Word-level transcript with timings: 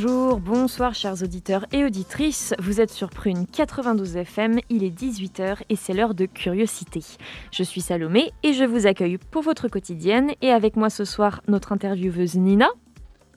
Bonjour, 0.00 0.38
bonsoir 0.38 0.94
chers 0.94 1.24
auditeurs 1.24 1.66
et 1.72 1.84
auditrices. 1.84 2.54
Vous 2.60 2.80
êtes 2.80 2.92
sur 2.92 3.10
Prune 3.10 3.46
92 3.48 4.16
FM, 4.18 4.60
il 4.70 4.84
est 4.84 4.96
18h 4.96 5.56
et 5.68 5.74
c'est 5.74 5.92
l'heure 5.92 6.14
de 6.14 6.26
curiosité. 6.26 7.02
Je 7.50 7.64
suis 7.64 7.80
Salomé 7.80 8.30
et 8.44 8.52
je 8.52 8.62
vous 8.62 8.86
accueille 8.86 9.18
pour 9.18 9.42
votre 9.42 9.66
quotidienne 9.66 10.30
et 10.40 10.52
avec 10.52 10.76
moi 10.76 10.88
ce 10.88 11.04
soir 11.04 11.40
notre 11.48 11.72
intervieweuse 11.72 12.36
Nina. 12.36 12.68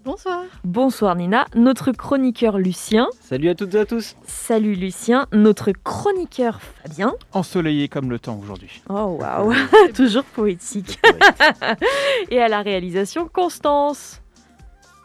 Bonsoir. 0.05 0.43
Bonsoir 0.63 1.15
Nina, 1.15 1.47
notre 1.55 1.93
chroniqueur 1.93 2.59
Lucien. 2.59 3.07
Salut 3.21 3.49
à 3.49 3.55
toutes 3.55 3.73
et 3.73 3.79
à 3.79 3.85
tous. 3.85 4.15
Salut 4.27 4.75
Lucien, 4.75 5.25
notre 5.33 5.71
chroniqueur 5.71 6.61
Fabien. 6.61 7.15
Ensoleillé 7.33 7.87
comme 7.87 8.11
le 8.11 8.19
temps 8.19 8.39
aujourd'hui. 8.39 8.83
Oh 8.87 9.17
waouh, 9.19 9.55
toujours 9.95 10.25
poétique. 10.25 10.99
et 12.29 12.39
à 12.39 12.49
la 12.49 12.61
réalisation 12.61 13.27
Constance. 13.27 14.20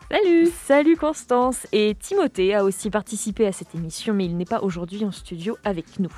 Salut 0.08 0.46
Salut 0.64 0.96
Constance 0.96 1.66
Et 1.72 1.96
Timothée 1.98 2.54
a 2.54 2.62
aussi 2.62 2.90
participé 2.90 3.44
à 3.44 3.50
cette 3.50 3.74
émission, 3.74 4.14
mais 4.14 4.24
il 4.24 4.36
n'est 4.36 4.44
pas 4.44 4.60
aujourd'hui 4.60 5.04
en 5.04 5.10
studio 5.10 5.58
avec 5.64 5.98
nous. 5.98 6.12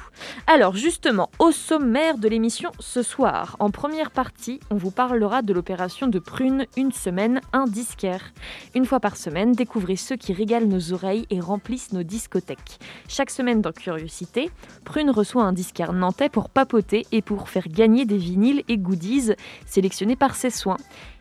Alors 0.47 0.77
justement, 0.77 1.31
au 1.39 1.53
sommaire 1.53 2.19
de 2.19 2.29
l'émission 2.29 2.71
ce 2.81 3.03
soir, 3.03 3.57
en 3.61 3.71
première 3.71 4.11
partie, 4.11 4.61
on 4.71 4.77
vous 4.77 4.91
parlera 4.91 5.41
de 5.41 5.55
l'opération 5.55 6.07
de 6.07 6.19
Prune 6.19 6.67
Une 6.77 6.93
semaine, 6.93 7.41
un 7.55 7.65
disquaire. 7.65 8.35
Une 8.75 8.85
fois 8.85 9.01
par 9.01 9.17
semaine, 9.17 9.53
découvrez 9.53 9.97
ceux 9.97 10.17
qui 10.17 10.35
régalent 10.35 10.69
nos 10.69 10.93
oreilles 10.93 11.27
et 11.31 11.41
remplissent 11.41 11.93
nos 11.93 12.03
discothèques. 12.03 12.79
Chaque 13.09 13.31
semaine 13.31 13.63
dans 13.63 13.73
Curiosité, 13.73 14.51
Prune 14.85 15.11
reçoit 15.11 15.45
un 15.45 15.55
disquaire 15.55 15.95
nantais 15.95 16.29
pour 16.29 16.51
papoter 16.51 17.07
et 17.11 17.23
pour 17.23 17.49
faire 17.49 17.69
gagner 17.69 18.05
des 18.05 18.19
vinyles 18.19 18.65
et 18.69 18.77
goodies 18.77 19.33
sélectionnés 19.65 20.17
par 20.17 20.37
ses 20.37 20.51
soins. 20.51 20.77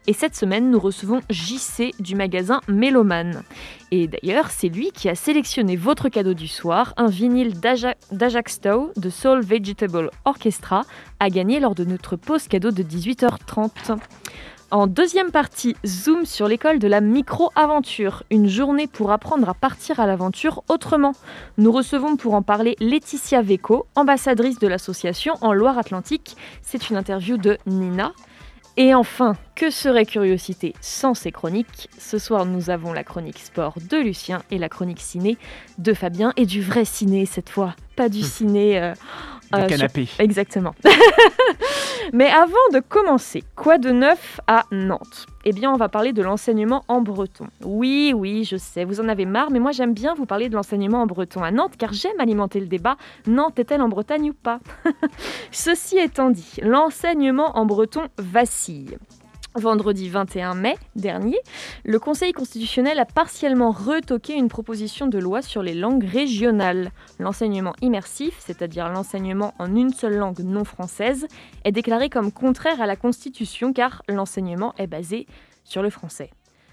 Et 0.09 0.13
cette 0.13 0.38
semaine, 0.38 0.72
nous 0.72 0.80
recevons 0.80 1.19
JC 1.30 1.91
du 2.00 2.16
magasin 2.16 2.61
Méloman. 2.69 3.44
Et 3.91 4.08
d'ailleurs, 4.08 4.52
c'est 4.52 4.69
lui 4.69 4.91
qui 4.91 5.09
a 5.09 5.16
sélectionné 5.16 5.75
votre 5.75 6.08
cadeau 6.08 6.33
du 6.33 6.47
soir, 6.47 6.94
un 6.95 7.08
vinyle 7.08 7.59
d'Ajax 7.59 8.53
Stowe 8.53 8.94
de 8.95 9.09
Soul 9.09 9.41
Vegetable 9.41 10.09
Orchestra, 10.23 10.83
à 11.19 11.30
gagner 11.30 11.59
lors 11.59 11.75
de 11.75 11.83
notre 11.83 12.16
pause 12.16 12.47
cadeau 12.47 12.72
de 12.72 12.83
18h30. 12.83 13.97
En 14.69 14.88
deuxième 14.88 15.31
partie, 15.31 15.78
zoom 15.85 16.25
sur 16.25 16.47
l'école 16.47 16.80
de 16.80 16.89
la 16.89 17.00
micro-aventure, 17.00 18.23
une 18.30 18.47
journée 18.47 18.88
pour 18.88 19.11
apprendre 19.11 19.47
à 19.47 19.53
partir 19.53 20.02
à 20.02 20.08
l'aventure 20.08 20.63
autrement. 20.67 21.13
Nous 21.58 21.72
recevons 21.72 22.17
pour 22.17 22.33
en 22.33 22.41
parler 22.41 22.75
Laetitia 22.81 23.41
Veco, 23.41 23.88
ambassadrice 23.95 24.59
de 24.59 24.67
l'association 24.67 25.35
en 25.39 25.53
Loire-Atlantique. 25.53 26.35
C'est 26.61 26.89
une 26.89 26.97
interview 26.97 27.38
de 27.38 27.58
Nina, 27.66 28.11
et 28.78 28.94
enfin, 28.94 29.36
que 29.56 29.72
serait 29.72 30.06
Curiosité 30.06 30.73
sans 30.81 31.16
ces 31.16 31.31
chroniques? 31.31 31.90
Ce 31.97 32.19
soir, 32.19 32.46
nous 32.46 32.69
avons 32.69 32.94
la 32.94 33.03
chronique 33.03 33.40
sport 33.40 33.74
de 33.90 33.97
Lucien 33.97 34.44
et 34.51 34.59
la 34.59 34.69
chronique 34.69 35.01
ciné 35.01 35.38
de 35.79 35.94
Fabien, 35.94 36.31
et 36.38 36.46
du 36.46 36.62
vrai 36.62 36.85
ciné 36.85 37.25
cette 37.25 37.50
fois, 37.50 37.75
pas 37.96 38.07
du 38.07 38.19
hmm. 38.19 38.24
ciné... 38.24 38.81
Euh, 38.81 38.94
euh, 39.53 39.68
canapé. 39.68 40.08
Exactement. 40.19 40.75
Mais 42.13 42.30
avant 42.30 42.53
de 42.74 42.80
commencer, 42.80 43.44
quoi 43.56 43.78
de 43.78 43.91
neuf 43.91 44.40
à 44.47 44.63
Nantes? 44.72 45.25
Eh 45.46 45.52
bien, 45.52 45.72
on 45.72 45.78
va 45.78 45.90
parler 45.90 46.13
de 46.13 46.22
l'enseignement 46.22 46.84
en 46.88 47.02
breton. 47.02 47.47
Oui, 47.63 48.13
oui, 48.16 48.44
je 48.44 48.57
sais, 48.57 48.86
vous 48.86 49.00
en 49.00 49.07
avez 49.07 49.25
marre, 49.25 49.52
mais 49.52 49.59
moi 49.59 49.72
j'aime 49.72 49.94
bien 49.94 50.13
vous 50.13 50.25
parler 50.25 50.50
de 50.50 50.56
l'enseignement 50.56 51.02
en 51.02 51.06
breton 51.06 51.44
à 51.44 51.52
Nantes 51.52 51.75
car 51.78 51.94
j'aime 51.94 52.19
alimenter 52.19 52.59
le 52.59 52.68
débat. 52.68 52.97
Nantes 53.28 53.59
est-elle 53.59 53.81
en 53.81 53.90
Bretagne 53.90 54.31
ou 54.31 54.34
pas? 54.34 54.59
Ceci 55.52 55.97
étant 55.97 56.30
dit, 56.30 56.59
l'enseignement 56.62 57.57
en 57.57 57.66
breton 57.66 58.03
vacille. 58.18 58.97
Vendredi 59.56 60.08
21 60.09 60.53
mai 60.53 60.75
dernier, 60.96 61.40
le 61.84 62.00
Conseil 62.00 62.31
constitutionnel 62.31 63.00
a 63.00 63.06
partiellement 63.06 63.72
retoqué 63.72 64.35
une 64.35 64.50
proposition 64.50 65.08
de 65.08 65.18
loi 65.18 65.41
sur 65.41 65.63
les 65.63 65.74
langues 65.74 66.03
régionales. 66.03 66.91
L'enseignement 67.19 67.74
immersif, 67.81 68.36
c'est-à-dire 68.40 68.90
l'enseignement 68.90 69.53
en 69.57 69.75
une 69.75 69.94
seule 69.94 70.18
langue 70.18 70.40
non 70.40 70.63
française, 70.63 71.28
est 71.63 71.72
déclaré 71.72 72.09
comme 72.09 72.31
contraire 72.31 72.81
à 72.81 72.86
la 72.86 72.96
Constitution 72.96 73.74
car 73.74 74.03
l'enseignement 74.07 74.75
est 74.78 74.88
basé 74.88 75.25
sur 75.63 75.81
le 75.81 75.90
français 75.90 76.30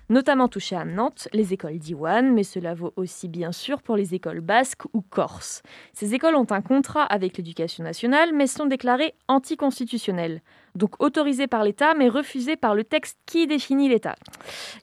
notamment 0.08 0.48
touché 0.48 0.76
à 0.76 0.84
Nantes, 0.84 1.28
les 1.32 1.52
écoles 1.52 1.78
d'Iwan, 1.78 2.32
mais 2.32 2.42
cela 2.42 2.74
vaut 2.74 2.92
aussi 2.96 3.28
bien 3.28 3.52
sûr 3.52 3.82
pour 3.82 3.96
les 3.96 4.14
écoles 4.14 4.40
basques 4.40 4.84
ou 4.92 5.00
corses. 5.00 5.62
Ces 5.92 6.14
écoles 6.14 6.36
ont 6.36 6.46
un 6.50 6.62
contrat 6.62 7.04
avec 7.04 7.36
l'éducation 7.36 7.84
nationale, 7.84 8.32
mais 8.34 8.46
sont 8.46 8.66
déclarées 8.66 9.14
anticonstitutionnelles. 9.28 10.42
Donc 10.74 11.00
autorisées 11.02 11.46
par 11.46 11.64
l'État, 11.64 11.94
mais 11.94 12.08
refusées 12.08 12.56
par 12.56 12.74
le 12.74 12.84
texte 12.84 13.18
qui 13.26 13.46
définit 13.46 13.88
l'État. 13.88 14.16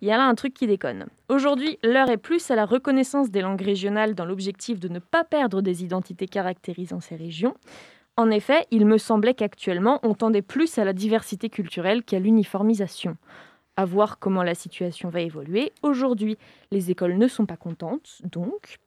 Il 0.02 0.08
y 0.08 0.12
a 0.12 0.18
là 0.18 0.26
un 0.26 0.36
truc 0.36 0.54
qui 0.54 0.68
déconne. 0.68 1.06
Aujourd'hui, 1.30 1.78
l'heure 1.84 2.10
est 2.10 2.18
plus 2.18 2.50
à 2.50 2.56
la 2.56 2.66
reconnaissance 2.66 3.30
des 3.30 3.42
langues 3.42 3.62
régionales 3.62 4.16
dans 4.16 4.26
l'objectif 4.26 4.80
de 4.80 4.88
ne 4.88 5.00
pas 5.00 5.24
perdre 5.24 5.62
des 5.62 5.84
identités 5.84 6.28
caractérisant 6.28 7.00
ces 7.00 7.16
régions. 7.16 7.56
En 8.18 8.30
effet, 8.30 8.68
il 8.72 8.86
me 8.86 8.98
semblait 8.98 9.34
qu'actuellement, 9.34 10.00
on 10.04 10.14
tendait 10.14 10.42
plus 10.42 10.78
à 10.78 10.86
la 10.86 10.94
diversité 10.94 11.50
culturelle 11.50 12.04
qu'à 12.04 12.20
l'uniformisation 12.20 13.18
à 13.78 13.86
voir 13.86 14.20
comment 14.20 14.44
la 14.44 14.56
situation 14.56 15.10
va 15.10 15.22
évoluer. 15.22 15.72
Aujourd'hui, 15.82 16.38
les 16.72 16.92
écoles 16.92 17.18
ne 17.18 17.28
sont 17.28 17.46
pas 17.46 17.58
contentes, 17.58 18.22
donc 18.24 18.80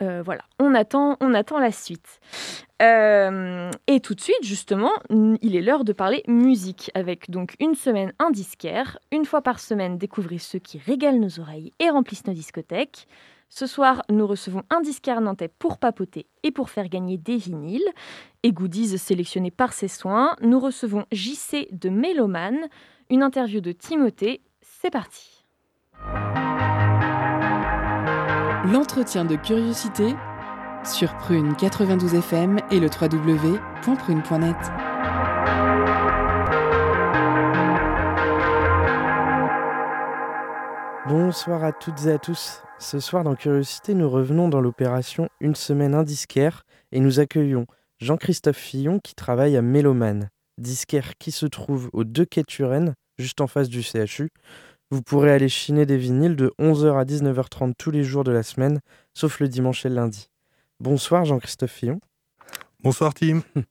euh, 0.00 0.22
voilà, 0.24 0.42
on 0.60 0.74
attend, 0.74 1.16
on 1.20 1.34
attend 1.34 1.58
la 1.58 1.72
suite. 1.72 2.20
Euh, 2.82 3.70
et 3.88 3.98
tout 4.00 4.14
de 4.14 4.20
suite, 4.20 4.42
justement, 4.42 4.92
il 5.10 5.56
est 5.56 5.60
l'heure 5.60 5.84
de 5.84 5.92
parler 5.92 6.22
musique, 6.28 6.90
avec 6.94 7.30
donc 7.30 7.54
une 7.58 7.74
semaine 7.74 8.12
un 8.20 8.30
disquaire, 8.30 8.98
une 9.10 9.24
fois 9.24 9.42
par 9.42 9.58
semaine 9.58 9.98
découvrir 9.98 10.40
ceux 10.40 10.60
qui 10.60 10.78
régalent 10.78 11.18
nos 11.18 11.40
oreilles 11.40 11.72
et 11.80 11.90
remplissent 11.90 12.26
nos 12.26 12.32
discothèques. 12.32 13.08
Ce 13.50 13.66
soir, 13.66 14.02
nous 14.10 14.26
recevons 14.26 14.62
un 14.70 14.82
disquaire 14.82 15.20
nantais 15.20 15.48
pour 15.48 15.78
papoter 15.78 16.26
et 16.42 16.52
pour 16.52 16.70
faire 16.70 16.88
gagner 16.88 17.16
des 17.16 17.38
vinyles 17.38 17.88
et 18.42 18.52
goodies 18.52 18.98
sélectionnés 18.98 19.50
par 19.50 19.72
ses 19.72 19.88
soins. 19.88 20.36
Nous 20.42 20.60
recevons 20.60 21.06
JC 21.10 21.66
de 21.72 21.88
Méloman, 21.88 22.56
une 23.10 23.22
interview 23.22 23.60
de 23.60 23.72
Timothée. 23.72 24.42
C'est 24.60 24.90
parti. 24.90 25.46
L'entretien 28.70 29.24
de 29.24 29.36
curiosité 29.36 30.14
sur 30.84 31.16
Prune 31.16 31.56
92 31.56 32.14
FM 32.14 32.58
et 32.70 32.80
le 32.80 32.88
www.prune.net. 32.88 34.56
Bonsoir 41.08 41.64
à 41.64 41.72
toutes 41.72 42.04
et 42.04 42.12
à 42.12 42.18
tous. 42.18 42.62
Ce 42.78 43.00
soir 43.00 43.24
dans 43.24 43.34
Curiosité, 43.34 43.94
nous 43.94 44.08
revenons 44.08 44.48
dans 44.48 44.60
l'opération 44.60 45.30
Une 45.40 45.54
semaine 45.54 45.94
indisquaire 45.94 46.64
et 46.92 47.00
nous 47.00 47.20
accueillons 47.20 47.66
Jean-Christophe 48.00 48.58
Fillon 48.58 49.00
qui 49.00 49.14
travaille 49.14 49.56
à 49.56 49.62
Méloman 49.62 50.28
disquaire 50.58 51.16
qui 51.18 51.30
se 51.30 51.46
trouve 51.46 51.88
au 51.92 52.04
2 52.04 52.24
quai 52.24 52.44
Turenne, 52.44 52.94
juste 53.18 53.40
en 53.40 53.46
face 53.46 53.68
du 53.68 53.82
CHU. 53.82 54.30
Vous 54.90 55.02
pourrez 55.02 55.32
aller 55.32 55.48
chiner 55.48 55.84
des 55.84 55.98
vinyles 55.98 56.36
de 56.36 56.52
11h 56.58 56.98
à 56.98 57.04
19h30 57.04 57.74
tous 57.76 57.90
les 57.90 58.04
jours 58.04 58.24
de 58.24 58.32
la 58.32 58.42
semaine, 58.42 58.80
sauf 59.14 59.40
le 59.40 59.48
dimanche 59.48 59.84
et 59.84 59.90
le 59.90 59.96
lundi. 59.96 60.30
Bonsoir 60.80 61.24
Jean-Christophe 61.24 61.72
Fillon. 61.72 62.00
Bonsoir 62.82 63.14
Tim. 63.14 63.42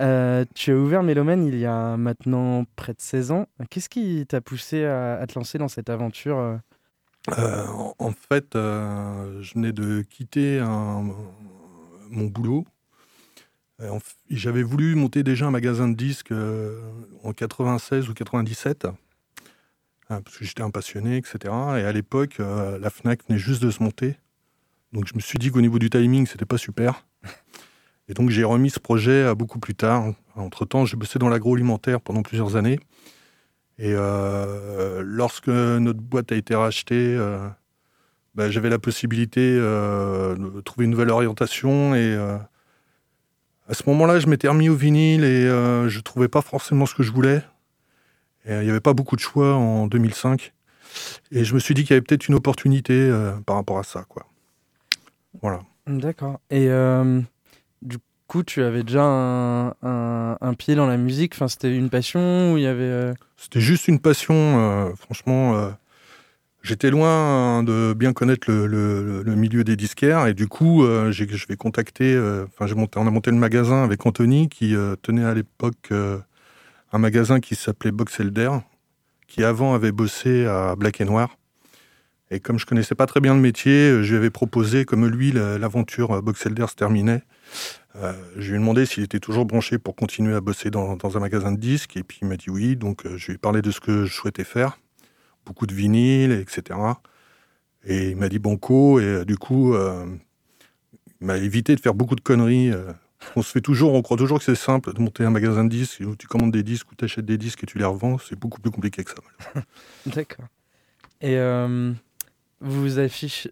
Euh, 0.00 0.44
tu 0.56 0.72
as 0.72 0.74
ouvert 0.74 1.04
Mélomène 1.04 1.44
il 1.44 1.56
y 1.56 1.66
a 1.66 1.96
maintenant 1.96 2.64
près 2.74 2.94
de 2.94 3.00
16 3.00 3.30
ans. 3.30 3.46
Qu'est-ce 3.70 3.88
qui 3.88 4.26
t'a 4.26 4.40
poussé 4.40 4.84
à, 4.84 5.24
te 5.28 5.38
lancer 5.38 5.56
dans 5.56 5.68
cette 5.68 5.88
aventure 5.88 6.36
euh? 6.36 6.56
Euh, 7.38 7.64
en, 8.00 8.10
fait, 8.10 8.54
je 8.54 9.54
venais 9.54 9.70
de 9.70 10.02
quitter 10.02 10.60
mon 12.10 12.24
boulot 12.24 12.64
j'avais 14.30 14.62
voulu 14.62 14.94
monter 14.94 15.22
déjà 15.22 15.46
un 15.46 15.50
magasin 15.50 15.88
de 15.88 15.94
disques 15.94 16.32
euh, 16.32 16.80
en 17.22 17.32
96 17.32 18.08
ou 18.08 18.14
97, 18.14 18.86
hein, 18.86 20.22
parce 20.22 20.38
que 20.38 20.44
j'étais 20.44 20.62
un 20.62 20.70
passionné, 20.70 21.16
etc. 21.16 21.38
Et 21.76 21.82
à 21.82 21.92
l'époque, 21.92 22.36
euh, 22.40 22.78
la 22.78 22.90
Fnac 22.90 23.26
venait 23.28 23.38
juste 23.38 23.62
de 23.62 23.70
se 23.70 23.82
monter. 23.82 24.16
Donc 24.92 25.06
je 25.08 25.14
me 25.14 25.20
suis 25.20 25.38
dit 25.38 25.50
qu'au 25.50 25.60
niveau 25.60 25.78
du 25.78 25.90
timing, 25.90 26.26
c'était 26.26 26.44
pas 26.44 26.58
super. 26.58 27.04
Et 28.08 28.14
donc 28.14 28.30
j'ai 28.30 28.44
remis 28.44 28.70
ce 28.70 28.78
projet 28.78 29.24
à 29.24 29.34
beaucoup 29.34 29.58
plus 29.58 29.74
tard, 29.74 30.12
Entre-temps, 30.36 30.84
j'ai 30.84 30.96
bossé 30.96 31.18
dans 31.18 31.28
l'agroalimentaire 31.28 32.00
pendant 32.00 32.22
plusieurs 32.22 32.54
années. 32.54 32.78
Et 33.78 33.94
lorsque 35.00 35.48
notre 35.48 36.00
boîte 36.00 36.30
a 36.30 36.36
été 36.36 36.54
rachetée, 36.54 37.18
bah, 38.34 38.50
j'avais 38.50 38.68
la 38.68 38.78
possibilité 38.78 39.56
de 39.56 40.60
trouver 40.60 40.84
une 40.84 40.90
nouvelle 40.90 41.10
orientation. 41.10 41.94
Et 41.94 42.14
à 43.68 43.74
ce 43.74 43.82
moment-là, 43.86 44.18
je 44.18 44.26
m'étais 44.26 44.48
remis 44.48 44.68
au 44.68 44.74
vinyle 44.74 45.24
et 45.24 45.46
je 45.46 45.96
ne 45.96 46.02
trouvais 46.02 46.28
pas 46.28 46.42
forcément 46.42 46.86
ce 46.86 46.94
que 46.94 47.02
je 47.02 47.12
voulais. 47.12 47.42
il 48.46 48.60
n'y 48.60 48.70
avait 48.70 48.80
pas 48.80 48.92
beaucoup 48.92 49.16
de 49.16 49.20
choix 49.20 49.54
en 49.54 49.86
2005. 49.86 50.52
Et 51.32 51.44
je 51.44 51.54
me 51.54 51.58
suis 51.58 51.74
dit 51.74 51.82
qu'il 51.82 51.90
y 51.90 51.94
avait 51.94 52.02
peut-être 52.02 52.28
une 52.28 52.34
opportunité 52.34 53.10
par 53.46 53.56
rapport 53.56 53.78
à 53.78 53.84
ça. 53.84 54.04
Quoi. 54.08 54.26
Voilà. 55.40 55.60
D'accord. 55.86 56.40
Et 56.50 56.68
euh, 56.68 57.20
du 57.82 57.98
coup, 58.26 58.42
tu 58.42 58.62
avais 58.62 58.82
déjà 58.82 59.04
un, 59.04 60.54
pied 60.58 60.74
dans 60.74 60.86
la 60.86 60.96
musique? 60.96 61.34
Enfin, 61.34 61.48
C'était 61.48 61.74
une 61.74 61.90
passion 61.90 62.52
ou 62.52 62.56
il 62.56 62.62
y 62.62 62.66
avait... 62.66 62.82
Euh? 62.82 63.14
C'était 63.36 63.60
juste 63.60 63.88
une 63.88 64.00
passion. 64.00 64.34
Euh, 64.34 64.94
franchement, 64.94 65.72
j'étais 66.64 66.90
loin 66.90 67.62
de 67.62 67.94
bien 67.94 68.12
connaître 68.12 68.50
le, 68.50 69.22
milieu 69.36 69.62
des 69.62 69.76
disquaires. 69.76 70.26
Et 70.26 70.34
du 70.34 70.48
coup, 70.48 70.84
je 70.84 71.46
vais 71.46 71.56
contacter... 71.56 72.18
Enfin, 72.58 72.66
on 72.96 73.06
a 73.06 73.10
monté 73.10 73.30
le 73.30 73.36
magasin 73.36 73.84
avec 73.84 74.04
Anthony 74.04 74.48
qui 74.48 74.74
tenait 75.02 75.24
à 75.24 75.34
l'époque 75.34 75.92
un 76.92 76.98
magasin 76.98 77.38
qui 77.38 77.54
s'appelait 77.54 77.92
Box 77.92 78.18
Elder, 78.18 78.50
qui 79.28 79.44
avant 79.44 79.74
avait 79.74 79.92
bossé 79.92 80.46
à 80.46 80.74
Black 80.76 81.00
et 81.00 81.04
Noir. 81.04 81.36
Et 82.30 82.40
comme 82.40 82.58
je 82.58 82.66
connaissais 82.66 82.94
pas 82.94 83.06
très 83.06 83.20
bien 83.20 83.34
le 83.34 83.40
métier, 83.40 83.90
euh, 83.90 84.02
je 84.02 84.10
lui 84.10 84.16
avais 84.16 84.30
proposé, 84.30 84.84
comme 84.84 85.06
lui, 85.06 85.30
l'aventure 85.30 86.12
euh, 86.12 86.20
Boxelder 86.20 86.66
se 86.68 86.74
terminait, 86.74 87.22
euh, 87.96 88.12
je 88.36 88.48
lui 88.48 88.56
ai 88.56 88.58
demandé 88.58 88.86
s'il 88.86 89.04
était 89.04 89.20
toujours 89.20 89.44
branché 89.44 89.78
pour 89.78 89.94
continuer 89.94 90.34
à 90.34 90.40
bosser 90.40 90.70
dans, 90.70 90.98
un 91.16 91.20
magasin 91.20 91.52
de 91.52 91.58
disques. 91.58 91.96
Et 91.96 92.02
puis 92.02 92.18
il 92.22 92.28
m'a 92.28 92.36
dit 92.36 92.50
oui. 92.50 92.76
Donc 92.76 93.02
je 93.04 93.26
lui 93.26 93.34
ai 93.34 93.38
parlé 93.38 93.62
de 93.62 93.70
ce 93.70 93.78
que 93.78 94.06
je 94.06 94.12
souhaitais 94.12 94.44
faire. 94.44 94.78
Beaucoup 95.46 95.66
de 95.66 95.74
vinyle, 95.74 96.32
etc. 96.32 96.78
Et 97.84 98.10
il 98.10 98.16
m'a 98.16 98.28
dit 98.28 98.38
banco. 98.38 99.00
Et 99.00 99.24
du 99.24 99.36
coup, 99.36 99.74
il 99.74 101.26
m'a 101.26 101.36
évité 101.36 101.74
de 101.74 101.80
faire 101.80 101.94
beaucoup 101.94 102.16
de 102.16 102.20
conneries. 102.20 102.72
on 103.36 103.42
se 103.42 103.50
fait 103.52 103.60
toujours, 103.60 103.94
on 103.94 104.02
croit 104.02 104.16
toujours 104.16 104.38
que 104.38 104.44
c'est 104.44 104.54
simple 104.54 104.92
de 104.92 105.00
monter 105.00 105.24
un 105.24 105.30
magasin 105.30 105.64
de 105.64 105.70
disques 105.70 106.00
où 106.00 106.16
tu 106.16 106.26
commandes 106.26 106.52
des 106.52 106.62
disques 106.62 106.90
ou 106.92 106.94
tu 106.94 107.04
achètes 107.04 107.26
des 107.26 107.38
disques 107.38 107.62
et 107.62 107.66
tu 107.66 107.78
les 107.78 107.84
revends. 107.84 108.18
C'est 108.18 108.38
beaucoup 108.38 108.60
plus 108.60 108.70
compliqué 108.70 109.04
que 109.04 109.10
ça. 109.10 109.60
D'accord. 110.06 110.46
Et 111.20 111.38
vous 112.64 112.98
affiche, 112.98 113.48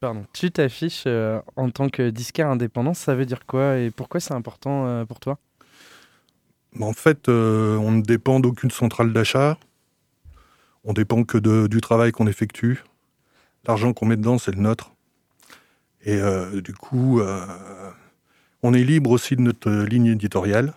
pardon, 0.00 0.26
tu 0.32 0.50
t'affiches 0.50 1.04
euh, 1.06 1.40
en 1.56 1.70
tant 1.70 1.88
que 1.88 2.10
disquaire 2.10 2.48
indépendant, 2.48 2.94
ça 2.94 3.14
veut 3.14 3.26
dire 3.26 3.46
quoi 3.46 3.78
et 3.78 3.90
pourquoi 3.90 4.20
c'est 4.20 4.34
important 4.34 4.86
euh, 4.86 5.04
pour 5.04 5.20
toi? 5.20 5.38
Bah, 6.76 6.86
En 6.86 6.92
fait, 6.92 7.28
euh, 7.28 7.76
on 7.76 7.92
ne 7.92 8.02
dépend 8.02 8.40
d'aucune 8.40 8.70
centrale 8.70 9.12
d'achat. 9.12 9.58
On 10.84 10.92
dépend 10.92 11.24
que 11.24 11.38
de, 11.38 11.66
du 11.66 11.80
travail 11.80 12.12
qu'on 12.12 12.26
effectue. 12.26 12.82
L'argent 13.66 13.92
qu'on 13.92 14.06
met 14.06 14.16
dedans, 14.16 14.38
c'est 14.38 14.54
le 14.54 14.60
nôtre. 14.60 14.92
Et 16.04 16.20
du 16.64 16.74
coup, 16.74 17.20
on 18.64 18.74
est 18.74 18.82
libre 18.82 19.10
aussi 19.10 19.36
de 19.36 19.40
notre 19.40 19.70
ligne 19.70 20.06
éditoriale. 20.06 20.72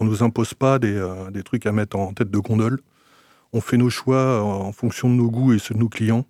On 0.00 0.04
ne 0.04 0.10
nous 0.10 0.24
impose 0.24 0.54
pas 0.54 0.80
des, 0.80 1.00
des, 1.30 1.44
trucs 1.44 1.66
à 1.66 1.72
mettre 1.72 1.96
en 1.96 2.12
tête 2.12 2.32
de 2.32 2.38
gondole. 2.40 2.80
On 3.52 3.60
fait 3.60 3.76
nos 3.76 3.90
choix 3.90 4.42
en 4.42 4.72
fonction 4.72 5.08
de 5.08 5.14
nos 5.14 5.30
goûts 5.30 5.52
et 5.52 5.60
ceux 5.60 5.74
de 5.74 5.78
nos 5.78 5.88
clients. 5.88 6.26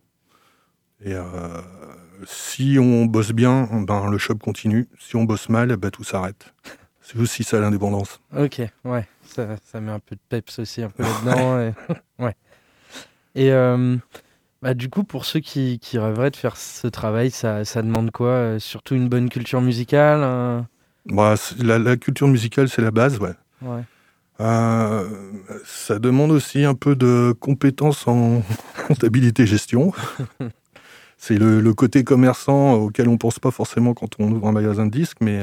Et 1.04 1.14
euh, 1.14 1.22
si 2.24 2.78
on 2.80 3.04
bosse 3.04 3.32
bien, 3.32 3.68
ben, 3.86 4.10
le 4.10 4.18
shop 4.18 4.36
continue. 4.36 4.88
Si 4.98 5.16
on 5.16 5.24
bosse 5.24 5.48
mal, 5.48 5.76
ben, 5.76 5.90
tout 5.90 6.04
s'arrête. 6.04 6.54
C'est 7.00 7.18
aussi 7.18 7.44
ça 7.44 7.60
l'indépendance. 7.60 8.20
Ok, 8.36 8.62
ouais. 8.84 9.06
Ça, 9.22 9.56
ça, 9.64 9.80
met 9.80 9.92
un 9.92 10.00
peu 10.00 10.16
de 10.16 10.20
peps 10.28 10.58
aussi 10.58 10.82
un 10.82 10.90
peu 10.90 11.02
là-dedans. 11.02 11.60
et... 11.60 11.74
ouais. 12.22 12.34
Et 13.36 13.52
euh, 13.52 13.96
bah, 14.62 14.74
du 14.74 14.88
coup, 14.88 15.04
pour 15.04 15.26
ceux 15.26 15.40
qui, 15.40 15.78
qui, 15.78 15.98
rêveraient 15.98 16.30
de 16.30 16.36
faire 16.36 16.56
ce 16.56 16.88
travail, 16.88 17.30
ça, 17.30 17.64
ça 17.64 17.82
demande 17.82 18.10
quoi 18.10 18.30
euh, 18.30 18.58
Surtout 18.58 18.94
une 18.94 19.08
bonne 19.08 19.28
culture 19.28 19.60
musicale 19.60 20.64
bah, 21.04 21.34
la, 21.58 21.78
la, 21.78 21.96
culture 21.96 22.26
musicale, 22.26 22.68
c'est 22.68 22.82
la 22.82 22.90
base, 22.90 23.18
ouais. 23.20 23.34
ouais. 23.62 23.82
Euh, 24.40 25.08
ça 25.64 25.98
demande 25.98 26.30
aussi 26.30 26.64
un 26.64 26.74
peu 26.74 26.94
de 26.94 27.34
compétences 27.38 28.06
en 28.08 28.42
comptabilité 28.88 29.46
gestion. 29.46 29.92
c'est 31.18 31.38
le, 31.38 31.74
côté 31.74 32.04
commerçant 32.04 32.74
auquel 32.74 33.08
on 33.08 33.18
pense 33.18 33.38
pas 33.38 33.50
forcément 33.50 33.94
quand 33.94 34.18
on 34.18 34.30
ouvre 34.32 34.48
un 34.48 34.52
magasin 34.52 34.86
de 34.86 34.90
disques, 34.90 35.18
mais 35.20 35.42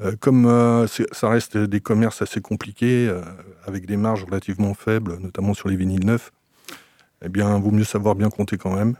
euh, 0.00 0.14
comme 0.20 0.46
euh, 0.46 0.86
ça 0.86 1.28
reste 1.28 1.56
des 1.56 1.80
commerces 1.80 2.22
assez 2.22 2.40
compliqués, 2.40 3.12
avec 3.66 3.86
des 3.86 3.96
marges 3.96 4.24
relativement 4.24 4.74
faibles, 4.74 5.18
notamment 5.20 5.54
sur 5.54 5.68
les 5.68 5.76
vinyles 5.76 6.06
neufs, 6.06 6.32
eh 7.24 7.28
bien, 7.28 7.58
vaut 7.58 7.70
mieux 7.70 7.84
savoir 7.84 8.14
bien 8.14 8.30
compter 8.30 8.56
quand 8.56 8.74
même. 8.74 8.96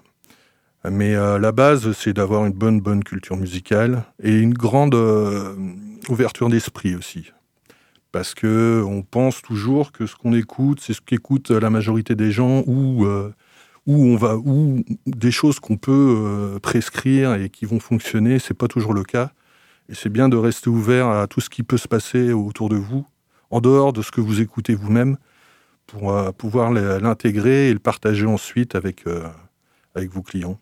Mais 0.89 1.15
la 1.15 1.53
base, 1.53 1.93
c'est 1.93 2.13
d'avoir 2.13 2.47
une 2.47 2.53
bonne, 2.53 2.81
bonne 2.81 3.03
culture 3.03 3.37
musicale 3.37 4.05
et 4.23 4.39
une 4.39 4.55
grande 4.55 4.95
ouverture 6.09 6.49
d'esprit 6.49 6.95
aussi. 6.95 7.33
Parce 8.13 8.33
que 8.33 8.83
on 8.87 9.03
pense 9.03 9.43
toujours 9.43 9.93
que 9.93 10.07
ce 10.07 10.15
qu'on 10.15 10.33
écoute, 10.33 10.81
c'est 10.81 10.95
ce 10.95 11.01
qu'écoute 11.01 11.51
la 11.51 11.69
majorité 11.69 12.15
des 12.15 12.31
gens 12.31 12.63
ou 12.67 13.05
où 13.89 14.05
on 14.05 14.17
va, 14.17 14.37
où 14.37 14.85
des 15.07 15.31
choses 15.31 15.59
qu'on 15.61 15.79
peut 15.79 16.15
euh, 16.19 16.59
prescrire 16.59 17.35
et 17.35 17.49
qui 17.49 17.65
vont 17.65 17.81
fonctionner, 17.81 18.39
c'est 18.39 18.55
pas 18.55 18.69
toujours 18.69 18.93
le 18.93 19.03
cas. 19.03 19.33
Et 19.89 19.95
c'est 19.95 20.11
bien 20.11 20.29
de 20.29 20.37
rester 20.37 20.69
ouvert 20.69 21.09
à 21.09 21.27
tout 21.27 21.41
ce 21.41 21.49
qui 21.49 21.63
peut 21.63 21.79
se 21.79 21.89
passer 21.89 22.33
autour 22.33 22.69
de 22.69 22.77
vous, 22.77 23.07
en 23.51 23.63
dehors 23.63 23.95
de 23.95 24.03
ce 24.03 24.11
que 24.11 24.21
vous 24.21 24.43
écoutez 24.43 24.75
vous-même, 24.75 25.17
pour 25.89 26.13
euh, 26.13 26.31
pouvoir 26.31 26.71
l'intégrer 26.71 27.71
et 27.71 27.73
le 27.73 27.81
partager 27.81 28.27
ensuite 28.27 28.77
avec, 28.77 29.07
euh, 29.09 29.27
avec 29.97 30.11
vos 30.11 30.23
clients. 30.23 30.61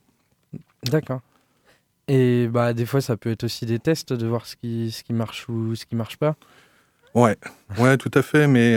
D'accord. 0.84 1.20
Et 2.08 2.48
bah, 2.48 2.72
des 2.72 2.86
fois, 2.86 3.02
ça 3.02 3.18
peut 3.18 3.30
être 3.30 3.44
aussi 3.44 3.66
des 3.66 3.78
tests 3.78 4.14
de 4.14 4.26
voir 4.26 4.46
ce 4.46 4.56
qui, 4.56 4.90
ce 4.90 5.02
qui 5.02 5.12
marche 5.12 5.46
ou 5.48 5.74
ce 5.74 5.84
qui 5.84 5.96
marche 5.96 6.16
pas. 6.16 6.36
Ouais, 7.14 7.36
ouais, 7.78 7.98
tout 7.98 8.10
à 8.14 8.22
fait. 8.22 8.46
Mais 8.46 8.76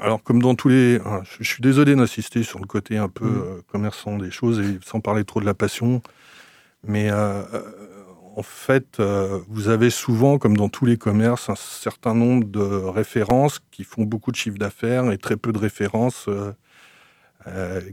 alors, 0.00 0.22
comme 0.22 0.40
dans 0.40 0.54
tous 0.54 0.68
les. 0.68 1.00
Je, 1.40 1.44
suis 1.44 1.60
désolé 1.60 1.94
d'insister 1.96 2.42
sur 2.42 2.60
le 2.60 2.66
côté 2.66 2.98
un 2.98 3.08
peu 3.08 3.26
mm. 3.26 3.42
euh, 3.42 3.60
commerçant 3.70 4.16
des 4.18 4.30
choses 4.30 4.60
et 4.60 4.78
sans 4.84 5.00
parler 5.00 5.24
trop 5.24 5.40
de 5.40 5.46
la 5.46 5.54
passion. 5.54 6.02
Mais 6.86 7.10
euh, 7.10 7.42
euh, 7.52 7.97
en 8.38 8.42
fait, 8.42 9.00
vous 9.48 9.68
avez 9.68 9.90
souvent, 9.90 10.38
comme 10.38 10.56
dans 10.56 10.68
tous 10.68 10.86
les 10.86 10.96
commerces, 10.96 11.50
un 11.50 11.56
certain 11.56 12.14
nombre 12.14 12.46
de 12.46 12.60
références 12.60 13.60
qui 13.70 13.84
font 13.84 14.04
beaucoup 14.04 14.30
de 14.30 14.36
chiffre 14.36 14.58
d'affaires 14.58 15.10
et 15.10 15.18
très 15.18 15.36
peu 15.36 15.52
de 15.52 15.58
références. 15.58 16.28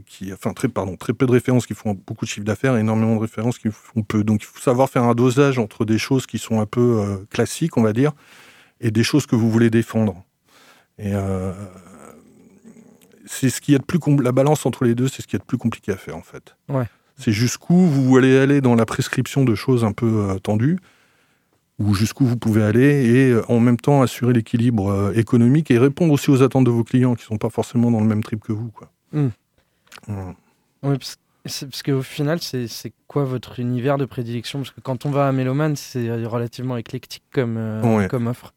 qui, 0.06 0.32
enfin, 0.32 0.52
très, 0.52 0.68
pardon, 0.68 0.96
très 0.96 1.12
de 1.12 1.30
références 1.30 1.66
qui 1.66 1.74
font 1.74 1.98
beaucoup 2.06 2.24
de 2.24 2.30
chiffre 2.30 2.44
d'affaires 2.44 2.76
et 2.76 2.80
énormément 2.80 3.16
de 3.16 3.20
références 3.20 3.58
qui 3.58 3.70
font 3.70 4.02
peu. 4.02 4.22
Donc, 4.22 4.42
il 4.42 4.46
faut 4.46 4.60
savoir 4.60 4.90
faire 4.90 5.04
un 5.04 5.14
dosage 5.14 5.58
entre 5.58 5.84
des 5.84 5.98
choses 5.98 6.26
qui 6.26 6.38
sont 6.38 6.60
un 6.60 6.66
peu 6.66 7.26
classiques, 7.30 7.76
on 7.76 7.82
va 7.82 7.92
dire, 7.92 8.12
et 8.80 8.90
des 8.90 9.02
choses 9.02 9.26
que 9.26 9.36
vous 9.36 9.50
voulez 9.50 9.70
défendre. 9.70 10.22
C'est 13.28 13.50
ce 13.50 13.60
qui 13.60 13.74
est 13.74 13.78
de 13.78 13.84
plus 13.84 13.98
la 14.22 14.32
balance 14.32 14.66
entre 14.66 14.84
les 14.84 14.94
deux, 14.94 15.08
c'est 15.08 15.22
ce 15.22 15.26
qui 15.26 15.36
est 15.36 15.40
de 15.40 15.44
plus 15.44 15.58
compliqué 15.58 15.90
à 15.92 15.96
faire 15.96 16.16
en 16.16 16.22
fait. 16.22 16.54
Ouais. 16.68 16.86
C'est 17.16 17.32
jusqu'où 17.32 17.74
vous 17.74 18.16
allez 18.16 18.38
aller 18.38 18.60
dans 18.60 18.74
la 18.74 18.84
prescription 18.84 19.44
de 19.44 19.54
choses 19.54 19.84
un 19.84 19.92
peu 19.92 20.30
euh, 20.30 20.38
tendues, 20.38 20.78
ou 21.78 21.94
jusqu'où 21.94 22.26
vous 22.26 22.36
pouvez 22.36 22.62
aller, 22.62 23.06
et 23.06 23.30
euh, 23.30 23.42
en 23.50 23.58
même 23.58 23.78
temps 23.78 24.02
assurer 24.02 24.34
l'équilibre 24.34 24.88
euh, 24.88 25.12
économique 25.14 25.70
et 25.70 25.78
répondre 25.78 26.12
aussi 26.12 26.30
aux 26.30 26.42
attentes 26.42 26.64
de 26.64 26.70
vos 26.70 26.84
clients 26.84 27.14
qui 27.14 27.24
sont 27.24 27.38
pas 27.38 27.50
forcément 27.50 27.90
dans 27.90 28.00
le 28.00 28.06
même 28.06 28.22
trip 28.22 28.40
que 28.40 28.52
vous. 28.52 28.68
Quoi. 28.68 28.90
Hmm. 29.12 29.28
Oui, 30.82 30.98
parce, 30.98 31.82
qu'au 31.82 32.02
final, 32.02 32.38
c'est 32.40 32.92
quoi 33.08 33.24
votre 33.24 33.60
univers 33.60 33.96
de 33.96 34.04
prédilection? 34.04 34.58
Parce 34.58 34.70
que 34.70 34.80
quand 34.80 35.06
on 35.06 35.10
va 35.10 35.28
à 35.28 35.32
Méloman, 35.32 35.74
c'est 35.74 36.10
relativement 36.26 36.76
éclectique 36.76 37.22
comme, 37.32 37.58
comme 38.10 38.26
offre. 38.26 38.52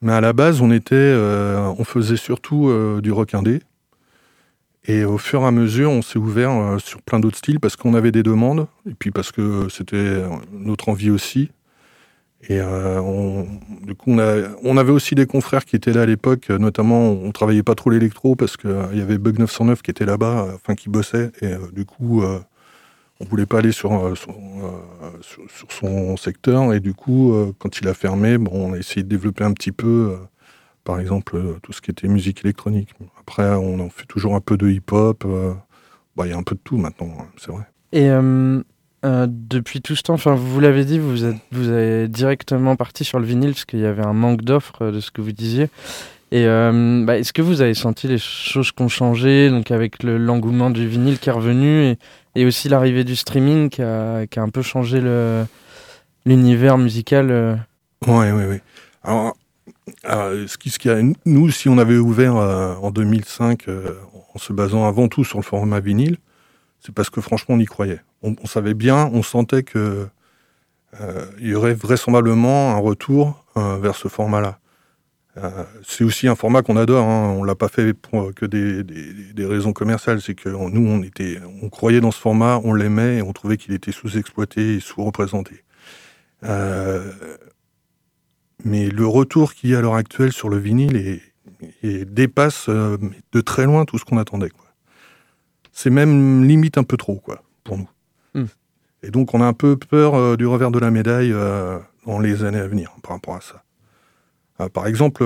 Mais 0.00 0.12
à 0.12 0.20
la 0.20 0.32
base, 0.32 0.60
on 0.60 0.70
était, 0.70 1.14
on 1.16 1.84
faisait 1.84 2.16
surtout 2.16 2.70
du 3.02 3.10
rock 3.10 3.34
indé. 3.34 3.60
Et 4.88 5.04
au 5.04 5.18
fur 5.18 5.42
et 5.42 5.46
à 5.46 5.50
mesure, 5.50 5.90
on 5.90 6.02
s'est 6.02 6.18
ouvert 6.18 6.50
euh, 6.50 6.78
sur 6.78 7.02
plein 7.02 7.18
d'autres 7.18 7.38
styles 7.38 7.58
parce 7.58 7.76
qu'on 7.76 7.94
avait 7.94 8.12
des 8.12 8.22
demandes, 8.22 8.68
et 8.88 8.94
puis 8.94 9.10
parce 9.10 9.32
que 9.32 9.68
c'était 9.68 10.22
notre 10.52 10.88
envie 10.88 11.10
aussi. 11.10 11.50
Et 12.48 12.60
euh, 12.60 13.42
du 13.82 13.96
coup, 13.96 14.12
on, 14.12 14.76
avait 14.76 14.92
aussi 14.92 15.16
des 15.16 15.26
confrères 15.26 15.64
qui 15.64 15.74
étaient 15.74 15.92
là 15.92 16.02
à 16.02 16.06
l'époque, 16.06 16.50
notamment 16.50 17.10
on 17.10 17.32
travaillait 17.32 17.64
pas 17.64 17.74
trop 17.74 17.90
l'électro 17.90 18.36
parce 18.36 18.56
qu'il 18.56 18.70
y 18.94 19.00
avait 19.00 19.18
Bug 19.18 19.38
909 19.40 19.82
qui 19.82 19.90
était 19.90 20.04
là-bas, 20.04 20.50
enfin 20.54 20.76
qui 20.76 20.88
bossait, 20.88 21.32
et 21.40 21.46
euh, 21.46 21.58
du 21.72 21.84
coup, 21.84 22.22
on 23.18 23.24
voulait 23.24 23.46
pas 23.46 23.58
aller 23.58 23.72
sur, 23.72 24.16
sur, 24.16 24.36
sur, 25.48 25.72
son 25.72 26.16
secteur, 26.16 26.72
et 26.72 26.78
du 26.78 26.94
coup, 26.94 27.34
quand 27.58 27.80
il 27.80 27.88
a 27.88 27.94
fermé, 27.94 28.38
bon, 28.38 28.52
on 28.52 28.74
a 28.74 28.76
essayé 28.76 29.02
de 29.02 29.08
développer 29.08 29.42
un 29.42 29.52
petit 29.52 29.72
peu 29.72 30.16
par 30.86 31.00
exemple, 31.00 31.36
euh, 31.36 31.58
tout 31.62 31.72
ce 31.72 31.82
qui 31.82 31.90
était 31.90 32.06
musique 32.06 32.44
électronique. 32.44 32.90
Après, 33.20 33.50
on 33.50 33.80
en 33.80 33.90
fait 33.90 34.06
toujours 34.06 34.36
un 34.36 34.40
peu 34.40 34.56
de 34.56 34.70
hip-hop. 34.70 35.24
Euh, 35.26 35.52
bah, 36.16 36.26
il 36.26 36.30
y 36.30 36.32
a 36.32 36.36
un 36.38 36.44
peu 36.44 36.54
de 36.54 36.60
tout 36.62 36.78
maintenant, 36.78 37.12
hein, 37.18 37.26
c'est 37.36 37.50
vrai. 37.50 37.64
Et 37.92 38.08
euh, 38.08 38.62
depuis 39.02 39.82
tout 39.82 39.96
ce 39.96 40.02
temps, 40.02 40.14
enfin, 40.14 40.36
vous 40.36 40.60
l'avez 40.60 40.84
dit, 40.84 41.00
vous, 41.00 41.24
êtes, 41.24 41.36
vous 41.50 41.68
avez 41.68 42.06
directement 42.06 42.76
parti 42.76 43.04
sur 43.04 43.18
le 43.18 43.26
vinyle 43.26 43.50
parce 43.50 43.64
qu'il 43.64 43.80
y 43.80 43.84
avait 43.84 44.06
un 44.06 44.12
manque 44.12 44.42
d'offres 44.42 44.92
de 44.92 45.00
ce 45.00 45.10
que 45.10 45.20
vous 45.20 45.32
disiez. 45.32 45.68
Et 46.32 46.44
bah, 46.46 47.18
est-ce 47.18 47.32
que 47.32 47.42
vous 47.42 47.60
avez 47.60 47.74
senti 47.74 48.08
les 48.08 48.18
choses 48.18 48.72
qui 48.72 48.82
ont 48.82 48.88
changé, 48.88 49.48
donc 49.48 49.70
avec 49.70 50.02
l'engouement 50.02 50.70
du 50.70 50.86
vinyle 50.86 51.18
qui 51.18 51.28
est 51.28 51.32
revenu 51.32 51.84
et, 51.84 51.98
et 52.34 52.44
aussi 52.44 52.68
l'arrivée 52.68 53.04
du 53.04 53.14
streaming 53.14 53.70
qui 53.70 53.80
a, 53.82 54.26
qui 54.26 54.38
a, 54.40 54.42
un 54.42 54.48
peu 54.48 54.62
changé 54.62 55.00
l'univers 56.26 56.78
musical 56.78 57.58
Oui, 58.06 58.26
oui, 58.32 58.42
oui. 58.48 58.56
Alors, 59.04 59.36
qui, 60.58 60.70
ce 60.70 60.78
qui 60.78 60.88
nous, 61.24 61.50
si 61.50 61.68
on 61.68 61.78
avait 61.78 61.96
ouvert 61.96 62.34
en 62.36 62.90
2005 62.90 63.66
en 64.34 64.38
se 64.38 64.52
basant 64.52 64.86
avant 64.86 65.08
tout 65.08 65.24
sur 65.24 65.38
le 65.38 65.44
format 65.44 65.80
vinyle, 65.80 66.18
c'est 66.80 66.94
parce 66.94 67.10
que 67.10 67.20
franchement 67.20 67.56
on 67.56 67.58
y 67.58 67.64
croyait. 67.64 68.00
On, 68.22 68.46
savait 68.46 68.74
bien, 68.74 69.10
on 69.12 69.22
sentait 69.22 69.62
que 69.62 70.08
euh, 71.00 71.26
il 71.38 71.48
y 71.48 71.54
aurait 71.54 71.74
vraisemblablement 71.74 72.72
un 72.72 72.78
retour 72.78 73.44
euh, 73.56 73.76
vers 73.78 73.94
ce 73.94 74.08
format-là. 74.08 74.58
Euh, 75.36 75.64
c'est 75.84 76.02
aussi 76.02 76.28
un 76.28 76.34
format 76.34 76.62
qu'on 76.62 76.76
adore. 76.76 77.06
Hein. 77.06 77.34
On 77.38 77.44
l'a 77.44 77.54
pas 77.54 77.68
fait 77.68 77.92
pour 77.92 78.34
que 78.34 78.46
des, 78.46 79.44
raisons 79.44 79.72
commerciales. 79.72 80.20
C'est 80.20 80.34
que 80.34 80.48
nous, 80.48 80.88
on 80.88 81.02
on 81.62 81.68
croyait 81.68 82.00
dans 82.00 82.10
ce 82.10 82.20
format, 82.20 82.60
on 82.64 82.72
l'aimait 82.72 83.18
et 83.18 83.22
on 83.22 83.32
trouvait 83.32 83.56
qu'il 83.58 83.74
était 83.74 83.92
sous-exploité 83.92 84.76
et 84.76 84.80
sous-représenté. 84.80 85.62
Mais 88.66 88.88
le 88.88 89.06
retour 89.06 89.54
qu'il 89.54 89.70
y 89.70 89.74
a 89.74 89.78
à 89.78 89.80
l'heure 89.80 89.94
actuelle 89.94 90.32
sur 90.32 90.48
le 90.48 90.58
vinyle 90.58 90.96
est, 90.96 91.22
et 91.82 92.04
dépasse 92.04 92.66
euh, 92.68 92.98
de 93.32 93.40
très 93.40 93.64
loin 93.64 93.84
tout 93.84 93.96
ce 93.96 94.04
qu'on 94.04 94.18
attendait. 94.18 94.50
C'est 95.72 95.90
même 95.90 96.44
limite 96.44 96.76
un 96.76 96.82
peu 96.82 96.96
trop, 96.96 97.16
quoi, 97.16 97.42
pour 97.64 97.78
nous. 97.78 97.88
Hmm. 98.34 98.46
Et 99.02 99.10
donc, 99.10 99.34
on 99.34 99.40
a 99.40 99.46
un 99.46 99.52
peu 99.52 99.76
peur 99.76 100.14
euh, 100.14 100.36
du 100.36 100.46
revers 100.46 100.70
de 100.70 100.78
la 100.80 100.90
médaille 100.90 101.32
euh, 101.32 101.78
dans 102.06 102.18
les 102.18 102.44
années 102.44 102.58
à 102.58 102.66
venir 102.66 102.94
par 103.02 103.12
rapport 103.12 103.36
à 103.36 103.40
ça. 103.40 104.68
par 104.70 104.86
exemple, 104.86 105.22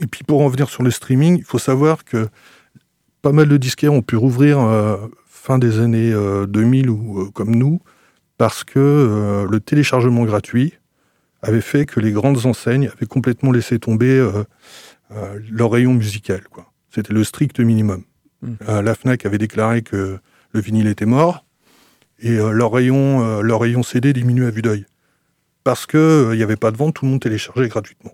et 0.00 0.06
puis 0.06 0.24
pour 0.24 0.42
en 0.42 0.48
venir 0.48 0.68
sur 0.68 0.82
le 0.82 0.90
streaming, 0.90 1.38
il 1.38 1.44
faut 1.44 1.58
savoir 1.58 2.04
que 2.04 2.28
pas 3.22 3.32
mal 3.32 3.48
de 3.48 3.56
disquaires 3.56 3.92
ont 3.92 4.02
pu 4.02 4.16
rouvrir 4.16 4.58
fin 5.26 5.58
des 5.58 5.78
années 5.78 6.12
2000 6.48 6.90
ou 6.90 7.30
comme 7.32 7.54
nous, 7.54 7.80
parce 8.38 8.64
que 8.64 9.46
le 9.48 9.60
téléchargement 9.60 10.24
gratuit 10.24 10.74
avait 11.42 11.60
fait 11.60 11.86
que 11.86 12.00
les 12.00 12.12
grandes 12.12 12.46
enseignes 12.46 12.88
avaient 12.88 13.06
complètement 13.06 13.52
laissé 13.52 13.78
tomber 13.78 14.18
euh, 15.12 15.38
leur 15.50 15.72
rayon 15.72 15.92
musical. 15.92 16.40
C'était 16.94 17.12
le 17.12 17.24
strict 17.24 17.58
minimum. 17.60 18.04
Euh, 18.68 18.80
la 18.80 18.94
FNAC 18.94 19.26
avait 19.26 19.38
déclaré 19.38 19.82
que 19.82 20.18
le 20.52 20.60
vinyle 20.60 20.86
était 20.86 21.06
mort 21.06 21.44
et 22.20 22.32
euh, 22.32 22.52
leur, 22.52 22.72
rayon, 22.72 23.40
leur 23.42 23.60
rayon 23.60 23.82
CD 23.82 24.12
diminuait 24.12 24.46
à 24.46 24.50
vue 24.50 24.62
d'œil. 24.62 24.86
Parce 25.64 25.86
qu'il 25.86 26.30
n'y 26.30 26.42
avait 26.42 26.56
pas 26.56 26.70
de 26.70 26.76
vente, 26.76 26.94
tout 26.94 27.04
le 27.04 27.10
monde 27.10 27.20
téléchargeait 27.20 27.68
gratuitement. 27.68 28.12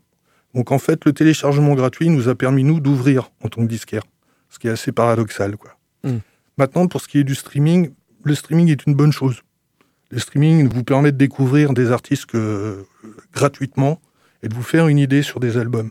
Donc 0.54 0.72
en 0.72 0.78
fait, 0.78 1.04
le 1.04 1.12
téléchargement 1.12 1.74
gratuit 1.74 2.08
nous 2.08 2.28
a 2.28 2.34
permis, 2.34 2.64
nous, 2.64 2.80
d'ouvrir 2.80 3.30
en 3.42 3.48
tant 3.48 3.62
que 3.62 3.68
disquaire. 3.68 4.02
Ce 4.48 4.58
qui 4.58 4.68
est 4.68 4.70
assez 4.70 4.90
paradoxal. 4.90 5.56
Quoi. 5.56 5.76
Hmm. 6.02 6.18
Maintenant, 6.56 6.86
pour 6.86 7.02
ce 7.02 7.08
qui 7.08 7.18
est 7.18 7.24
du 7.24 7.34
streaming, 7.34 7.90
le 8.24 8.34
streaming 8.34 8.70
est 8.70 8.86
une 8.86 8.94
bonne 8.94 9.12
chose. 9.12 9.42
Le 10.10 10.18
streaming 10.18 10.68
vous 10.68 10.84
permet 10.84 11.12
de 11.12 11.16
découvrir 11.16 11.72
des 11.72 11.90
artistes 11.90 12.26
gratuitement 13.32 14.00
et 14.42 14.48
de 14.48 14.54
vous 14.54 14.62
faire 14.62 14.88
une 14.88 14.98
idée 14.98 15.22
sur 15.22 15.40
des 15.40 15.56
albums. 15.56 15.90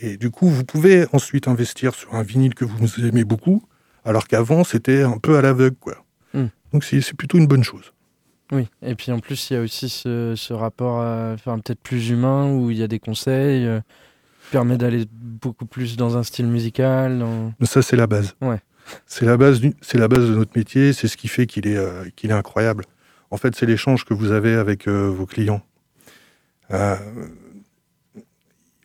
Et 0.00 0.16
du 0.16 0.30
coup, 0.30 0.48
vous 0.48 0.64
pouvez 0.64 1.06
ensuite 1.12 1.48
investir 1.48 1.94
sur 1.94 2.14
un 2.14 2.22
vinyle 2.22 2.54
que 2.54 2.64
vous 2.64 3.04
aimez 3.04 3.24
beaucoup, 3.24 3.62
alors 4.04 4.28
qu'avant, 4.28 4.64
c'était 4.64 5.02
un 5.02 5.18
peu 5.18 5.36
à 5.36 5.42
l'aveugle. 5.42 5.76
quoi. 5.76 6.04
Hmm. 6.34 6.46
Donc 6.72 6.84
c'est 6.84 7.16
plutôt 7.16 7.38
une 7.38 7.46
bonne 7.46 7.64
chose. 7.64 7.92
Oui, 8.52 8.66
et 8.80 8.94
puis 8.94 9.12
en 9.12 9.18
plus, 9.18 9.50
il 9.50 9.54
y 9.54 9.56
a 9.56 9.60
aussi 9.60 9.88
ce, 9.88 10.52
rapport 10.52 11.00
enfin, 11.34 11.58
peut-être 11.58 11.80
plus 11.80 12.10
humain, 12.10 12.50
où 12.50 12.70
il 12.70 12.78
y 12.78 12.82
a 12.82 12.88
des 12.88 12.98
conseils, 12.98 13.66
euh, 13.66 13.80
qui 14.44 14.52
permet 14.52 14.78
d'aller 14.78 15.04
beaucoup 15.12 15.66
plus 15.66 15.96
dans 15.96 16.16
un 16.16 16.22
style 16.22 16.46
musical. 16.46 17.24
Ça, 17.62 17.82
c'est 17.82 17.96
la 17.96 18.06
base. 18.06 18.34
Ouais. 18.40 18.60
C'est 19.04 19.26
la, 19.26 19.36
base 19.36 19.60
la 19.92 20.08
base 20.08 20.30
de 20.30 20.34
notre 20.34 20.56
métier, 20.56 20.94
c'est 20.94 21.08
ce 21.08 21.18
qui 21.18 21.28
fait 21.28 21.46
qu'il 21.46 21.66
est, 21.66 21.76
euh, 21.76 22.04
qu'il 22.16 22.30
est 22.30 22.34
incroyable. 22.34 22.84
En 23.30 23.36
fait, 23.36 23.54
c'est 23.54 23.66
l'échange 23.66 24.04
que 24.04 24.14
vous 24.14 24.32
avez 24.32 24.54
avec 24.54 24.88
euh, 24.88 25.08
vos 25.08 25.26
clients 25.26 25.62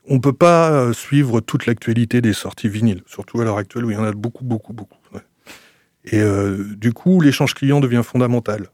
on 0.08 0.16
ne 0.16 0.20
peut 0.20 0.34
pas 0.34 0.72
euh, 0.72 0.94
suivre 0.94 1.40
toute 1.40 1.66
l'actualité 1.66 2.22
des 2.22 2.34
sorties 2.34 2.70
vinyles, 2.70 3.04
surtout 3.06 3.40
à 3.42 3.46
l'heure 3.46 3.58
actuelle 3.58 3.86
où 3.86 3.92
il 3.92 3.96
y 3.96 3.98
en 3.98 4.04
a 4.04 4.12
beaucoup, 4.12 4.44
beaucoup, 4.44 4.74
beaucoup. 4.74 4.98
Et 6.06 6.20
euh, 6.20 6.76
du 6.76 6.92
coup, 6.92 7.22
l'échange 7.22 7.54
client 7.54 7.80
devient 7.80 8.02
fondamental. 8.04 8.68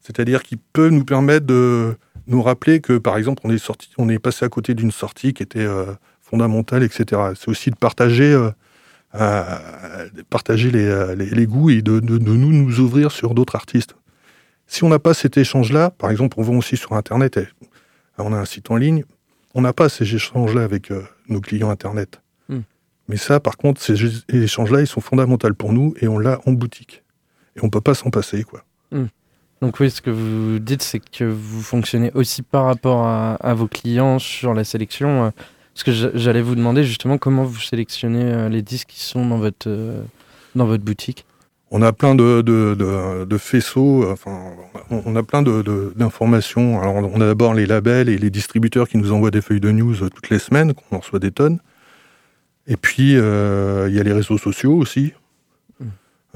C'est-à-dire 0.00 0.42
qu'il 0.42 0.58
peut 0.58 0.88
nous 0.88 1.04
permettre 1.04 1.44
de 1.46 1.96
nous 2.26 2.42
rappeler 2.42 2.80
que, 2.80 2.96
par 2.96 3.18
exemple, 3.18 3.42
on 3.44 4.08
est, 4.08 4.18
passé 4.18 4.44
à 4.44 4.48
côté 4.48 4.74
d'une 4.74 4.90
sortie 4.90 5.34
qui 5.34 5.42
était 5.42 5.58
euh, 5.58 5.92
fondamentale, 6.22 6.82
etc. 6.82 7.20
C'est 7.34 7.48
aussi 7.48 7.70
de 7.70 7.76
partager, 7.76 8.30
les, 10.72 11.46
goûts 11.46 11.70
et 11.70 11.82
de, 11.82 12.00
nous 12.00 12.80
ouvrir 12.80 13.12
sur 13.12 13.34
d'autres 13.34 13.56
artistes. 13.56 13.94
Si 14.66 14.84
on 14.84 14.88
n'a 14.88 14.98
pas 14.98 15.14
cet 15.14 15.36
échange-là, 15.36 15.90
par 15.90 16.10
exemple, 16.10 16.36
on 16.38 16.42
va 16.42 16.52
aussi 16.52 16.76
sur 16.76 16.92
Internet, 16.92 17.36
et 17.36 17.46
on 18.18 18.32
a 18.32 18.36
un 18.36 18.44
site 18.44 18.70
en 18.70 18.76
ligne, 18.76 19.04
on 19.54 19.60
n'a 19.60 19.72
pas 19.72 19.88
ces 19.88 20.14
échanges-là 20.14 20.62
avec 20.62 20.90
euh, 20.90 21.02
nos 21.28 21.40
clients 21.40 21.70
Internet. 21.70 22.20
Hmm. 22.48 22.60
Mais 23.08 23.16
ça, 23.16 23.40
par 23.40 23.56
contre, 23.56 23.80
ces 23.80 23.94
échanges-là, 24.28 24.80
ils 24.80 24.86
sont 24.86 25.00
fondamentaux 25.00 25.52
pour 25.54 25.72
nous 25.72 25.94
et 26.00 26.08
on 26.08 26.18
l'a 26.18 26.40
en 26.46 26.52
boutique. 26.52 27.02
Et 27.56 27.60
on 27.62 27.66
ne 27.66 27.70
peut 27.70 27.80
pas 27.80 27.94
s'en 27.94 28.10
passer, 28.10 28.42
quoi. 28.44 28.64
Hmm. 28.90 29.06
Donc 29.62 29.80
oui, 29.80 29.90
ce 29.90 30.02
que 30.02 30.10
vous 30.10 30.58
dites, 30.58 30.82
c'est 30.82 31.00
que 31.00 31.24
vous 31.24 31.62
fonctionnez 31.62 32.10
aussi 32.12 32.42
par 32.42 32.66
rapport 32.66 33.06
à, 33.06 33.54
vos 33.54 33.68
clients 33.68 34.18
sur 34.18 34.52
la 34.52 34.64
sélection. 34.64 35.26
Euh, 35.26 35.30
parce 35.72 35.84
que 35.84 35.92
j'allais 36.18 36.42
vous 36.42 36.54
demander 36.54 36.84
justement 36.84 37.18
comment 37.18 37.44
vous 37.44 37.60
sélectionnez 37.60 38.24
euh, 38.24 38.48
les 38.48 38.62
disques 38.62 38.88
qui 38.88 39.02
sont 39.02 39.26
dans 39.26 39.38
votre, 39.38 39.68
dans 40.54 40.66
votre 40.66 40.84
boutique 40.84 41.25
on 41.70 41.82
a 41.82 41.92
plein 41.92 42.14
de, 42.14 42.42
de, 42.42 43.38
faisceaux, 43.38 44.08
enfin, 44.10 44.52
on 44.90 45.16
a 45.16 45.22
plein 45.22 45.42
d'informations. 45.42 46.80
Alors, 46.80 46.94
on 46.94 47.20
a 47.20 47.26
d'abord 47.26 47.54
les 47.54 47.66
labels 47.66 48.08
et 48.08 48.18
les 48.18 48.30
distributeurs 48.30 48.88
qui 48.88 48.98
nous 48.98 49.12
envoient 49.12 49.32
des 49.32 49.42
feuilles 49.42 49.60
de 49.60 49.72
news 49.72 50.08
toutes 50.10 50.30
les 50.30 50.38
semaines, 50.38 50.74
qu'on 50.74 50.96
en 50.96 51.00
reçoit 51.00 51.18
des 51.18 51.32
tonnes. 51.32 51.58
Et 52.68 52.76
puis, 52.76 53.16
euh, 53.16 53.86
il 53.88 53.96
y 53.96 54.00
a 54.00 54.02
les 54.02 54.12
réseaux 54.12 54.38
sociaux 54.38 54.74
aussi, 54.74 55.12
mmh. 55.80 55.84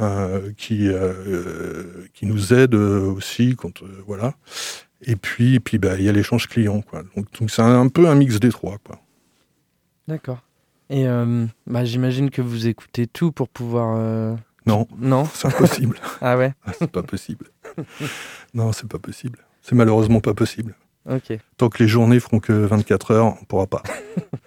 euh, 0.00 0.52
qui, 0.56 0.88
euh, 0.88 2.06
qui 2.12 2.26
nous 2.26 2.52
aident 2.52 2.74
aussi. 2.74 3.54
Quand, 3.56 3.82
voilà. 4.06 4.34
Et 5.02 5.16
puis, 5.16 5.60
puis 5.60 5.78
bah, 5.78 5.96
il 5.96 6.04
y 6.04 6.08
a 6.08 6.12
l'échange 6.12 6.48
client. 6.48 6.82
Quoi. 6.82 7.02
Donc, 7.16 7.26
c'est 7.50 7.62
un, 7.62 7.88
peu 7.88 8.08
un 8.08 8.16
mix 8.16 8.40
des 8.40 8.50
trois. 8.50 8.78
D'accord. 10.08 10.42
Et 10.92 11.06
bah, 11.68 11.84
j'imagine 11.84 12.30
que 12.30 12.42
vous 12.42 12.66
écoutez 12.66 13.06
tout 13.06 13.30
pour 13.30 13.48
pouvoir 13.48 14.36
non. 14.66 14.86
Non. 14.98 15.26
C'est 15.32 15.48
impossible. 15.48 15.98
ah 16.20 16.36
ouais 16.36 16.52
C'est 16.78 16.90
pas 16.90 17.02
possible. 17.02 17.46
non, 18.54 18.72
c'est 18.72 18.88
pas 18.88 18.98
possible. 18.98 19.38
C'est 19.62 19.74
malheureusement 19.74 20.20
pas 20.20 20.34
possible. 20.34 20.74
Ok. 21.08 21.38
Tant 21.56 21.68
que 21.70 21.82
les 21.82 21.88
journées 21.88 22.20
feront 22.20 22.40
que 22.40 22.52
24 22.52 23.10
heures, 23.12 23.26
on 23.40 23.44
pourra 23.46 23.66
pas. 23.66 23.82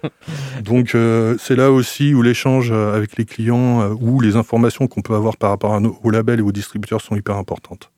Donc 0.62 0.94
euh, 0.94 1.36
c'est 1.38 1.56
là 1.56 1.72
aussi 1.72 2.14
où 2.14 2.22
l'échange 2.22 2.70
euh, 2.70 2.94
avec 2.94 3.16
les 3.16 3.24
clients 3.24 3.82
euh, 3.82 3.94
ou 4.00 4.20
les 4.20 4.36
informations 4.36 4.86
qu'on 4.86 5.02
peut 5.02 5.14
avoir 5.14 5.36
par 5.36 5.50
rapport 5.50 5.74
à 5.74 5.80
nos, 5.80 5.98
aux 6.02 6.10
labels 6.10 6.38
et 6.38 6.42
aux 6.42 6.52
distributeurs 6.52 7.00
sont 7.00 7.16
hyper 7.16 7.36
importantes. 7.36 7.90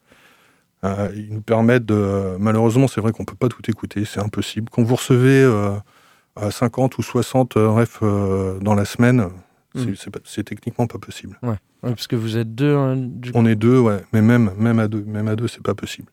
ils 0.85 1.29
nous 1.31 1.43
permettent 1.43 1.85
de... 1.85 2.37
Malheureusement, 2.39 2.89
c'est 2.89 3.01
vrai 3.01 3.13
qu'on 3.13 3.25
peut 3.25 3.37
pas 3.37 3.49
tout 3.49 3.63
écouter, 3.69 4.05
c'est 4.05 4.21
impossible. 4.21 4.71
Quand 4.71 4.83
vous 4.83 4.95
recevez 4.95 5.45
à 6.37 6.51
50 6.51 6.97
ou 6.99 7.03
60 7.03 7.55
refs 7.57 8.03
dans 8.61 8.75
la 8.75 8.85
semaine, 8.85 9.29
Hmm. 9.77 9.95
C'est 10.25 10.45
techniquement 10.45 10.87
pas 10.87 10.99
possible. 10.99 11.39
Ouais. 11.43 11.57
parce 11.83 12.07
que 12.07 12.17
vous 12.17 12.37
êtes 12.37 12.55
deux. 12.55 12.75
Hein, 12.75 13.11
on 13.35 13.45
est 13.47 13.57
deux, 13.57 13.79
ouais. 13.79 14.03
Mais 14.13 14.23
même, 14.23 14.53
même 14.57 14.79
à 14.79 14.89
deux, 14.89 15.05
même 15.05 15.29
à 15.29 15.37
deux, 15.37 15.49
c'est 15.49 15.63
pas 15.63 15.75
possible. 15.75 16.11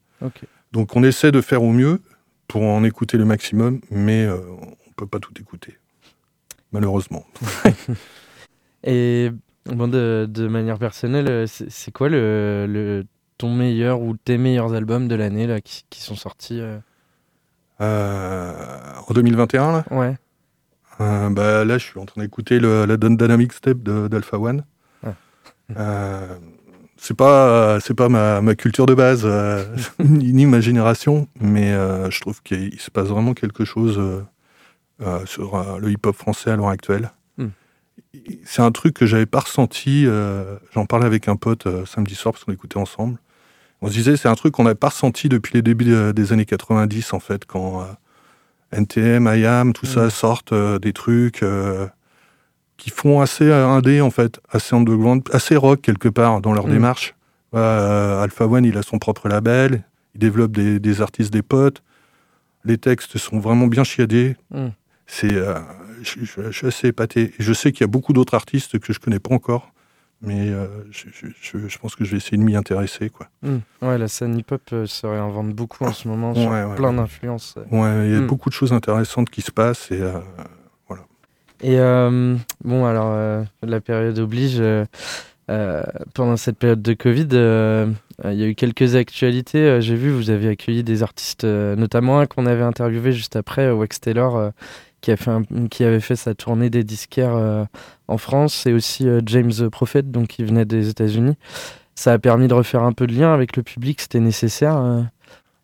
Donc 0.71 0.95
on 0.95 1.03
essaie 1.03 1.31
de 1.31 1.41
faire 1.41 1.63
au 1.63 1.71
mieux 1.71 2.01
pour 2.47 2.63
en 2.63 2.83
écouter 2.83 3.17
le 3.17 3.25
maximum, 3.25 3.81
mais 3.91 4.25
euh, 4.25 4.37
on 4.87 4.91
peut 4.95 5.07
pas 5.07 5.19
tout 5.19 5.33
écouter, 5.39 5.77
malheureusement. 6.71 7.25
Et 8.83 9.31
bon, 9.65 9.87
de, 9.87 10.27
de, 10.29 10.47
manière 10.47 10.79
personnelle, 10.79 11.29
euh, 11.29 11.45
c'est 11.47 11.91
quoi 11.91 12.09
le, 12.09 12.65
le, 12.67 13.05
ton 13.37 13.53
meilleur 13.53 14.01
ou 14.01 14.15
tes 14.17 14.37
meilleurs 14.37 14.73
albums 14.73 15.07
de 15.07 15.15
l'année 15.15 15.47
là 15.47 15.61
qui, 15.61 15.83
qui, 15.89 16.01
sont 16.01 16.15
sortis 16.15 16.59
euh... 16.59 16.77
euh 17.81 18.53
en 19.07 19.13
2021 19.13 19.71
là? 19.71 19.85
Ouais. 19.91 20.15
Euh, 21.03 21.29
bah, 21.29 21.65
là, 21.65 21.77
je 21.77 21.85
suis 21.85 21.99
en 21.99 22.05
train 22.05 22.21
d'écouter 22.21 22.59
la 22.59 22.97
Dynamic 22.97 23.53
Step 23.53 23.77
d'Alpha 23.79 24.39
One. 24.39 24.63
Euh, 25.77 26.37
c'est 26.97 27.15
pas 27.15 27.79
c'est 27.79 27.93
pas 27.93 28.09
ma, 28.09 28.41
ma, 28.41 28.53
culture 28.53 28.85
de 28.85 28.93
base 28.93 29.23
euh, 29.23 29.63
ni 29.99 30.45
ma 30.45 30.59
génération, 30.59 31.27
mais 31.39 31.71
je 32.09 32.21
trouve 32.21 32.41
qu'il 32.43 32.79
se 32.79 32.91
passe 32.91 33.07
vraiment 33.07 33.33
quelque 33.33 33.65
chose 33.65 34.23
sur 35.25 35.79
le 35.79 35.91
hip-hop 35.91 36.15
français 36.15 36.51
à 36.51 36.55
l'heure 36.55 36.69
actuelle. 36.69 37.11
Hmm. 37.37 37.49
C'est 38.45 38.61
un 38.61 38.71
truc 38.71 38.93
que 38.93 39.05
j'avais 39.05 39.25
pas 39.25 39.41
ressenti. 39.41 40.05
J'en 40.73 40.85
parlais 40.85 41.05
avec 41.05 41.27
un 41.27 41.35
pote 41.35 41.67
samedi 41.85 42.15
soir 42.15 42.33
parce 42.33 42.45
qu'on 42.45 42.53
écoutait 42.53 42.77
ensemble. 42.77 43.17
On 43.81 43.87
se 43.87 43.93
disait, 43.93 44.15
c'est 44.15 44.29
un 44.29 44.35
truc 44.35 44.53
qu'on 44.53 44.63
n'a 44.63 44.75
pas 44.75 44.89
ressenti 44.89 45.27
depuis 45.27 45.55
les 45.55 45.61
débuts 45.61 46.13
des 46.13 46.31
années 46.31 46.45
90, 46.45 47.13
en 47.13 47.19
fait, 47.19 47.45
quand 47.45 47.85
NTM, 48.73 49.27
IAM, 49.27 49.73
tout 49.73 49.85
ça 49.85 50.07
mm. 50.07 50.09
sortent 50.09 50.53
des 50.53 50.93
trucs 50.93 51.43
qui 52.77 52.89
font 52.89 53.21
assez 53.21 53.51
indé, 53.51 54.01
en 54.01 54.11
fait, 54.11 54.39
assez 54.49 54.75
underground, 54.75 55.23
assez 55.31 55.55
rock 55.55 55.81
quelque 55.81 56.09
part 56.09 56.41
dans 56.41 56.53
leur 56.53 56.67
mm. 56.67 56.71
démarche. 56.71 57.15
Alpha 57.53 58.45
One, 58.45 58.65
il 58.65 58.77
a 58.77 58.83
son 58.83 58.97
propre 58.97 59.29
label, 59.29 59.83
il 60.15 60.19
développe 60.19 60.51
des, 60.51 61.01
artistes, 61.01 61.31
des 61.31 61.43
potes. 61.43 61.83
Les 62.65 62.77
textes 62.77 63.17
sont 63.17 63.39
vraiment 63.39 63.67
bien 63.67 63.83
chiadés. 63.83 64.35
Mm. 64.51 64.67
C'est, 65.05 65.35
je, 66.01 66.51
suis 66.51 66.67
assez 66.67 66.87
épaté. 66.87 67.33
je 67.37 67.53
sais 67.53 67.71
qu'il 67.71 67.81
y 67.81 67.83
a 67.83 67.87
beaucoup 67.87 68.13
d'autres 68.13 68.33
artistes 68.33 68.79
que 68.79 68.93
je 68.93 68.99
connais 68.99 69.19
pas 69.19 69.33
encore 69.33 69.72
mais 70.23 70.49
euh, 70.49 70.67
je, 70.91 71.77
pense 71.77 71.95
que 71.95 72.05
je 72.05 72.11
vais 72.11 72.17
essayer 72.17 72.37
de 72.37 72.43
m'y 72.43 72.55
intéresser. 72.55 73.09
Quoi. 73.09 73.27
Hmm. 73.41 73.57
Ouais, 73.81 73.97
la 73.97 74.07
scène 74.07 74.37
hip-hop 74.37 74.61
euh, 74.71 74.85
se 74.85 75.05
réinvente 75.05 75.49
beaucoup 75.49 75.83
en 75.83 75.91
ce 75.91 76.07
moment 76.07 76.33
sur 76.33 76.75
plein 76.75 76.93
d'influences. 76.93 77.55
Ouais, 77.71 78.07
il 78.07 78.13
y 78.13 78.15
a 78.15 78.21
hmm. 78.21 78.27
beaucoup 78.27 78.49
de 78.49 78.53
choses 78.53 78.71
intéressantes 78.71 79.29
qui 79.29 79.41
se 79.41 79.51
passent 79.51 79.91
et 79.91 80.01
euh, 80.01 80.19
voilà. 80.87 81.03
Et 81.61 81.77
bon, 82.63 82.85
alors 82.85 83.45
la 83.61 83.81
période 83.81 84.17
oblige. 84.19 84.61
pendant 86.13 86.37
cette 86.37 86.57
période 86.57 86.81
de 86.81 86.93
Covid, 86.93 87.27
il 88.23 88.39
y 88.39 88.43
a 88.43 88.47
eu 88.47 88.55
quelques 88.55 88.95
actualités. 88.95 89.81
J'ai 89.81 89.95
vu, 89.95 90.09
vous 90.09 90.29
avez 90.29 90.47
accueilli 90.47 90.83
des 90.83 91.03
artistes, 91.03 91.43
notamment 91.43 92.19
un 92.19 92.27
qu'on 92.27 92.45
avait 92.45 92.63
interviewé 92.63 93.11
juste 93.11 93.35
après, 93.35 93.69
Wax 93.71 93.99
Taylor, 93.99 94.51
qui, 95.03 95.83
avait 95.83 95.99
fait 95.99 96.15
sa 96.15 96.33
tournée 96.33 96.69
des 96.69 96.83
disquaires 96.83 97.35
euh, 97.35 97.65
en 98.07 98.17
France, 98.17 98.65
et 98.65 98.73
aussi 98.73 99.07
euh, 99.07 99.19
James 99.25 99.69
Prophet, 99.69 100.03
donc 100.03 100.27
qui 100.29 100.43
venait 100.45 100.65
des 100.65 100.87
États-Unis. 100.89 101.35
Ça 101.93 102.13
a 102.13 102.19
permis 102.19 102.47
de 102.47 102.53
refaire 102.53 102.83
un 102.83 102.93
peu 102.93 103.05
de 103.05 103.13
lien 103.13 103.33
avec 103.33 103.57
le 103.57 103.63
public, 103.63 103.99
c'était 103.99 104.21
nécessaire. 104.21 104.77
Euh. 104.77 105.01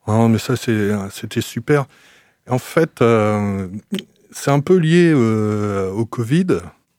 Non, 0.07 0.27
mais 0.27 0.39
ça, 0.39 0.55
c'était 0.55 1.41
super. 1.41 1.85
En 2.49 2.57
fait, 2.57 3.03
c'est 4.31 4.51
un 4.51 4.59
peu 4.59 4.77
lié 4.77 5.13
au 5.13 6.05
Covid, 6.05 6.47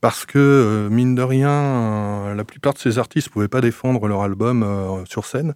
parce 0.01 0.25
que, 0.25 0.89
mine 0.91 1.15
de 1.15 1.23
rien, 1.23 2.35
la 2.35 2.45
plupart 2.45 2.73
de 2.73 2.79
ces 2.79 2.99
artistes 2.99 3.29
ne 3.29 3.33
pouvaient 3.33 3.49
pas 3.49 3.61
défendre 3.61 4.07
leur 4.07 4.23
album 4.23 5.05
sur 5.09 5.27
scène. 5.27 5.55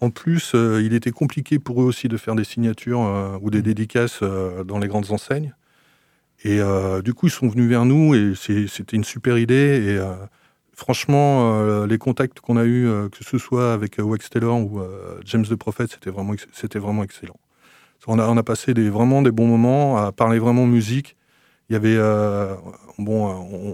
En 0.00 0.10
plus, 0.10 0.52
euh, 0.54 0.82
il 0.82 0.94
était 0.94 1.10
compliqué 1.10 1.58
pour 1.58 1.82
eux 1.82 1.84
aussi 1.84 2.08
de 2.08 2.16
faire 2.16 2.34
des 2.34 2.44
signatures 2.44 3.02
euh, 3.02 3.38
ou 3.40 3.50
des 3.50 3.60
mm. 3.60 3.62
dédicaces 3.62 4.20
euh, 4.22 4.64
dans 4.64 4.78
les 4.78 4.88
grandes 4.88 5.10
enseignes. 5.10 5.54
Et 6.46 6.60
du 7.02 7.14
coup, 7.14 7.28
ils 7.28 7.32
sont 7.32 7.48
venus 7.48 7.70
vers 7.70 7.86
nous 7.86 8.14
et 8.14 8.34
c'était 8.36 8.96
une 8.96 9.04
super 9.04 9.38
idée. 9.38 9.54
Et 9.96 9.98
franchement, 10.74 11.86
les 11.86 11.96
contacts 11.96 12.40
qu'on 12.40 12.58
a 12.58 12.66
eus, 12.66 12.86
que 13.10 13.24
ce 13.24 13.38
soit 13.38 13.72
avec 13.72 13.96
Wax 13.98 14.28
Taylor 14.28 14.58
ou 14.58 14.82
James 15.24 15.46
the 15.46 15.54
Prophet, 15.54 15.86
c'était 15.86 16.10
vraiment, 16.10 16.34
c'était 16.52 16.78
vraiment 16.78 17.02
excellent. 17.02 17.38
On 18.06 18.18
a, 18.18 18.28
on 18.28 18.36
a 18.36 18.42
passé 18.42 18.74
des, 18.74 18.90
vraiment 18.90 19.22
des 19.22 19.30
bons 19.30 19.46
moments 19.46 19.96
à 19.96 20.12
parler 20.12 20.38
vraiment 20.38 20.66
musique. 20.66 21.16
Il 21.70 21.72
y 21.72 21.76
avait, 21.76 21.96
bon, 22.98 23.26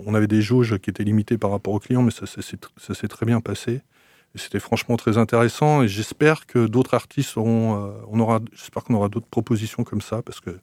on, 0.06 0.14
avait 0.14 0.28
des 0.28 0.40
jauges 0.40 0.78
qui 0.78 0.90
étaient 0.90 1.02
limitées 1.02 1.38
par 1.38 1.50
rapport 1.50 1.74
aux 1.74 1.80
clients, 1.80 2.02
mais 2.02 2.12
ça 2.12 2.26
s'est 2.28 3.08
très 3.08 3.26
bien 3.26 3.40
passé. 3.40 3.80
C'était 4.36 4.60
franchement 4.60 4.96
très 4.96 5.18
intéressant 5.18 5.82
et 5.82 5.88
j'espère 5.88 6.46
que 6.46 6.66
d'autres 6.66 6.94
artistes 6.94 7.36
auront, 7.36 7.74
euh, 7.74 7.90
on 8.08 8.20
aura, 8.20 8.40
j'espère 8.52 8.84
qu'on 8.84 8.94
aura 8.94 9.08
d'autres 9.08 9.26
propositions 9.26 9.82
comme 9.82 10.00
ça 10.00 10.22
parce 10.22 10.38
que 10.38 10.56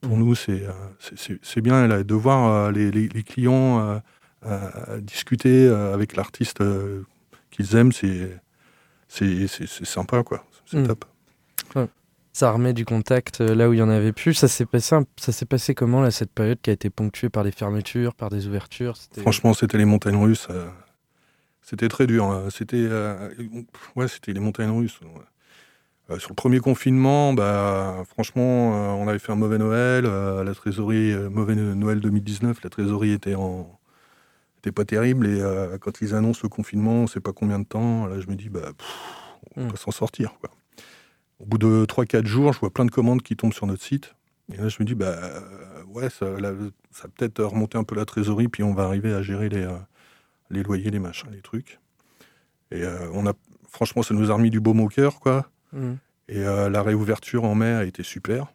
pour 0.00 0.16
mmh. 0.16 0.20
nous 0.20 0.34
c'est 0.34 0.62
euh, 0.62 1.36
c'est 1.42 1.60
bien 1.60 1.86
là, 1.86 2.02
de 2.02 2.14
voir 2.14 2.50
euh, 2.50 2.72
les, 2.72 2.90
les, 2.90 3.22
clients 3.22 4.00
discuter 5.00 5.68
avec 5.68 6.16
l'artiste 6.16 6.62
qu'ils 7.50 7.76
aiment, 7.76 7.92
c'est 7.92 8.40
c'est 9.08 9.84
sympa 9.84 10.22
quoi, 10.22 10.44
c'est 10.64 10.78
mmh. 10.78 10.86
top. 10.86 11.04
Ça 12.32 12.50
remet 12.50 12.72
du 12.72 12.84
contact 12.84 13.40
là 13.40 13.68
où 13.68 13.74
il 13.74 13.78
y 13.78 13.82
en 13.82 13.88
avait 13.88 14.12
plus. 14.12 14.34
Ça 14.34 14.48
s'est 14.48 14.66
passé, 14.66 14.96
ça 15.16 15.30
s'est 15.30 15.46
passé 15.46 15.72
comment 15.72 16.02
là 16.02 16.10
cette 16.10 16.32
période 16.32 16.58
qui 16.60 16.70
a 16.70 16.72
été 16.72 16.90
ponctuée 16.90 17.28
par 17.28 17.44
des 17.44 17.52
fermetures, 17.52 18.12
par 18.12 18.28
des 18.28 18.48
ouvertures? 18.48 18.96
Franchement, 19.18 19.54
c'était 19.54 19.78
les 19.78 19.84
montagnes 19.84 20.16
russes. 20.16 20.48
C'était 21.64 21.88
très 21.88 22.06
dur. 22.06 22.26
Hein. 22.26 22.48
C'était 22.50 22.76
euh, 22.76 23.30
ouais, 23.96 24.06
c'était 24.06 24.34
les 24.34 24.40
montagnes 24.40 24.70
russes. 24.70 25.00
Euh, 26.10 26.18
sur 26.18 26.28
le 26.28 26.34
premier 26.34 26.60
confinement, 26.60 27.32
bah, 27.32 28.04
franchement, 28.06 28.74
euh, 28.74 29.02
on 29.02 29.08
avait 29.08 29.18
fait 29.18 29.32
un 29.32 29.36
mauvais 29.36 29.56
Noël. 29.56 30.04
la 30.04 30.54
trésorerie, 30.54 31.14
mauvais 31.30 31.54
Noël 31.54 32.00
2019, 32.00 32.62
la 32.62 32.70
trésorerie 32.70 33.12
était 33.12 33.34
en 33.34 33.80
était 34.58 34.72
pas 34.72 34.84
terrible. 34.84 35.26
Et 35.26 35.42
quand 35.80 36.02
ils 36.02 36.14
annoncent 36.14 36.40
le 36.42 36.50
confinement, 36.50 36.92
on 36.92 37.06
sait 37.06 37.20
pas 37.20 37.32
combien 37.32 37.58
de 37.58 37.64
temps. 37.64 38.06
Là, 38.06 38.20
je 38.20 38.28
me 38.28 38.34
dis, 38.34 38.50
bah, 38.50 38.72
on 39.56 39.66
va 39.66 39.72
hmm. 39.72 39.76
s'en 39.76 39.90
sortir. 39.90 40.34
Quoi. 40.40 40.50
Au 41.38 41.46
bout 41.46 41.58
de 41.58 41.86
3-4 41.86 42.26
jours, 42.26 42.52
je 42.52 42.60
vois 42.60 42.70
plein 42.70 42.84
de 42.84 42.90
commandes 42.90 43.22
qui 43.22 43.36
tombent 43.36 43.54
sur 43.54 43.66
notre 43.66 43.82
site. 43.82 44.14
Et 44.52 44.58
là, 44.58 44.68
je 44.68 44.76
me 44.80 44.84
dis, 44.84 44.94
bah, 44.94 45.16
ouais, 45.88 46.10
ça, 46.10 46.26
ça 46.90 47.08
peut-être 47.08 47.42
remonter 47.42 47.78
un 47.78 47.84
peu 47.84 47.94
la 47.94 48.04
trésorerie, 48.04 48.48
puis 48.48 48.62
on 48.62 48.74
va 48.74 48.84
arriver 48.84 49.14
à 49.14 49.22
gérer 49.22 49.48
les 49.48 49.66
les 50.50 50.62
loyers, 50.62 50.90
les 50.90 50.98
machins, 50.98 51.30
les 51.30 51.40
trucs. 51.40 51.80
Et 52.70 52.82
euh, 52.82 53.08
on 53.12 53.26
a, 53.26 53.32
franchement, 53.68 54.02
ça 54.02 54.14
nous 54.14 54.30
a 54.30 54.34
remis 54.34 54.50
du 54.50 54.60
baume 54.60 54.80
au 54.80 54.88
cœur, 54.88 55.20
quoi. 55.20 55.50
Mmh. 55.72 55.92
Et 56.28 56.38
euh, 56.38 56.68
la 56.70 56.82
réouverture 56.82 57.44
en 57.44 57.54
mai 57.54 57.72
a 57.72 57.84
été 57.84 58.02
super. 58.02 58.52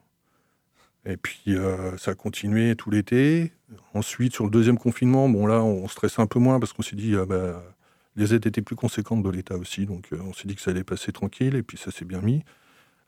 Et 1.06 1.18
puis 1.18 1.42
euh, 1.48 1.98
ça 1.98 2.12
a 2.12 2.16
continué 2.16 2.76
tout 2.76 2.90
l'été. 2.90 3.54
Ensuite, 3.94 4.34
sur 4.34 4.44
le 4.44 4.52
deuxième 4.52 4.78
confinement, 4.78 5.30
bon 5.30 5.46
là, 5.46 5.64
on 5.64 5.88
stressait 5.88 6.22
un 6.22 6.28
peu 6.28 6.40
moins 6.40 6.60
parce 6.60 6.74
qu'on 6.74 6.82
s'est 6.82 6.96
dit, 6.96 7.16
bah, 7.28 7.64
les 8.16 8.34
aides 8.34 8.46
étaient 8.46 8.62
plus 8.62 8.76
conséquentes 8.76 9.24
de 9.24 9.30
l'État 9.30 9.56
aussi, 9.56 9.86
donc 9.86 10.10
on 10.12 10.34
s'est 10.34 10.48
dit 10.48 10.56
que 10.56 10.62
ça 10.62 10.72
allait 10.72 10.84
passer 10.84 11.12
tranquille. 11.12 11.56
Et 11.56 11.64
puis 11.64 11.78
ça 11.78 11.92
s'est 11.92 12.06
bien 12.06 12.22
mis. 12.22 12.44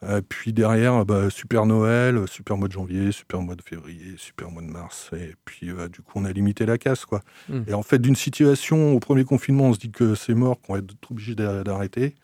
Euh, 0.03 0.21
puis 0.27 0.51
derrière, 0.51 1.05
bah, 1.05 1.29
super 1.29 1.65
Noël, 1.65 2.27
super 2.27 2.57
mois 2.57 2.67
de 2.67 2.73
janvier, 2.73 3.11
super 3.11 3.41
mois 3.41 3.55
de 3.55 3.61
février, 3.61 4.15
super 4.17 4.49
mois 4.49 4.63
de 4.63 4.67
mars. 4.67 5.11
Et 5.13 5.35
puis 5.45 5.69
euh, 5.69 5.87
du 5.87 6.01
coup, 6.01 6.13
on 6.15 6.25
a 6.25 6.31
limité 6.31 6.65
la 6.65 6.77
casse. 6.77 7.05
Quoi. 7.05 7.21
Hmm. 7.49 7.61
Et 7.67 7.73
en 7.73 7.83
fait, 7.83 7.99
d'une 7.99 8.15
situation 8.15 8.93
au 8.93 8.99
premier 8.99 9.23
confinement, 9.23 9.65
on 9.65 9.73
se 9.73 9.79
dit 9.79 9.91
que 9.91 10.15
c'est 10.15 10.33
mort, 10.33 10.59
qu'on 10.61 10.73
va 10.73 10.79
être 10.79 11.11
obligé 11.11 11.35
d'arrêter. 11.35 12.15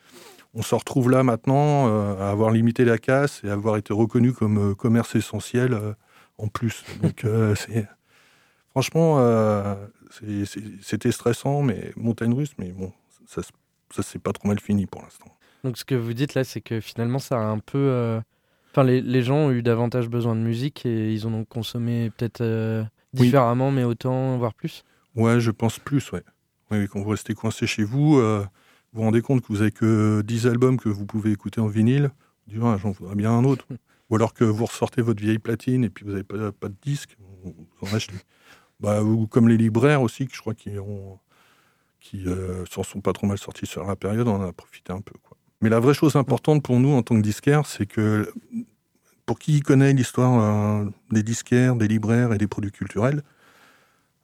On 0.53 0.63
se 0.63 0.73
retrouve 0.73 1.11
là 1.11 1.21
maintenant 1.21 1.87
euh, 1.87 2.15
à 2.19 2.31
avoir 2.31 2.49
limité 2.49 2.83
la 2.83 2.97
casse 2.97 3.41
et 3.43 3.49
avoir 3.49 3.77
été 3.77 3.93
reconnu 3.93 4.33
comme 4.33 4.75
commerce 4.75 5.15
essentiel 5.15 5.77
en 6.39 6.47
plus. 6.47 6.83
Donc 7.03 7.25
c'est 7.55 7.87
franchement, 8.71 9.77
c'était 10.81 11.11
stressant, 11.11 11.61
mais 11.61 11.91
montagne 11.95 12.33
russe, 12.33 12.53
mais 12.57 12.71
bon, 12.71 12.91
ça, 13.27 13.41
ça 13.91 14.01
s'est 14.01 14.19
pas 14.19 14.33
trop 14.33 14.47
mal 14.47 14.59
fini 14.59 14.87
pour 14.87 15.03
l'instant. 15.03 15.36
Donc 15.63 15.77
ce 15.77 15.85
que 15.85 15.95
vous 15.95 16.13
dites 16.13 16.33
là, 16.33 16.43
c'est 16.43 16.61
que 16.61 16.79
finalement, 16.79 17.19
ça 17.19 17.37
a 17.37 17.43
un 17.43 17.59
peu... 17.59 17.77
Euh, 17.77 18.19
enfin, 18.71 18.83
les, 18.83 19.01
les, 19.01 19.23
gens 19.23 19.37
ont 19.37 19.51
eu 19.51 19.61
davantage 19.61 20.09
besoin 20.09 20.35
de 20.35 20.41
musique 20.41 20.85
et 20.85 21.13
ils 21.13 21.27
ont 21.27 21.31
donc 21.31 21.47
consommé 21.47 22.11
peut-être 22.11 22.41
euh, 22.41 22.83
différemment, 23.13 23.71
mais 23.71 23.83
autant, 23.83 24.37
voire 24.37 24.53
plus 24.53 24.83
Ouais, 25.15 25.39
je 25.39 25.51
pense 25.51 25.79
plus, 25.79 26.11
ouais. 26.11 26.23
Oui, 26.69 26.87
quand 26.87 27.01
vous 27.01 27.09
restez 27.09 27.33
coincé 27.33 27.65
chez 27.65 27.83
vous, 27.83 28.17
euh, 28.17 28.45
vous 28.93 28.99
vous 28.99 29.05
rendez 29.05 29.21
compte 29.21 29.41
que 29.41 29.47
vous 29.47 29.61
avez 29.61 29.71
que 29.71 30.21
10 30.21 30.47
albums 30.47 30.77
que 30.77 30.89
vous 30.89 31.05
pouvez 31.05 31.31
écouter 31.31 31.59
en 31.59 31.67
vinyle. 31.67 32.11
Vous 32.45 32.53
dites, 32.53 32.63
ah, 32.63 32.77
j'en 32.77 32.91
voudrais 32.91 33.15
bien 33.15 33.31
un 33.31 33.43
autre. 33.43 33.65
Ou 34.09 34.15
alors 34.15 34.33
que 34.33 34.43
vous 34.43 34.65
ressortez 34.65 35.01
votre 35.01 35.21
vieille 35.21 35.39
platine 35.39 35.83
et 35.83 35.89
puis 35.89 36.05
vous 36.05 36.11
n'avez 36.11 36.23
pas, 36.23 36.51
pas 36.51 36.69
de 36.69 36.75
disque, 36.81 37.17
vous 37.43 37.67
en 37.81 37.93
achetez. 37.93 38.15
Bah, 38.79 39.01
ou 39.01 39.27
comme 39.27 39.49
les 39.49 39.57
libraires 39.57 40.01
aussi, 40.01 40.27
que 40.27 40.35
je 40.35 40.39
crois 40.39 40.53
qu'ils 40.53 40.79
ont 40.79 41.19
qui 41.99 42.25
s'en 42.69 42.83
sont 42.83 43.01
pas 43.01 43.11
trop 43.11 43.27
mal 43.27 43.37
sortis 43.37 43.65
sur 43.65 43.83
la 43.83 43.97
période, 43.97 44.27
on 44.27 44.35
en 44.35 44.47
a 44.47 44.53
profité 44.53 44.93
un 44.93 45.01
peu. 45.01 45.13
Quoi. 45.23 45.36
Mais 45.61 45.69
la 45.69 45.79
vraie 45.79 45.93
chose 45.93 46.15
importante 46.15 46.61
pour 46.61 46.79
nous 46.79 46.91
en 46.91 47.01
tant 47.01 47.15
que 47.15 47.21
disquaire, 47.21 47.65
c'est 47.65 47.87
que 47.87 48.31
pour 49.25 49.39
qui 49.39 49.59
connaît 49.61 49.93
l'histoire 49.93 50.39
euh, 50.39 50.89
des 51.11 51.23
disquaires, 51.23 51.75
des 51.75 51.87
libraires 51.87 52.31
et 52.33 52.37
des 52.37 52.47
produits 52.47 52.71
culturels, 52.71 53.23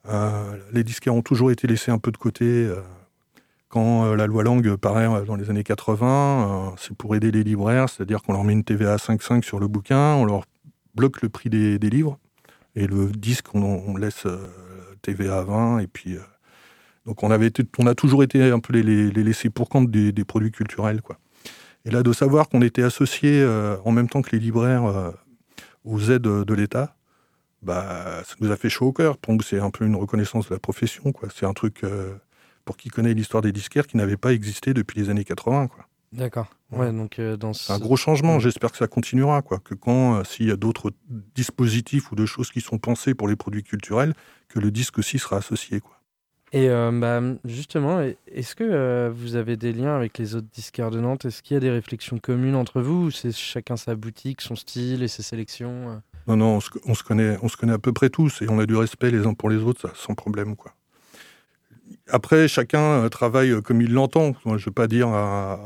euh, 0.08 0.56
les 0.72 0.84
disquaires 0.84 1.14
ont 1.14 1.22
toujours 1.22 1.50
été 1.50 1.66
laissés 1.66 1.90
un 1.90 1.98
peu 1.98 2.10
de 2.10 2.16
côté. 2.16 2.44
Euh, 2.46 2.80
quand 3.68 4.14
la 4.14 4.28
loi 4.28 4.44
Langue 4.44 4.76
paraît 4.76 5.08
dans 5.26 5.34
les 5.34 5.50
années 5.50 5.64
80, 5.64 6.74
c'est 6.78 6.96
pour 6.96 7.16
aider 7.16 7.32
les 7.32 7.42
libraires, 7.42 7.88
c'est-à-dire 7.88 8.22
qu'on 8.22 8.32
leur 8.32 8.44
met 8.44 8.52
une 8.52 8.62
TVA 8.62 8.96
5,5 8.96 9.42
sur 9.42 9.58
le 9.58 9.66
bouquin, 9.66 10.14
on 10.14 10.24
leur 10.24 10.44
bloque 10.94 11.22
le 11.22 11.28
prix 11.28 11.50
des, 11.50 11.78
livres, 11.78 12.20
et 12.76 12.86
le 12.86 13.06
disque, 13.06 13.52
on, 13.52 13.96
laisse 13.96 14.28
TVA 15.02 15.42
20, 15.42 15.80
et 15.80 15.88
puis 15.88 16.16
donc 17.04 17.24
on, 17.24 17.32
avait 17.32 17.50
on 17.78 17.88
a 17.88 17.96
toujours 17.96 18.22
été 18.22 18.48
un 18.48 18.60
peu 18.60 18.74
les, 18.74 19.10
les, 19.10 19.24
laissés 19.24 19.50
pour 19.50 19.68
compte 19.68 19.90
des, 19.90 20.12
des, 20.12 20.24
produits 20.24 20.52
culturels. 20.52 21.02
Quoi. 21.02 21.18
Et 21.84 21.90
là, 21.90 22.02
de 22.02 22.12
savoir 22.12 22.48
qu'on 22.48 22.62
était 22.62 22.82
associé 22.82 23.42
euh, 23.42 23.76
en 23.84 23.92
même 23.92 24.08
temps 24.08 24.22
que 24.22 24.30
les 24.32 24.38
libraires 24.38 24.86
euh, 24.86 25.10
aux 25.84 26.10
aides 26.10 26.22
de, 26.22 26.54
l'État, 26.54 26.96
bah, 27.62 28.22
ça 28.24 28.34
nous 28.40 28.50
a 28.50 28.56
fait 28.56 28.70
chaud 28.70 28.86
au 28.86 28.92
cœur. 28.92 29.18
Pour 29.18 29.34
nous, 29.34 29.42
c'est 29.42 29.60
un 29.60 29.70
peu 29.70 29.84
une 29.84 29.96
reconnaissance 29.96 30.48
de 30.48 30.54
la 30.54 30.60
profession. 30.60 31.12
Quoi. 31.12 31.28
C'est 31.34 31.44
un 31.44 31.52
truc, 31.52 31.84
euh, 31.84 32.14
pour 32.64 32.78
qui 32.78 32.88
connaît 32.88 33.12
l'histoire 33.12 33.42
des 33.42 33.52
disquaires, 33.52 33.86
qui 33.86 33.98
n'avait 33.98 34.16
pas 34.16 34.32
existé 34.32 34.72
depuis 34.72 34.98
les 34.98 35.10
années 35.10 35.24
80. 35.24 35.68
Quoi. 35.68 35.86
D'accord. 36.12 36.46
Ouais, 36.70 36.90
donc 36.90 37.20
dans 37.20 37.52
C'est 37.52 37.72
un 37.72 37.78
gros 37.78 37.96
changement. 37.96 38.38
J'espère 38.38 38.72
que 38.72 38.78
ça 38.78 38.86
continuera. 38.86 39.42
Quoi. 39.42 39.58
Que 39.58 39.74
quand, 39.74 40.24
s'il 40.24 40.48
y 40.48 40.50
a 40.50 40.56
d'autres 40.56 40.92
dispositifs 41.34 42.10
ou 42.10 42.14
de 42.14 42.24
choses 42.24 42.50
qui 42.50 42.62
sont 42.62 42.78
pensées 42.78 43.14
pour 43.14 43.28
les 43.28 43.36
produits 43.36 43.62
culturels, 43.62 44.14
que 44.48 44.58
le 44.58 44.70
disque 44.70 44.98
aussi 44.98 45.18
sera 45.18 45.36
associé. 45.36 45.80
Quoi. 45.80 45.93
Et 46.54 46.68
euh, 46.70 46.92
bah, 46.92 47.20
justement, 47.44 48.00
est-ce 48.28 48.54
que 48.54 49.08
vous 49.08 49.34
avez 49.34 49.56
des 49.56 49.72
liens 49.72 49.96
avec 49.96 50.18
les 50.18 50.36
autres 50.36 50.46
disquaires 50.52 50.90
de 50.90 51.00
Nantes? 51.00 51.24
Est-ce 51.24 51.42
qu'il 51.42 51.54
y 51.54 51.56
a 51.56 51.60
des 51.60 51.70
réflexions 51.70 52.18
communes 52.18 52.54
entre 52.54 52.80
vous 52.80 53.06
ou 53.06 53.10
c'est 53.10 53.32
chacun 53.32 53.76
sa 53.76 53.96
boutique, 53.96 54.40
son 54.40 54.54
style 54.54 55.02
et 55.02 55.08
ses 55.08 55.22
sélections 55.22 56.00
Non, 56.28 56.36
non, 56.36 56.60
on 56.86 56.94
se, 56.94 57.02
connaît, 57.02 57.36
on 57.42 57.48
se 57.48 57.56
connaît 57.56 57.72
à 57.72 57.78
peu 57.78 57.92
près 57.92 58.08
tous 58.08 58.40
et 58.40 58.46
on 58.48 58.60
a 58.60 58.66
du 58.66 58.76
respect 58.76 59.10
les 59.10 59.26
uns 59.26 59.34
pour 59.34 59.50
les 59.50 59.56
autres, 59.56 59.80
ça, 59.80 59.92
sans 59.96 60.14
problème. 60.14 60.54
quoi. 60.54 60.72
Après, 62.08 62.46
chacun 62.46 63.08
travaille 63.08 63.60
comme 63.62 63.82
il 63.82 63.92
l'entend. 63.92 64.34
Je 64.44 64.50
ne 64.50 64.58
veux 64.58 64.70
pas 64.70 64.86
dire 64.86 65.08
à, 65.08 65.58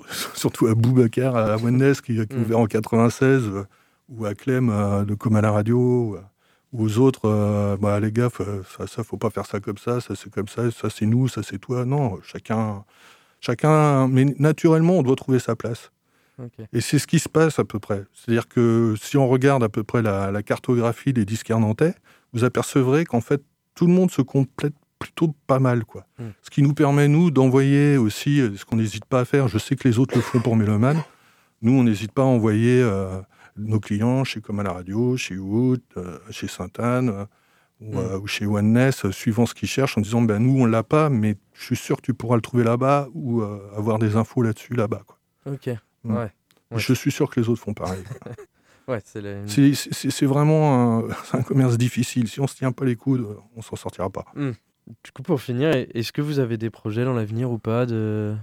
surtout 0.34 0.66
à 0.66 0.74
Boubacar, 0.74 1.36
à 1.36 1.56
Wendes, 1.56 2.00
qui, 2.00 2.26
qui 2.26 2.36
mm. 2.36 2.42
ouvert 2.42 2.58
en 2.58 2.66
96, 2.66 3.48
euh, 3.48 3.64
ou 4.08 4.24
à 4.26 4.34
Clem 4.34 4.70
euh, 4.70 5.04
de 5.04 5.14
Comme 5.14 5.36
à 5.36 5.40
la 5.40 5.50
radio, 5.50 5.78
ou 5.78 6.16
aux 6.72 6.98
autres, 6.98 7.26
euh, 7.26 7.76
bah, 7.76 8.00
les 8.00 8.12
gars, 8.12 8.28
ça, 8.76 8.86
ça, 8.86 9.04
faut 9.04 9.16
pas 9.16 9.30
faire 9.30 9.46
ça 9.46 9.60
comme 9.60 9.78
ça, 9.78 10.00
ça 10.00 10.14
c'est 10.16 10.30
comme 10.30 10.48
ça, 10.48 10.70
ça 10.70 10.88
c'est 10.90 11.06
nous, 11.06 11.28
ça 11.28 11.42
c'est 11.42 11.58
toi. 11.58 11.84
Non, 11.84 12.18
chacun, 12.22 12.84
chacun, 13.40 14.08
mais 14.08 14.24
naturellement, 14.38 14.94
on 14.94 15.02
doit 15.02 15.16
trouver 15.16 15.38
sa 15.38 15.56
place. 15.56 15.90
Et 16.72 16.80
c'est 16.80 16.98
ce 16.98 17.06
qui 17.06 17.20
se 17.20 17.28
passe 17.28 17.58
à 17.58 17.64
peu 17.64 17.78
près. 17.78 18.04
C'est-à-dire 18.12 18.48
que 18.48 18.94
si 19.00 19.16
on 19.16 19.28
regarde 19.28 19.62
à 19.62 19.68
peu 19.68 19.84
près 19.84 20.02
la, 20.02 20.32
la 20.32 20.42
cartographie 20.42 21.12
des 21.12 21.24
disques 21.24 21.50
nantais, 21.50 21.94
vous 22.32 22.42
apercevrez 22.42 23.04
qu'en 23.04 23.20
fait, 23.20 23.42
tout 23.74 23.86
le 23.86 23.92
monde 23.92 24.10
se 24.10 24.22
complète 24.22 24.74
plutôt 24.98 25.34
pas 25.46 25.58
mal. 25.58 25.84
quoi. 25.84 26.06
Hmm. 26.18 26.30
Ce 26.42 26.50
qui 26.50 26.62
nous 26.62 26.74
permet, 26.74 27.08
nous, 27.08 27.30
d'envoyer 27.30 27.96
aussi, 27.96 28.40
euh, 28.40 28.56
ce 28.56 28.64
qu'on 28.64 28.76
n'hésite 28.76 29.04
pas 29.04 29.20
à 29.20 29.24
faire, 29.24 29.48
je 29.48 29.58
sais 29.58 29.76
que 29.76 29.86
les 29.86 29.98
autres 29.98 30.14
le 30.14 30.22
font 30.22 30.40
pour 30.40 30.56
Méloman, 30.56 31.02
nous, 31.60 31.72
on 31.72 31.84
n'hésite 31.84 32.12
pas 32.12 32.22
à 32.22 32.26
envoyer 32.26 32.80
euh, 32.80 33.20
nos 33.56 33.80
clients 33.80 34.24
chez 34.24 34.40
Comme 34.40 34.60
à 34.60 34.62
la 34.62 34.72
radio, 34.72 35.16
chez 35.16 35.36
Wood, 35.36 35.80
euh, 35.96 36.18
chez 36.30 36.48
Sainte-Anne 36.48 37.26
ou, 37.80 37.98
hmm. 37.98 38.26
chez 38.26 38.46
Oneness, 38.46 39.10
suivant 39.10 39.44
ce 39.46 39.54
qu'ils 39.54 39.68
cherchent, 39.68 39.98
en 39.98 40.00
disant, 40.00 40.22
ben, 40.22 40.38
nous, 40.38 40.62
on 40.62 40.66
l'a 40.66 40.84
pas, 40.84 41.08
mais 41.08 41.36
je 41.52 41.64
suis 41.64 41.76
sûr 41.76 41.96
que 41.96 42.02
tu 42.02 42.14
pourras 42.14 42.36
le 42.36 42.42
trouver 42.42 42.62
là-bas 42.62 43.08
ou 43.12 43.42
avoir 43.42 43.98
des 43.98 44.16
infos 44.16 44.42
là-dessus 44.42 44.74
là-bas. 44.74 45.02
Quoi. 45.06 45.18
Ok, 45.52 45.68
hmm. 46.04 46.16
ouais. 46.16 46.32
Je 46.76 46.94
suis 46.94 47.10
sûr 47.10 47.28
que 47.28 47.40
les 47.40 47.48
autres 47.48 47.60
font 47.60 47.74
pareil. 47.74 48.02
ouais, 48.88 49.00
c'est 49.04 50.26
vraiment 50.26 51.00
un, 51.00 51.08
un, 51.32 51.42
commerce 51.42 51.76
difficile. 51.76 52.28
Si 52.28 52.40
on 52.40 52.46
se 52.46 52.54
tient 52.54 52.72
pas 52.72 52.84
les 52.84 52.96
coudes, 52.96 53.26
on 53.56 53.62
s'en 53.62 53.76
sortira 53.76 54.10
pas. 54.10 54.26
Du 55.04 55.12
coup, 55.12 55.22
pour 55.22 55.40
finir, 55.40 55.70
est-ce 55.70 56.12
que 56.12 56.20
vous 56.20 56.38
avez 56.38 56.56
des 56.56 56.70
projets 56.70 57.04
dans 57.04 57.14
l'avenir 57.14 57.50
ou 57.50 57.58
pas 57.58 57.86
de... 57.86 58.34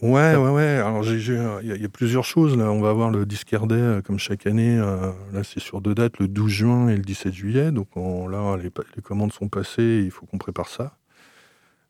Ouais, 0.00 0.36
ouais, 0.36 0.50
ouais. 0.50 0.78
Alors, 0.78 1.04
il 1.04 1.80
y, 1.80 1.84
a 1.84 1.88
plusieurs 1.88 2.24
choses. 2.24 2.56
Là, 2.56 2.70
on 2.70 2.80
va 2.80 2.90
avoir 2.90 3.10
le 3.10 3.26
Discardet, 3.26 3.74
euh, 3.74 4.00
comme 4.00 4.18
chaque 4.18 4.46
année. 4.46 4.78
Euh, 4.78 5.10
là, 5.32 5.42
c'est 5.42 5.60
sur 5.60 5.80
deux 5.80 5.94
dates, 5.94 6.18
le 6.18 6.28
12 6.28 6.50
juin 6.50 6.88
et 6.88 6.96
le 6.96 7.02
17 7.02 7.32
juillet. 7.32 7.72
Donc, 7.72 7.88
là, 7.96 8.56
les, 8.56 9.02
commandes 9.02 9.32
sont 9.32 9.48
passées. 9.48 10.02
Il 10.04 10.10
faut 10.10 10.26
qu'on 10.26 10.38
prépare 10.38 10.68
ça. 10.68 10.96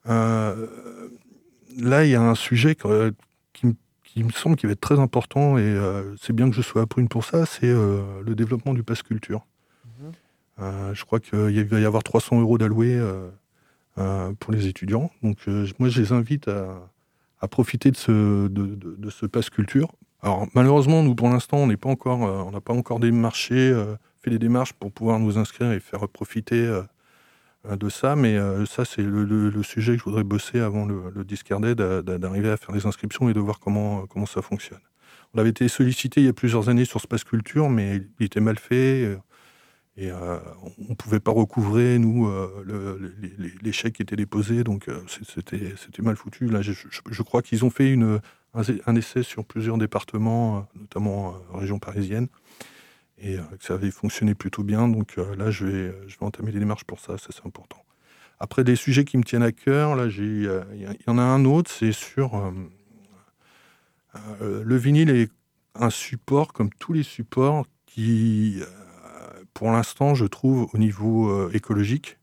Euh, 0.08 0.66
là, 1.78 2.04
il 2.04 2.10
y 2.10 2.14
a 2.14 2.22
un 2.22 2.34
sujet 2.34 2.74
qui, 2.74 3.66
me 4.24 4.32
semble 4.32 4.56
qui 4.56 4.66
va 4.66 4.72
être 4.72 4.80
très 4.80 4.98
important 4.98 5.58
et 5.58 5.76
c'est 6.20 6.32
bien 6.32 6.50
que 6.50 6.56
je 6.56 6.62
sois 6.62 6.82
à 6.82 6.86
Prune 6.86 7.08
pour 7.08 7.24
ça. 7.24 7.46
C'est 7.46 7.72
le 7.72 8.34
développement 8.34 8.74
du 8.74 8.82
pass 8.82 9.02
culture. 9.02 9.44
Euh, 10.60 10.92
je 10.94 11.04
crois 11.04 11.20
qu'il 11.20 11.64
va 11.64 11.80
y 11.80 11.84
avoir 11.84 12.02
300 12.02 12.40
euros 12.40 12.58
d'alloués 12.58 12.96
euh, 12.96 13.30
euh, 13.98 14.32
pour 14.38 14.52
les 14.52 14.66
étudiants. 14.66 15.10
Donc 15.22 15.46
moi, 15.78 15.88
je 15.88 16.00
les 16.00 16.12
invite 16.12 16.48
à, 16.48 16.80
profiter 17.46 17.90
de 17.92 17.96
ce, 17.96 18.48
de, 18.48 19.10
ce 19.10 19.26
pass 19.26 19.50
culture. 19.50 19.92
Alors 20.22 20.48
malheureusement, 20.54 21.02
nous 21.04 21.14
pour 21.14 21.28
l'instant, 21.28 21.58
on 21.58 21.66
n'est 21.68 21.76
pas 21.76 21.88
encore, 21.88 22.20
on 22.20 22.50
n'a 22.50 22.60
pas 22.60 22.72
encore 22.72 22.98
démarché, 22.98 23.72
fait 24.20 24.30
les 24.30 24.40
démarches 24.40 24.72
pour 24.72 24.90
pouvoir 24.90 25.20
nous 25.20 25.38
inscrire 25.38 25.70
et 25.70 25.78
faire 25.78 26.08
profiter 26.08 26.68
de 27.70 27.88
ça. 27.88 28.16
Mais 28.16 28.36
ça, 28.66 28.84
c'est 28.84 29.02
le, 29.02 29.62
sujet 29.62 29.92
que 29.92 29.98
je 29.98 30.04
voudrais 30.04 30.24
bosser 30.24 30.58
avant 30.58 30.86
le, 30.86 31.12
le 31.14 31.24
d'arriver 31.74 32.50
à 32.50 32.56
faire 32.56 32.74
les 32.74 32.86
inscriptions 32.86 33.28
et 33.28 33.34
de 33.34 33.40
voir 33.40 33.60
comment, 33.60 34.06
comment 34.06 34.26
ça 34.26 34.42
fonctionne. 34.42 34.80
On 35.34 35.38
avait 35.38 35.50
été 35.50 35.68
sollicité 35.68 36.20
il 36.20 36.26
y 36.26 36.30
a 36.30 36.32
plusieurs 36.32 36.68
années 36.68 36.86
sur 36.86 37.00
ce 37.00 37.06
pass 37.06 37.22
culture, 37.22 37.68
mais 37.68 38.00
il 38.18 38.26
était 38.26 38.40
mal 38.40 38.58
fait. 38.58 39.16
Et 40.00 40.12
euh, 40.12 40.38
on 40.78 40.90
ne 40.90 40.94
pouvait 40.94 41.18
pas 41.18 41.32
recouvrer, 41.32 41.98
nous, 41.98 42.28
euh, 42.28 43.12
les, 43.60 43.72
chèques 43.72 43.94
qui 43.94 44.02
étaient 44.02 44.14
déposés, 44.14 44.62
donc 44.62 44.88
euh, 44.88 45.00
c'était 45.08 46.02
mal 46.02 46.14
foutu. 46.14 46.46
Là, 46.46 46.62
je, 46.62 47.22
crois 47.24 47.42
qu'ils 47.42 47.64
ont 47.64 47.70
fait 47.70 47.92
une, 47.92 48.20
un, 48.54 48.94
essai 48.94 49.24
sur 49.24 49.44
plusieurs 49.44 49.76
départements, 49.76 50.68
notamment 50.76 51.34
région 51.52 51.80
parisienne, 51.80 52.28
et 53.20 53.38
que 53.38 53.64
ça 53.64 53.74
avait 53.74 53.90
fonctionné 53.90 54.36
plutôt 54.36 54.62
bien. 54.62 54.86
Donc 54.86 55.16
là, 55.16 55.50
je 55.50 55.66
vais, 55.66 55.94
je 56.06 56.16
vais 56.16 56.24
entamer 56.24 56.52
les 56.52 56.60
démarches 56.60 56.84
pour 56.84 57.00
ça, 57.00 57.18
ça 57.18 57.30
c'est 57.32 57.44
important. 57.44 57.84
Après, 58.38 58.62
des 58.62 58.76
sujets 58.76 59.04
qui 59.04 59.18
me 59.18 59.24
tiennent 59.24 59.42
à 59.42 59.50
cœur, 59.50 59.96
là, 59.96 60.06
il 60.06 60.44
y 60.44 61.10
en 61.10 61.18
a 61.18 61.22
un 61.22 61.44
autre, 61.44 61.72
c'est 61.72 61.90
sur 61.90 62.52
le 64.40 64.76
vinyle 64.76 65.10
est 65.10 65.32
un 65.74 65.90
support, 65.90 66.52
comme 66.52 66.70
tous 66.78 66.92
les 66.92 67.02
supports, 67.02 67.66
qui 67.84 68.62
pour 69.58 69.72
l'instant, 69.72 70.14
je 70.14 70.24
trouve, 70.24 70.68
au 70.72 70.78
niveau 70.78 71.28
euh, 71.30 71.50
écologique. 71.52 72.16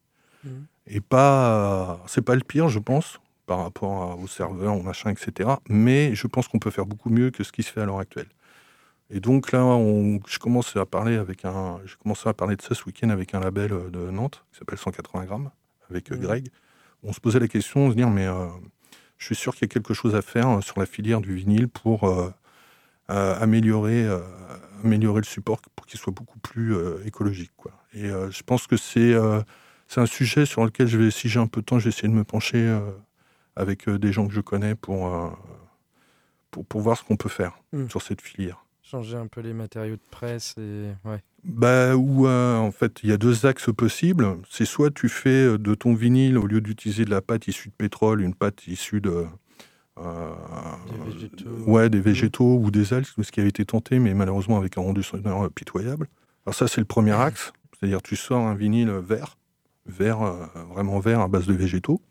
Mmh. 0.46 0.50
Et 0.88 1.02
pas. 1.02 2.02
c'est 2.08 2.22
pas 2.22 2.34
le 2.34 2.42
pire, 2.42 2.70
je 2.70 2.80
pense, 2.80 3.20
par 3.46 3.58
rapport 3.58 4.18
aux 4.18 4.28
serveurs, 4.28 4.78
au 4.78 4.82
machin, 4.82 5.10
etc. 5.10 5.50
Mais 5.68 6.16
je 6.16 6.28
pense 6.28 6.48
qu'on 6.48 6.60
peut 6.60 6.72
faire 6.72 6.86
beaucoup 6.86 7.10
mieux 7.10 7.32
que 7.32 7.44
ce 7.44 7.52
qui 7.52 7.62
se 7.62 7.74
fait 7.74 7.82
à 7.82 7.86
l'heure 7.86 8.00
actuelle. 8.00 8.30
Et 9.10 9.20
donc 9.20 9.52
là, 9.52 9.66
on, 9.66 10.22
je 10.26 10.40
commence 10.40 10.78
à 10.78 10.86
parler 10.86 11.18
avec 11.18 11.44
un, 11.44 11.82
j'ai 11.86 11.96
commencé 12.02 12.30
à 12.30 12.34
parler 12.34 12.56
de 12.56 12.62
ça 12.62 12.74
ce 12.74 12.86
week-end 12.86 13.10
avec 13.10 13.34
un 13.34 13.42
label 13.42 13.74
euh, 13.74 13.90
de 13.90 14.12
Nantes 14.12 14.46
qui 14.54 14.60
s'appelle 14.60 14.80
180 14.80 15.26
grammes 15.26 15.52
avec 15.90 16.14
euh, 16.14 16.16
mmh. 16.16 16.20
Greg. 16.22 16.48
On 17.04 17.12
se 17.12 17.20
posait 17.20 17.40
la 17.40 17.50
question 17.50 17.88
de 17.88 17.92
se 17.92 17.98
dire 17.98 18.10
mais 18.10 18.28
je 19.18 19.26
suis 19.26 19.36
sûr 19.36 19.54
qu'il 19.54 19.64
y 19.64 19.70
a 19.70 19.74
quelque 19.74 19.94
chose 19.94 20.16
à 20.16 20.22
faire 20.22 20.64
sur 20.64 20.80
la 20.80 20.86
filière 20.86 21.20
du 21.20 21.36
vinyle 21.36 21.68
pour 21.68 22.10
améliorer 23.08 24.08
améliorer 24.86 25.22
le 25.22 25.26
support 25.26 25.60
pour 25.76 25.86
qu'il 25.86 26.00
soit 26.00 26.14
beaucoup 26.14 26.40
plus 26.40 26.76
euh, 26.76 27.04
écologique. 27.06 27.52
Quoi. 27.58 27.72
Et 27.94 28.06
euh, 28.06 28.32
je 28.32 28.44
pense 28.44 28.68
que 28.68 28.78
c'est 28.78 29.14
euh, 29.14 29.42
c'est 29.88 30.02
un 30.02 30.06
sujet 30.06 30.46
sur 30.46 30.64
lequel, 30.66 30.88
je 30.88 30.98
vais, 30.98 31.12
si 31.12 31.30
j'ai 31.30 31.40
un 31.40 31.48
peu 31.48 31.62
de 31.62 31.66
temps, 31.66 31.78
je 31.78 31.86
vais 31.86 31.90
essayer 31.90 32.08
de 32.08 32.14
me 32.14 32.24
pencher 32.24 32.76
avec 33.56 33.88
des 33.88 34.12
gens 34.12 34.28
que 34.28 34.34
je 34.34 34.42
connais 34.42 34.74
pour, 34.74 35.38
pour, 36.50 36.66
pour, 36.66 36.82
voir 36.82 36.98
ce 36.98 37.04
qu'on 37.04 37.18
peut 37.18 37.30
faire 37.30 37.54
hmm. 37.72 37.88
sur 37.88 38.02
cette 38.02 38.20
filière. 38.20 38.66
Changer 38.82 39.16
un 39.16 39.28
peu 39.28 39.42
les 39.42 39.54
matériaux 39.54 39.96
de 39.96 40.10
presse 40.10 40.56
et... 40.58 40.88
Ouais. 41.08 41.22
Bah, 41.44 41.96
ou 41.96 42.28
en 42.28 42.72
fait, 42.72 43.04
il 43.04 43.12
y 43.12 43.14
a 43.14 43.18
deux 43.18 43.46
axes 43.46 43.72
possibles. 43.72 44.40
C'est 44.50 44.66
soit 44.66 44.90
tu 44.90 45.08
fais 45.08 45.56
de 45.60 45.76
ton 45.76 45.94
vinyle, 45.94 46.40
au 46.40 46.48
lieu 46.48 46.62
d'utiliser 46.62 47.06
de 47.06 47.12
la 47.12 47.22
pâte 47.22 47.48
issue 47.48 47.70
de 47.70 47.76
pétrole, 47.76 48.22
une 48.22 48.34
pâte 48.34 48.66
issue 48.66 49.02
de, 49.02 49.28
des 49.98 51.12
végétaux. 51.12 51.50
Ouais, 51.68 51.90
des 51.90 52.02
végétaux 52.02 52.60
ou 52.62 52.72
des 52.72 52.94
algues, 52.94 53.06
ce 53.06 53.32
qui 53.32 53.40
avait 53.40 53.50
été 53.50 53.66
tenté, 53.66 54.00
mais 54.00 54.14
malheureusement 54.14 54.58
avec 54.58 54.78
un 54.78 54.82
rendu 54.82 55.04
sonore 55.04 55.50
pitoyable. 55.52 56.08
Alors 56.46 56.56
ça, 56.56 56.68
c'est 56.68 56.82
le 56.82 56.86
premier 56.86 57.14
axe, 57.14 57.54
c'est-à-dire 57.74 58.02
tu 58.02 58.16
sors 58.16 58.46
un 58.46 58.56
vinyle 58.56 58.90
vert, 58.90 59.38
vert, 59.86 60.22
euh, 60.22 60.46
vraiment 60.70 61.00
vert 61.00 61.22
à 61.22 61.28
base 61.28 61.48
de 61.48 61.54
végétaux. 61.54 62.02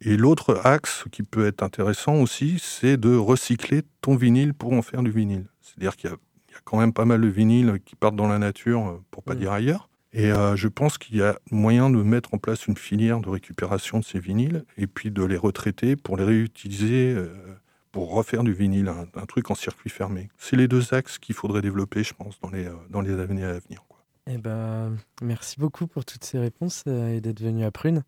Et 0.00 0.16
l'autre 0.16 0.60
axe 0.64 1.04
qui 1.10 1.22
peut 1.22 1.46
être 1.46 1.62
intéressant 1.62 2.16
aussi, 2.16 2.58
c'est 2.60 2.96
de 2.96 3.14
recycler 3.16 3.82
ton 4.00 4.16
vinyle 4.16 4.54
pour 4.54 4.72
en 4.72 4.82
faire 4.82 5.02
du 5.02 5.10
vinyle. 5.10 5.46
C'est-à-dire 5.60 5.96
qu'il 5.96 6.10
y, 6.10 6.12
a 6.12 6.16
quand 6.64 6.78
même 6.78 6.92
pas 6.92 7.04
mal 7.04 7.20
de 7.20 7.26
vinyles 7.26 7.78
qui 7.84 7.96
partent 7.96 8.16
dans 8.16 8.28
la 8.28 8.38
nature, 8.38 8.86
euh, 8.86 9.02
pour 9.10 9.22
pas 9.22 9.34
mm. 9.34 9.38
dire 9.38 9.52
ailleurs. 9.52 9.87
Et 10.12 10.32
euh, 10.32 10.56
je 10.56 10.68
pense 10.68 10.96
qu'il 10.96 11.16
y 11.16 11.22
a 11.22 11.38
moyen 11.50 11.90
de 11.90 12.02
mettre 12.02 12.32
en 12.32 12.38
place 12.38 12.66
une 12.66 12.76
filière 12.76 13.20
de 13.20 13.28
récupération 13.28 13.98
de 13.98 14.04
ces 14.04 14.18
vinyles 14.18 14.64
et 14.76 14.86
puis 14.86 15.10
de 15.10 15.22
les 15.22 15.36
retraiter 15.36 15.96
pour 15.96 16.16
les 16.16 16.24
réutiliser 16.24 17.12
euh, 17.14 17.28
pour 17.92 18.12
refaire 18.12 18.42
du 18.42 18.52
vinyle, 18.52 18.88
un, 18.88 19.26
truc 19.26 19.50
en 19.50 19.54
circuit 19.54 19.90
fermé. 19.90 20.28
C'est 20.38 20.56
les 20.56 20.68
deux 20.68 20.94
axes 20.94 21.18
qu'il 21.18 21.34
faudrait 21.34 21.62
développer, 21.62 22.04
je 22.04 22.14
pense, 22.14 22.40
dans 22.40 22.50
les, 22.50 22.66
euh, 22.66 22.74
dans 22.90 23.00
les 23.00 23.18
années 23.18 23.44
à 23.44 23.58
venir. 23.58 23.84
Quoi. 23.88 24.02
Eh 24.30 24.38
ben, 24.38 24.96
merci 25.22 25.56
beaucoup 25.58 25.86
pour 25.86 26.04
toutes 26.04 26.24
ces 26.24 26.38
réponses 26.38 26.84
et 26.86 27.20
d'être 27.20 27.40
venu 27.40 27.64
à 27.64 27.70
Prune. 27.70 28.02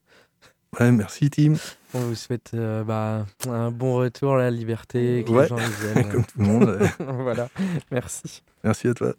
Ouais, 0.79 0.93
merci 0.93 1.29
Tim. 1.29 1.55
On 1.95 2.01
vous 2.01 2.15
souhaite 2.15 2.55
bah, 2.55 3.27
un 3.49 3.71
bon 3.71 3.97
retour 3.97 4.37
à 4.37 4.39
la 4.39 4.51
liberté, 4.51 5.25
que 5.27 5.33
les 5.33 5.49
gens 5.49 5.57
les 5.95 6.05
Comme 6.11 6.25
tout 6.25 6.39
le 6.39 6.45
monde. 6.45 6.79
voilà, 7.01 7.49
merci. 7.91 8.43
Merci 8.65 8.89
à 8.89 8.95
toi. 8.95 9.15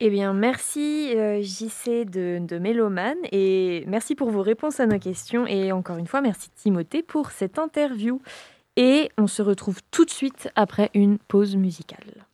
Eh 0.00 0.10
bien, 0.10 0.32
merci 0.32 1.14
euh, 1.16 1.40
JC 1.40 2.04
de, 2.04 2.38
de 2.40 2.58
Méloman 2.58 3.16
et 3.30 3.84
merci 3.86 4.16
pour 4.16 4.30
vos 4.30 4.42
réponses 4.42 4.80
à 4.80 4.86
nos 4.86 4.98
questions. 4.98 5.46
Et 5.46 5.70
encore 5.70 5.98
une 5.98 6.08
fois, 6.08 6.20
merci 6.20 6.50
Timothée 6.50 7.02
pour 7.02 7.30
cette 7.30 7.58
interview. 7.58 8.20
Et 8.76 9.08
on 9.18 9.28
se 9.28 9.40
retrouve 9.40 9.78
tout 9.92 10.04
de 10.04 10.10
suite 10.10 10.48
après 10.56 10.90
une 10.94 11.18
pause 11.18 11.54
musicale. 11.54 12.26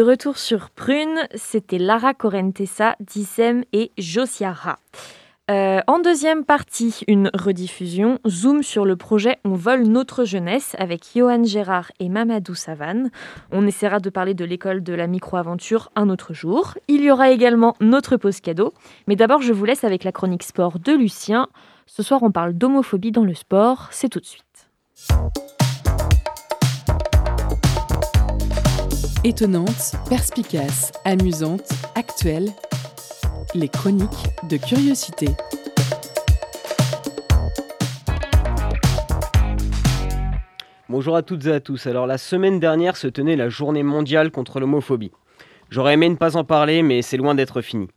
De 0.00 0.04
retour 0.04 0.38
sur 0.38 0.70
Prune, 0.70 1.28
c'était 1.34 1.76
Lara 1.76 2.14
Corentessa, 2.14 2.96
Dissem 3.00 3.64
et 3.74 3.90
Josiara. 3.98 4.78
Euh, 5.50 5.80
en 5.86 5.98
deuxième 5.98 6.46
partie, 6.46 7.04
une 7.06 7.30
rediffusion, 7.34 8.18
zoom 8.26 8.62
sur 8.62 8.86
le 8.86 8.96
projet 8.96 9.36
On 9.44 9.52
vole 9.52 9.82
notre 9.82 10.24
jeunesse 10.24 10.74
avec 10.78 11.02
Johan 11.14 11.44
Gérard 11.44 11.92
et 12.00 12.08
Mamadou 12.08 12.54
Savane. 12.54 13.10
On 13.52 13.66
essaiera 13.66 14.00
de 14.00 14.08
parler 14.08 14.32
de 14.32 14.46
l'école 14.46 14.82
de 14.82 14.94
la 14.94 15.06
micro-aventure 15.06 15.90
un 15.96 16.08
autre 16.08 16.32
jour. 16.32 16.78
Il 16.88 17.02
y 17.02 17.10
aura 17.10 17.30
également 17.30 17.76
notre 17.82 18.16
pause 18.16 18.40
cadeau. 18.40 18.72
Mais 19.06 19.16
d'abord, 19.16 19.42
je 19.42 19.52
vous 19.52 19.66
laisse 19.66 19.84
avec 19.84 20.04
la 20.04 20.12
chronique 20.12 20.44
sport 20.44 20.78
de 20.78 20.92
Lucien. 20.92 21.46
Ce 21.84 22.02
soir, 22.02 22.22
on 22.22 22.30
parle 22.30 22.54
d'homophobie 22.54 23.12
dans 23.12 23.24
le 23.24 23.34
sport. 23.34 23.88
C'est 23.90 24.08
tout 24.08 24.20
de 24.20 24.24
suite. 24.24 24.70
Étonnante, 29.22 29.96
perspicace, 30.08 30.92
amusante, 31.04 31.68
actuelle, 31.94 32.48
les 33.54 33.68
chroniques 33.68 34.08
de 34.48 34.56
curiosité. 34.56 35.26
Bonjour 40.88 41.16
à 41.16 41.22
toutes 41.22 41.44
et 41.44 41.52
à 41.52 41.60
tous. 41.60 41.86
Alors 41.86 42.06
la 42.06 42.16
semaine 42.16 42.60
dernière 42.60 42.96
se 42.96 43.08
tenait 43.08 43.36
la 43.36 43.50
journée 43.50 43.82
mondiale 43.82 44.30
contre 44.30 44.58
l'homophobie. 44.58 45.12
J'aurais 45.68 45.92
aimé 45.92 46.08
ne 46.08 46.14
pas 46.14 46.38
en 46.38 46.44
parler, 46.44 46.82
mais 46.82 47.02
c'est 47.02 47.18
loin 47.18 47.34
d'être 47.34 47.60
fini. 47.60 47.88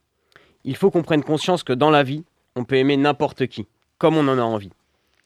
Il 0.65 0.75
faut 0.75 0.91
qu'on 0.91 1.03
prenne 1.03 1.23
conscience 1.23 1.63
que 1.63 1.71
dans 1.71 1.89
la 1.89 2.03
vie, 2.03 2.25
on 2.57 2.65
peut 2.65 2.75
aimer 2.75 2.97
n'importe 2.97 3.47
qui, 3.47 3.65
comme 3.97 4.17
on 4.17 4.27
en 4.27 4.37
a 4.37 4.43
envie. 4.43 4.71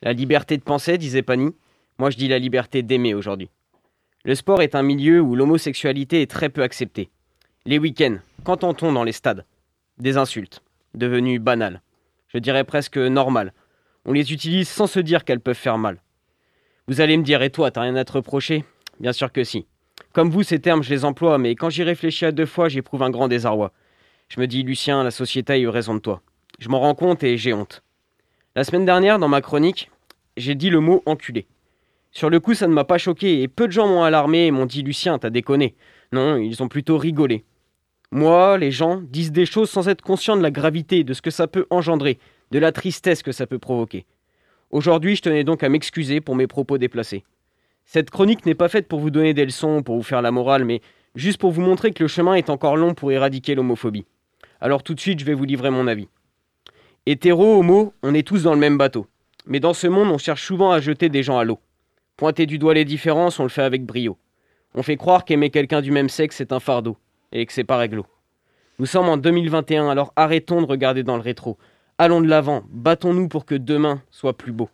La 0.04 0.14
liberté 0.14 0.58
de 0.58 0.64
penser, 0.64 1.00
disait 1.00 1.24
Pani. 1.24 1.56
Moi 1.98 2.12
je 2.12 2.18
dis 2.18 2.28
la 2.28 2.38
liberté 2.38 2.84
d'aimer 2.84 3.16
aujourd'hui. 3.16 3.50
Le 4.28 4.36
sport 4.36 4.62
est 4.62 4.76
un 4.76 4.84
milieu 4.84 5.22
où 5.22 5.38
l'homosexualité 5.38 6.22
est 6.22 6.30
très 6.30 6.50
peu 6.50 6.62
acceptée. 6.62 7.10
Les 7.66 7.80
week-ends, 7.80 8.18
qu'entend-on 8.44 8.92
dans 8.92 9.06
les 9.06 9.13
stades? 9.13 9.46
Des 10.00 10.18
insultes, 10.18 10.62
devenues 10.96 11.40
banales. 11.40 11.82
Je 12.28 12.38
dirais 12.38 12.66
presque 12.66 12.98
normales. 12.98 13.54
On 14.04 14.12
les 14.12 14.34
utilise 14.34 14.68
sans 14.68 14.86
se 14.86 15.00
dire 15.00 15.24
qu'elles 15.24 15.40
peuvent 15.40 15.56
faire 15.56 15.78
mal. 15.78 16.02
Vous 16.90 17.00
allez 17.00 17.16
me 17.16 17.24
dire, 17.24 17.42
et 17.42 17.52
toi, 17.52 17.72
t'as 17.72 17.84
rien 17.84 17.96
à 17.96 18.04
te 18.04 18.12
reprocher? 18.12 18.66
Bien 19.00 19.13
sûr 19.13 19.32
que 19.32 19.46
si. 19.46 19.66
Comme 20.12 20.30
vous, 20.30 20.44
ces 20.44 20.60
termes, 20.60 20.84
je 20.84 20.90
les 20.90 21.06
emploie, 21.06 21.38
mais 21.38 21.56
quand 21.56 21.70
j'y 21.70 21.84
réfléchis 21.84 22.26
à 22.26 22.34
deux 22.34 22.46
fois, 22.46 22.68
j'éprouve 22.68 23.04
un 23.04 23.10
grand 23.10 23.30
désarroi. 23.30 23.72
Je 24.28 24.42
me 24.42 24.48
dis, 24.48 24.62
Lucien, 24.63 25.06
la 25.06 25.12
société 25.12 25.54
a 25.54 25.58
eu 25.58 25.70
raison 25.70 25.96
de 25.96 26.00
toi. 26.00 26.22
Je 26.60 26.68
m'en 26.68 26.82
rends 26.82 26.96
compte 26.96 27.24
et 27.24 27.38
j'ai 27.38 27.54
honte. 27.54 27.82
La 28.58 28.66
semaine 28.66 28.84
dernière, 28.84 29.20
dans 29.20 29.30
ma 29.30 29.40
chronique, 29.40 29.90
j'ai 30.36 30.54
dit 30.54 30.70
le 30.70 30.82
mot 30.82 31.02
enculé. 31.06 31.48
Sur 32.17 32.32
le 32.32 32.39
coup, 32.39 32.56
ça 32.56 32.65
ne 32.65 32.73
m'a 32.73 32.84
pas 32.84 32.97
choqué 32.97 33.43
et 33.43 33.47
peu 33.47 33.67
de 33.67 33.71
gens 33.71 33.88
m'ont 33.88 34.01
alarmé 34.01 34.47
et 34.47 34.51
m'ont 34.51 34.65
dit 34.65 34.82
Lucien, 34.82 35.19
t'as 35.19 35.30
déconné. 35.30 35.75
Non, 36.12 36.38
ils 36.38 36.63
ont 36.63 36.67
plutôt 36.67 36.97
rigolé. 36.97 37.45
Moi, 38.10 38.58
les 38.58 38.71
gens 38.71 39.01
disent 39.03 39.32
des 39.32 39.45
choses 39.45 39.69
sans 39.69 39.88
être 39.88 40.01
conscients 40.01 40.36
de 40.36 40.41
la 40.41 40.49
gravité, 40.49 41.03
de 41.03 41.13
ce 41.13 41.21
que 41.21 41.30
ça 41.30 41.45
peut 41.45 41.67
engendrer, 41.69 42.17
de 42.49 42.58
la 42.58 42.71
tristesse 42.71 43.21
que 43.21 43.32
ça 43.32 43.45
peut 43.45 43.60
provoquer. 43.60 44.08
Aujourd'hui, 44.71 45.15
je 45.15 45.21
tenais 45.21 45.43
donc 45.43 45.62
à 45.62 45.69
m'excuser 45.69 46.19
pour 46.19 46.36
mes 46.36 46.47
propos 46.47 46.80
déplacés. 46.80 47.23
Cette 47.86 48.10
chronique 48.10 48.47
n'est 48.47 48.56
pas 48.56 48.67
faite 48.67 48.88
pour 48.88 48.99
vous 48.99 49.12
donner 49.12 49.36
des 49.36 49.45
leçons, 49.45 49.84
pour 49.84 49.95
vous 49.95 50.01
faire 50.01 50.23
la 50.23 50.32
morale, 50.32 50.65
mais 50.65 50.82
juste 51.13 51.39
pour 51.39 51.51
vous 51.51 51.62
montrer 51.62 51.91
que 51.91 52.03
le 52.03 52.08
chemin 52.08 52.34
est 52.34 52.49
encore 52.49 52.77
long 52.77 52.95
pour 52.95 53.12
éradiquer 53.12 53.53
l'homophobie. 53.53 54.06
Alors 54.60 54.82
tout 54.82 54.95
de 54.95 54.99
suite, 54.99 55.19
je 55.19 55.25
vais 55.25 55.36
vous 55.36 55.45
livrer 55.45 55.69
mon 55.69 55.86
avis. 55.86 56.08
Hétéro, 57.06 57.60
homo, 57.60 57.93
on 58.01 58.15
est 58.15 58.27
tous 58.27 58.41
dans 58.41 58.56
le 58.56 58.60
même 58.60 58.80
bateau. 58.80 59.06
Mais 59.45 59.60
dans 59.60 59.75
ce 59.75 59.86
monde, 59.86 60.10
on 60.10 60.17
cherche 60.17 60.43
souvent 60.43 60.71
à 60.71 60.80
jeter 60.80 61.10
des 61.10 61.21
gens 61.21 61.38
à 61.38 61.43
l'eau. 61.43 61.60
Pointer 62.17 62.47
du 62.47 62.58
doigt 62.58 62.73
les 62.73 62.84
différences, 62.84 63.39
on 63.39 63.43
le 63.43 63.49
fait 63.49 63.62
avec 63.62 63.86
brio. 63.86 64.17
On 64.73 64.82
fait 64.82 64.97
croire 64.97 65.23
qu'aimer 65.23 65.51
quelqu'un 65.51 65.82
du 65.82 65.91
même 65.91 66.10
sexe 66.10 66.41
est 66.41 66.51
un 66.51 66.60
fardeau, 66.60 66.97
et 67.32 67.45
que 67.45 67.53
c'est 67.53 67.63
pas 67.63 67.77
réglo. 67.77 68.08
Nous 68.80 68.88
sommes 68.88 69.08
en 69.08 69.17
2021, 69.17 69.88
alors 69.88 70.13
arrêtons 70.15 70.60
de 70.63 70.65
regarder 70.65 71.03
dans 71.03 71.15
le 71.15 71.21
rétro. 71.21 71.60
Allons 71.99 72.19
de 72.19 72.27
l'avant, 72.27 72.63
battons-nous 72.69 73.27
pour 73.27 73.45
que 73.45 73.53
demain 73.53 74.01
soit 74.10 74.36
plus 74.36 74.51
beau. 74.51 74.67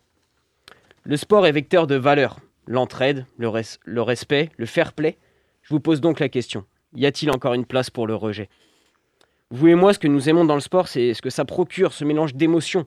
Le 1.02 1.18
sport 1.18 1.46
est 1.46 1.52
vecteur 1.52 1.86
de 1.86 1.96
valeurs, 1.96 2.38
l'entraide, 2.66 3.26
le, 3.36 3.50
le 3.84 4.02
respect, 4.02 4.50
le 4.56 4.64
fair 4.64 4.94
play. 4.94 5.18
Je 5.60 5.74
vous 5.74 5.80
pose 5.80 6.00
donc 6.00 6.20
la 6.20 6.30
question, 6.30 6.64
y 6.94 7.04
a-t-il 7.04 7.30
encore 7.30 7.52
une 7.52 7.66
place 7.66 7.90
pour 7.90 8.06
le 8.06 8.14
rejet? 8.14 8.48
Vous 9.50 9.68
et 9.68 9.74
moi, 9.74 9.92
ce 9.92 9.98
que 9.98 10.08
nous 10.08 10.30
aimons 10.30 10.46
dans 10.46 10.54
le 10.54 10.60
sport, 10.60 10.88
c'est 10.88 11.12
ce 11.12 11.20
que 11.20 11.28
ça 11.28 11.44
procure, 11.44 11.92
ce 11.92 12.06
mélange 12.06 12.34
d'émotions, 12.34 12.86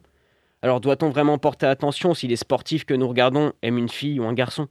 alors 0.67 0.81
doit-on 0.81 1.07
vraiment 1.07 1.37
porter 1.37 1.65
attention 1.65 2.13
si 2.13 2.27
les 2.27 2.35
sportifs 2.35 2.83
que 2.83 2.93
nous 2.93 3.07
regardons 3.07 3.53
aiment 3.61 3.77
une 3.77 3.87
fille 3.87 4.19
ou 4.19 4.25
un 4.25 4.33
garçon? 4.33 4.67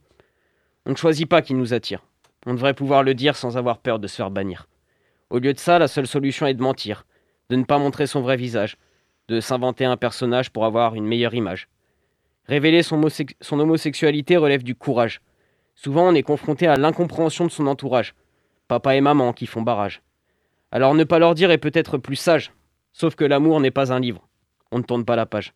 On 0.85 0.91
ne 0.91 0.95
choisit 0.95 1.27
pas 1.27 1.41
qui 1.41 1.55
nous 1.55 1.73
attire. 1.73 2.05
On 2.45 2.53
devrait 2.53 2.75
pouvoir 2.75 3.01
le 3.01 3.15
dire 3.15 3.35
sans 3.35 3.57
avoir 3.57 3.79
peur 3.79 3.97
de 3.97 4.05
se 4.05 4.17
faire 4.17 4.29
bannir. 4.29 4.67
Au 5.31 5.39
lieu 5.39 5.53
de 5.53 5.59
ça, 5.59 5.79
la 5.79 5.87
seule 5.87 6.05
solution 6.05 6.45
est 6.45 6.53
de 6.53 6.61
mentir, 6.61 7.07
de 7.49 7.55
ne 7.55 7.63
pas 7.63 7.79
montrer 7.79 8.05
son 8.05 8.21
vrai 8.21 8.37
visage, 8.37 8.77
de 9.27 9.39
s'inventer 9.39 9.85
un 9.85 9.97
personnage 9.97 10.51
pour 10.51 10.65
avoir 10.65 10.93
une 10.93 11.07
meilleure 11.07 11.33
image. 11.33 11.67
Révéler 12.45 12.83
son, 12.83 13.01
homosexualité 13.53 14.37
relève 14.37 14.61
du 14.61 14.75
courage. 14.75 15.21
Souvent, 15.73 16.07
on 16.07 16.13
est 16.13 16.21
confronté 16.21 16.67
à 16.67 16.75
l'incompréhension 16.75 17.47
de 17.47 17.51
son 17.51 17.65
entourage, 17.65 18.13
papa 18.67 18.95
et 18.95 19.01
maman 19.01 19.33
qui 19.33 19.47
font 19.47 19.63
barrage. 19.63 20.03
Alors 20.71 20.93
ne 20.93 21.05
pas 21.05 21.17
leur 21.17 21.33
dire 21.33 21.49
est 21.49 21.57
peut-être 21.57 21.97
plus 21.97 22.17
sage, 22.17 22.51
sauf 22.93 23.15
que 23.15 23.25
l'amour 23.25 23.59
n'est 23.61 23.71
pas 23.71 23.91
un 23.91 23.99
livre. 23.99 24.27
On 24.71 24.77
ne 24.77 24.83
tourne 24.83 25.03
pas 25.03 25.15
la 25.15 25.25
page. 25.25 25.55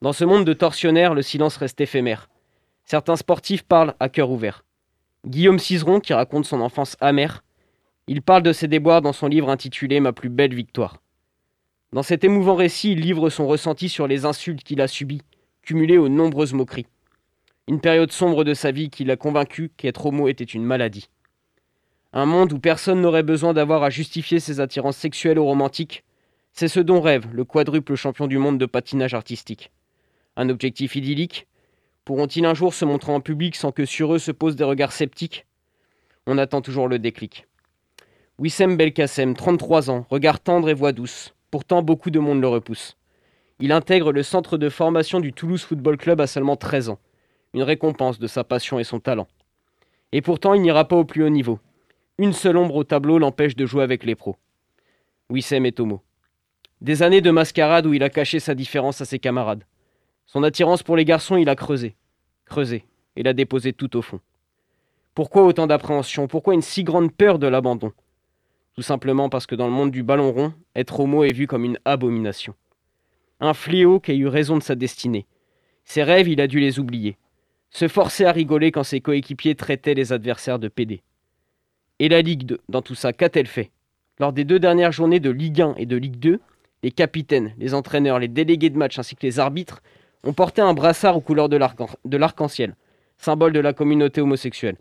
Dans 0.00 0.12
ce 0.12 0.24
monde 0.24 0.44
de 0.44 0.52
tortionnaires, 0.52 1.14
le 1.14 1.22
silence 1.22 1.56
reste 1.56 1.80
éphémère. 1.80 2.28
Certains 2.84 3.16
sportifs 3.16 3.64
parlent 3.64 3.94
à 3.98 4.08
cœur 4.08 4.30
ouvert. 4.30 4.64
Guillaume 5.26 5.58
Cizeron, 5.58 5.98
qui 5.98 6.14
raconte 6.14 6.44
son 6.44 6.60
enfance 6.60 6.96
amère, 7.00 7.42
il 8.06 8.22
parle 8.22 8.44
de 8.44 8.52
ses 8.52 8.68
déboires 8.68 9.02
dans 9.02 9.12
son 9.12 9.26
livre 9.26 9.50
intitulé 9.50 9.98
Ma 9.98 10.12
plus 10.12 10.28
belle 10.28 10.54
victoire. 10.54 11.02
Dans 11.92 12.04
cet 12.04 12.22
émouvant 12.22 12.54
récit, 12.54 12.92
il 12.92 13.00
livre 13.00 13.28
son 13.28 13.48
ressenti 13.48 13.88
sur 13.88 14.06
les 14.06 14.24
insultes 14.24 14.62
qu'il 14.62 14.80
a 14.80 14.86
subies, 14.86 15.22
cumulées 15.62 15.98
aux 15.98 16.08
nombreuses 16.08 16.52
moqueries. 16.52 16.86
Une 17.66 17.80
période 17.80 18.12
sombre 18.12 18.44
de 18.44 18.54
sa 18.54 18.70
vie 18.70 18.90
qui 18.90 19.04
l'a 19.04 19.16
convaincu 19.16 19.70
qu'être 19.76 20.06
homo 20.06 20.28
était 20.28 20.44
une 20.44 20.64
maladie. 20.64 21.10
Un 22.12 22.24
monde 22.24 22.52
où 22.52 22.58
personne 22.60 23.02
n'aurait 23.02 23.24
besoin 23.24 23.52
d'avoir 23.52 23.82
à 23.82 23.90
justifier 23.90 24.38
ses 24.38 24.60
attirances 24.60 24.96
sexuelles 24.96 25.40
ou 25.40 25.44
romantiques, 25.44 26.04
c'est 26.52 26.68
ce 26.68 26.80
dont 26.80 27.00
rêve 27.00 27.26
le 27.32 27.44
quadruple 27.44 27.96
champion 27.96 28.28
du 28.28 28.38
monde 28.38 28.58
de 28.58 28.66
patinage 28.66 29.12
artistique. 29.12 29.70
Un 30.38 30.50
objectif 30.50 30.94
idyllique 30.94 31.48
Pourront-ils 32.04 32.46
un 32.46 32.54
jour 32.54 32.72
se 32.72 32.84
montrer 32.84 33.10
en 33.10 33.20
public 33.20 33.56
sans 33.56 33.72
que 33.72 33.84
sur 33.84 34.14
eux 34.14 34.20
se 34.20 34.30
posent 34.30 34.54
des 34.54 34.62
regards 34.62 34.92
sceptiques 34.92 35.46
On 36.28 36.38
attend 36.38 36.62
toujours 36.62 36.86
le 36.86 37.00
déclic. 37.00 37.48
Wissem 38.38 38.76
Belkacem, 38.76 39.34
33 39.34 39.90
ans, 39.90 40.06
regard 40.08 40.38
tendre 40.38 40.68
et 40.68 40.74
voix 40.74 40.92
douce. 40.92 41.34
Pourtant, 41.50 41.82
beaucoup 41.82 42.10
de 42.10 42.20
monde 42.20 42.40
le 42.40 42.46
repousse. 42.46 42.96
Il 43.58 43.72
intègre 43.72 44.12
le 44.12 44.22
centre 44.22 44.58
de 44.58 44.68
formation 44.68 45.18
du 45.18 45.32
Toulouse 45.32 45.64
Football 45.64 45.96
Club 45.96 46.20
à 46.20 46.28
seulement 46.28 46.54
13 46.54 46.90
ans. 46.90 47.00
Une 47.52 47.64
récompense 47.64 48.20
de 48.20 48.28
sa 48.28 48.44
passion 48.44 48.78
et 48.78 48.84
son 48.84 49.00
talent. 49.00 49.26
Et 50.12 50.22
pourtant, 50.22 50.54
il 50.54 50.62
n'ira 50.62 50.86
pas 50.86 50.94
au 50.94 51.04
plus 51.04 51.24
haut 51.24 51.30
niveau. 51.30 51.58
Une 52.16 52.32
seule 52.32 52.58
ombre 52.58 52.76
au 52.76 52.84
tableau 52.84 53.18
l'empêche 53.18 53.56
de 53.56 53.66
jouer 53.66 53.82
avec 53.82 54.04
les 54.04 54.14
pros. 54.14 54.36
Wissem 55.30 55.66
est 55.66 55.80
homo. 55.80 56.00
Des 56.80 57.02
années 57.02 57.22
de 57.22 57.32
mascarade 57.32 57.86
où 57.86 57.92
il 57.92 58.04
a 58.04 58.08
caché 58.08 58.38
sa 58.38 58.54
différence 58.54 59.00
à 59.00 59.04
ses 59.04 59.18
camarades. 59.18 59.64
Son 60.28 60.42
attirance 60.42 60.82
pour 60.82 60.94
les 60.94 61.06
garçons, 61.06 61.38
il 61.38 61.48
a 61.48 61.56
creusé, 61.56 61.96
creusé, 62.44 62.84
et 63.16 63.22
l'a 63.22 63.32
déposé 63.32 63.72
tout 63.72 63.96
au 63.96 64.02
fond. 64.02 64.20
Pourquoi 65.14 65.44
autant 65.44 65.66
d'appréhension? 65.66 66.28
Pourquoi 66.28 66.52
une 66.52 66.60
si 66.60 66.84
grande 66.84 67.10
peur 67.10 67.38
de 67.38 67.46
l'abandon? 67.46 67.92
Tout 68.74 68.82
simplement 68.82 69.30
parce 69.30 69.46
que 69.46 69.54
dans 69.54 69.66
le 69.66 69.72
monde 69.72 69.90
du 69.90 70.02
ballon 70.02 70.30
rond, 70.30 70.52
être 70.76 71.00
homo 71.00 71.24
est 71.24 71.32
vu 71.32 71.46
comme 71.46 71.64
une 71.64 71.78
abomination. 71.86 72.54
Un 73.40 73.54
fléau 73.54 74.00
qui 74.00 74.10
a 74.10 74.14
eu 74.14 74.26
raison 74.26 74.58
de 74.58 74.62
sa 74.62 74.74
destinée. 74.74 75.24
Ses 75.84 76.02
rêves, 76.02 76.28
il 76.28 76.42
a 76.42 76.46
dû 76.46 76.60
les 76.60 76.78
oublier. 76.78 77.16
Se 77.70 77.88
forcer 77.88 78.26
à 78.26 78.32
rigoler 78.32 78.70
quand 78.70 78.84
ses 78.84 79.00
coéquipiers 79.00 79.54
traitaient 79.54 79.94
les 79.94 80.12
adversaires 80.12 80.58
de 80.58 80.68
PD. 80.68 81.00
Et 82.00 82.10
la 82.10 82.20
Ligue 82.20 82.44
2, 82.44 82.60
dans 82.68 82.82
tout 82.82 82.94
ça, 82.94 83.14
qu'a-t-elle 83.14 83.46
fait? 83.46 83.70
Lors 84.18 84.34
des 84.34 84.44
deux 84.44 84.58
dernières 84.58 84.92
journées 84.92 85.20
de 85.20 85.30
Ligue 85.30 85.62
1 85.62 85.76
et 85.78 85.86
de 85.86 85.96
Ligue 85.96 86.18
2, 86.18 86.38
les 86.82 86.90
capitaines, 86.90 87.54
les 87.56 87.72
entraîneurs, 87.72 88.18
les 88.18 88.28
délégués 88.28 88.70
de 88.70 88.76
match 88.76 88.98
ainsi 88.98 89.16
que 89.16 89.26
les 89.26 89.38
arbitres 89.38 89.82
on 90.28 90.34
portait 90.34 90.60
un 90.60 90.74
brassard 90.74 91.16
aux 91.16 91.22
couleurs 91.22 91.48
de 91.48 91.56
l'arc-en-ciel, 92.18 92.76
symbole 93.16 93.54
de 93.54 93.60
la 93.60 93.72
communauté 93.72 94.20
homosexuelle. 94.20 94.76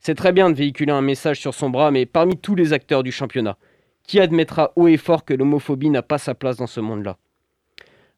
C'est 0.00 0.16
très 0.16 0.32
bien 0.32 0.50
de 0.50 0.56
véhiculer 0.56 0.90
un 0.90 1.00
message 1.00 1.38
sur 1.38 1.54
son 1.54 1.70
bras, 1.70 1.92
mais 1.92 2.06
parmi 2.06 2.36
tous 2.36 2.56
les 2.56 2.72
acteurs 2.72 3.04
du 3.04 3.12
championnat, 3.12 3.56
qui 4.02 4.18
admettra 4.18 4.72
haut 4.74 4.88
et 4.88 4.96
fort 4.96 5.24
que 5.24 5.32
l'homophobie 5.32 5.90
n'a 5.90 6.02
pas 6.02 6.18
sa 6.18 6.34
place 6.34 6.56
dans 6.56 6.66
ce 6.66 6.80
monde-là? 6.80 7.18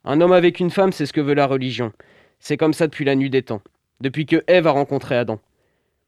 Un 0.07 0.23
homme 0.23 0.33
avec 0.33 0.59
une 0.59 0.71
femme, 0.71 0.93
c'est 0.93 1.05
ce 1.05 1.13
que 1.13 1.21
veut 1.21 1.35
la 1.35 1.47
religion. 1.47 1.93
C'est 2.41 2.57
comme 2.57 2.73
ça 2.73 2.87
depuis 2.87 3.05
la 3.05 3.17
nuit 3.17 3.29
des 3.29 3.43
temps, 3.43 3.61
depuis 4.01 4.25
que 4.25 4.43
Ève 4.47 4.67
a 4.67 4.71
rencontré 4.71 5.15
Adam. 5.15 5.39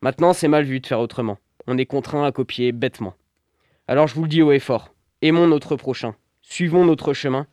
Maintenant, 0.01 0.33
c'est 0.33 0.49
mal 0.49 0.65
vu 0.65 0.81
de 0.81 0.87
faire 0.87 1.01
autrement. 1.01 1.37
On 1.67 1.77
est 1.77 1.85
contraint 1.85 2.25
à 2.25 2.33
copier 2.33 2.73
bêtement. 2.73 3.13
Alors 3.87 4.07
je 4.07 4.15
vous 4.15 4.23
le 4.23 4.29
dis 4.29 4.41
haut 4.41 4.53
et 4.53 4.61
fort, 4.61 4.95
aimons 5.21 5.47
notre 5.47 5.77
prochain, 5.77 6.15
suivons 6.41 6.87
notre 6.87 7.13
chemin, 7.13 7.47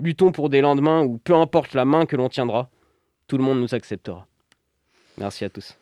Luttons 0.00 0.32
pour 0.32 0.48
des 0.48 0.60
lendemains 0.60 1.02
où, 1.02 1.18
peu 1.18 1.34
importe 1.34 1.74
la 1.74 1.84
main 1.84 2.06
que 2.06 2.16
l'on 2.16 2.28
tiendra, 2.28 2.70
tout 3.26 3.36
le 3.36 3.44
monde 3.44 3.60
nous 3.60 3.74
acceptera. 3.74 4.26
Merci 5.18 5.44
à 5.44 5.50
tous. 5.50 5.76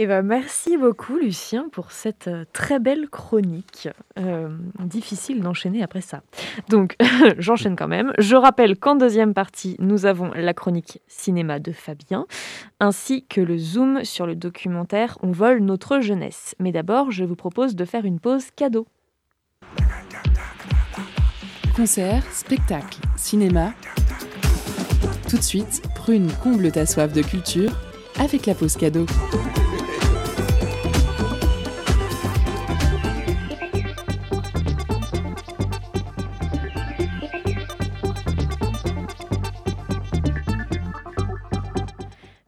Eh 0.00 0.06
ben, 0.06 0.22
merci 0.22 0.76
beaucoup 0.76 1.16
Lucien 1.16 1.68
pour 1.70 1.90
cette 1.90 2.28
euh, 2.28 2.44
très 2.52 2.78
belle 2.78 3.08
chronique. 3.08 3.88
Euh, 4.16 4.48
difficile 4.84 5.40
d'enchaîner 5.40 5.82
après 5.82 6.02
ça. 6.02 6.22
Donc 6.68 6.96
j'enchaîne 7.38 7.74
quand 7.74 7.88
même. 7.88 8.12
Je 8.16 8.36
rappelle 8.36 8.78
qu'en 8.78 8.94
deuxième 8.94 9.34
partie, 9.34 9.74
nous 9.80 10.06
avons 10.06 10.30
la 10.34 10.54
chronique 10.54 11.00
cinéma 11.08 11.58
de 11.58 11.72
Fabien, 11.72 12.26
ainsi 12.78 13.26
que 13.26 13.40
le 13.40 13.58
zoom 13.58 14.04
sur 14.04 14.24
le 14.24 14.36
documentaire 14.36 15.18
On 15.22 15.32
vole 15.32 15.58
notre 15.58 16.00
jeunesse. 16.00 16.54
Mais 16.60 16.70
d'abord, 16.70 17.10
je 17.10 17.24
vous 17.24 17.36
propose 17.36 17.74
de 17.74 17.84
faire 17.84 18.04
une 18.04 18.20
pause 18.20 18.52
cadeau. 18.54 18.86
Concert, 21.78 22.24
spectacle, 22.32 22.98
cinéma. 23.16 23.72
Tout 25.30 25.36
de 25.36 25.42
suite, 25.42 25.80
Prune 25.94 26.28
comble 26.42 26.72
ta 26.72 26.86
soif 26.86 27.12
de 27.12 27.22
culture 27.22 27.70
avec 28.18 28.46
la 28.46 28.56
pause 28.56 28.76
cadeau. 28.76 29.06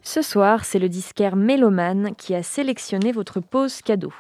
Ce 0.03 0.23
soir, 0.23 0.64
c'est 0.64 0.81
le 0.81 0.88
disquaire 0.88 1.37
Méloman 1.37 2.16
qui 2.16 2.35
a 2.35 2.43
sélectionné 2.43 3.12
votre 3.12 3.38
pause 3.38 3.81
cadeau. 3.81 4.12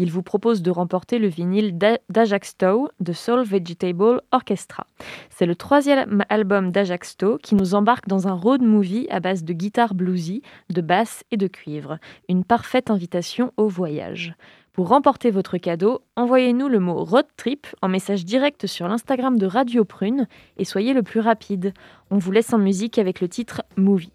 Il 0.00 0.12
vous 0.12 0.22
propose 0.22 0.62
de 0.62 0.70
remporter 0.70 1.18
le 1.18 1.26
vinyle 1.26 1.76
d'Ajax 2.08 2.50
Stowe 2.50 2.88
de 3.00 3.12
Soul 3.12 3.42
Vegetable 3.42 4.22
Orchestra. 4.30 4.86
C'est 5.28 5.44
le 5.44 5.56
troisième 5.56 6.24
album 6.28 6.70
d'Ajax 6.70 7.10
Stowe 7.10 7.38
qui 7.42 7.56
nous 7.56 7.74
embarque 7.74 8.06
dans 8.06 8.28
un 8.28 8.32
road 8.32 8.62
movie 8.62 9.08
à 9.10 9.18
base 9.18 9.42
de 9.42 9.52
guitare 9.52 9.94
bluesy, 9.94 10.42
de 10.70 10.80
basse 10.80 11.24
et 11.32 11.36
de 11.36 11.48
cuivre. 11.48 11.98
Une 12.28 12.44
parfaite 12.44 12.90
invitation 12.90 13.52
au 13.56 13.66
voyage. 13.66 14.34
Pour 14.72 14.86
remporter 14.88 15.32
votre 15.32 15.58
cadeau, 15.58 16.02
envoyez-nous 16.14 16.68
le 16.68 16.78
mot 16.78 17.02
road 17.02 17.26
trip 17.36 17.66
en 17.82 17.88
message 17.88 18.24
direct 18.24 18.68
sur 18.68 18.86
l'Instagram 18.86 19.36
de 19.36 19.46
Radio 19.46 19.84
Prune 19.84 20.28
et 20.58 20.64
soyez 20.64 20.94
le 20.94 21.02
plus 21.02 21.18
rapide. 21.18 21.74
On 22.12 22.18
vous 22.18 22.30
laisse 22.30 22.52
en 22.52 22.58
musique 22.58 23.00
avec 23.00 23.20
le 23.20 23.28
titre 23.28 23.64
Movie. 23.76 24.12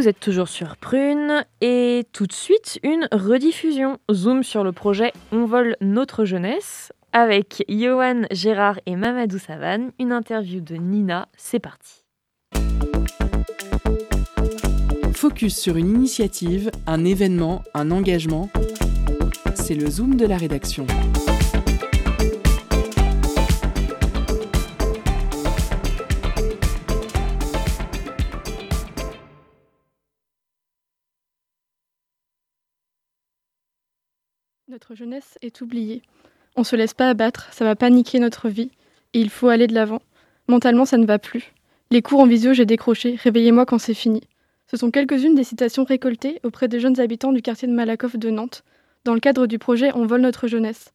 Vous 0.00 0.08
êtes 0.08 0.18
toujours 0.18 0.48
sur 0.48 0.78
Prune 0.78 1.44
et 1.60 2.06
tout 2.14 2.26
de 2.26 2.32
suite 2.32 2.80
une 2.82 3.06
rediffusion. 3.12 3.98
Zoom 4.10 4.42
sur 4.42 4.64
le 4.64 4.72
projet 4.72 5.12
On 5.30 5.44
vole 5.44 5.76
notre 5.82 6.24
jeunesse 6.24 6.90
avec 7.12 7.66
Johan 7.68 8.22
Gérard 8.30 8.80
et 8.86 8.96
Mamadou 8.96 9.38
Savane. 9.38 9.92
Une 9.98 10.12
interview 10.12 10.62
de 10.62 10.76
Nina. 10.76 11.28
C'est 11.36 11.58
parti. 11.58 12.06
Focus 15.12 15.58
sur 15.58 15.76
une 15.76 15.90
initiative, 15.90 16.70
un 16.86 17.04
événement, 17.04 17.62
un 17.74 17.90
engagement. 17.90 18.48
C'est 19.54 19.74
le 19.74 19.90
Zoom 19.90 20.16
de 20.16 20.24
la 20.24 20.38
rédaction. 20.38 20.86
Notre 34.70 34.94
jeunesse 34.94 35.36
est 35.42 35.62
oubliée. 35.62 36.00
On 36.54 36.62
se 36.62 36.76
laisse 36.76 36.94
pas 36.94 37.08
abattre, 37.08 37.48
ça 37.52 37.64
va 37.64 37.74
paniquer 37.74 38.20
notre 38.20 38.48
vie, 38.48 38.70
et 39.14 39.20
il 39.20 39.28
faut 39.28 39.48
aller 39.48 39.66
de 39.66 39.74
l'avant. 39.74 40.00
Mentalement, 40.46 40.84
ça 40.84 40.96
ne 40.96 41.06
va 41.06 41.18
plus. 41.18 41.52
Les 41.90 42.02
cours 42.02 42.20
en 42.20 42.26
visio, 42.26 42.52
j'ai 42.52 42.66
décroché, 42.66 43.16
réveillez-moi 43.16 43.66
quand 43.66 43.80
c'est 43.80 43.94
fini. 43.94 44.20
Ce 44.70 44.76
sont 44.76 44.92
quelques-unes 44.92 45.34
des 45.34 45.42
citations 45.42 45.82
récoltées 45.82 46.38
auprès 46.44 46.68
des 46.68 46.78
jeunes 46.78 47.00
habitants 47.00 47.32
du 47.32 47.42
quartier 47.42 47.66
de 47.66 47.72
Malakoff 47.72 48.14
de 48.14 48.30
Nantes, 48.30 48.62
dans 49.02 49.14
le 49.14 49.18
cadre 49.18 49.48
du 49.48 49.58
projet 49.58 49.90
On 49.96 50.06
vole 50.06 50.20
notre 50.20 50.46
jeunesse. 50.46 50.92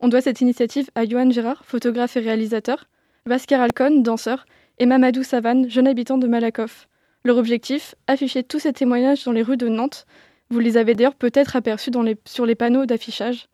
On 0.00 0.08
doit 0.08 0.22
cette 0.22 0.40
initiative 0.40 0.88
à 0.94 1.04
Johan 1.04 1.30
Gérard, 1.30 1.66
photographe 1.66 2.16
et 2.16 2.20
réalisateur, 2.20 2.86
Vasker 3.26 3.56
Alcon, 3.56 4.00
danseur, 4.00 4.46
et 4.78 4.86
Mamadou 4.86 5.22
Savane, 5.22 5.68
jeune 5.68 5.86
habitant 5.86 6.16
de 6.16 6.26
Malakoff. 6.26 6.88
Leur 7.24 7.36
objectif 7.36 7.94
Afficher 8.06 8.42
tous 8.42 8.60
ces 8.60 8.72
témoignages 8.72 9.24
dans 9.24 9.32
les 9.32 9.42
rues 9.42 9.58
de 9.58 9.68
Nantes. 9.68 10.06
Vous 10.50 10.60
les 10.60 10.76
avez 10.76 10.94
d'ailleurs 10.94 11.14
peut-être 11.14 11.56
aperçus 11.56 11.90
sur 12.24 12.46
les 12.46 12.54
panneaux 12.54 12.86
d'affichage. 12.86 13.48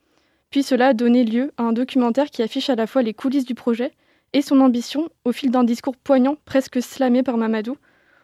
Puis 0.51 0.63
cela 0.63 0.89
a 0.89 0.95
donné 0.95 1.25
lieu 1.25 1.53
à 1.57 1.65
un 1.65 1.73
documentaire 1.73 2.31
qui 2.31 2.43
affiche 2.43 2.71
à 2.71 2.77
la 2.77 2.87
fois 2.87 3.03
les 3.03 3.15
coulisses 3.15 3.45
du 3.45 3.55
projet 3.55 3.93
et 4.33 4.43
son 4.43 4.61
ambition 4.61 5.09
au 5.25 5.33
fil 5.33 5.51
d'un 5.51 5.65
discours 5.65 5.97
poignant, 5.97 6.37
presque 6.45 6.81
slamé 6.81 7.23
par 7.23 7.37
Mamadou. 7.37 7.77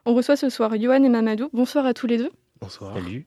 On 0.06 0.14
reçoit 0.14 0.36
ce 0.36 0.48
soir 0.48 0.72
Johan 0.78 1.02
et 1.02 1.08
Mamadou. 1.08 1.48
Bonsoir 1.52 1.86
à 1.86 1.94
tous 1.94 2.06
les 2.06 2.18
deux. 2.18 2.30
Bonsoir. 2.60 2.94
Salut. 2.94 3.26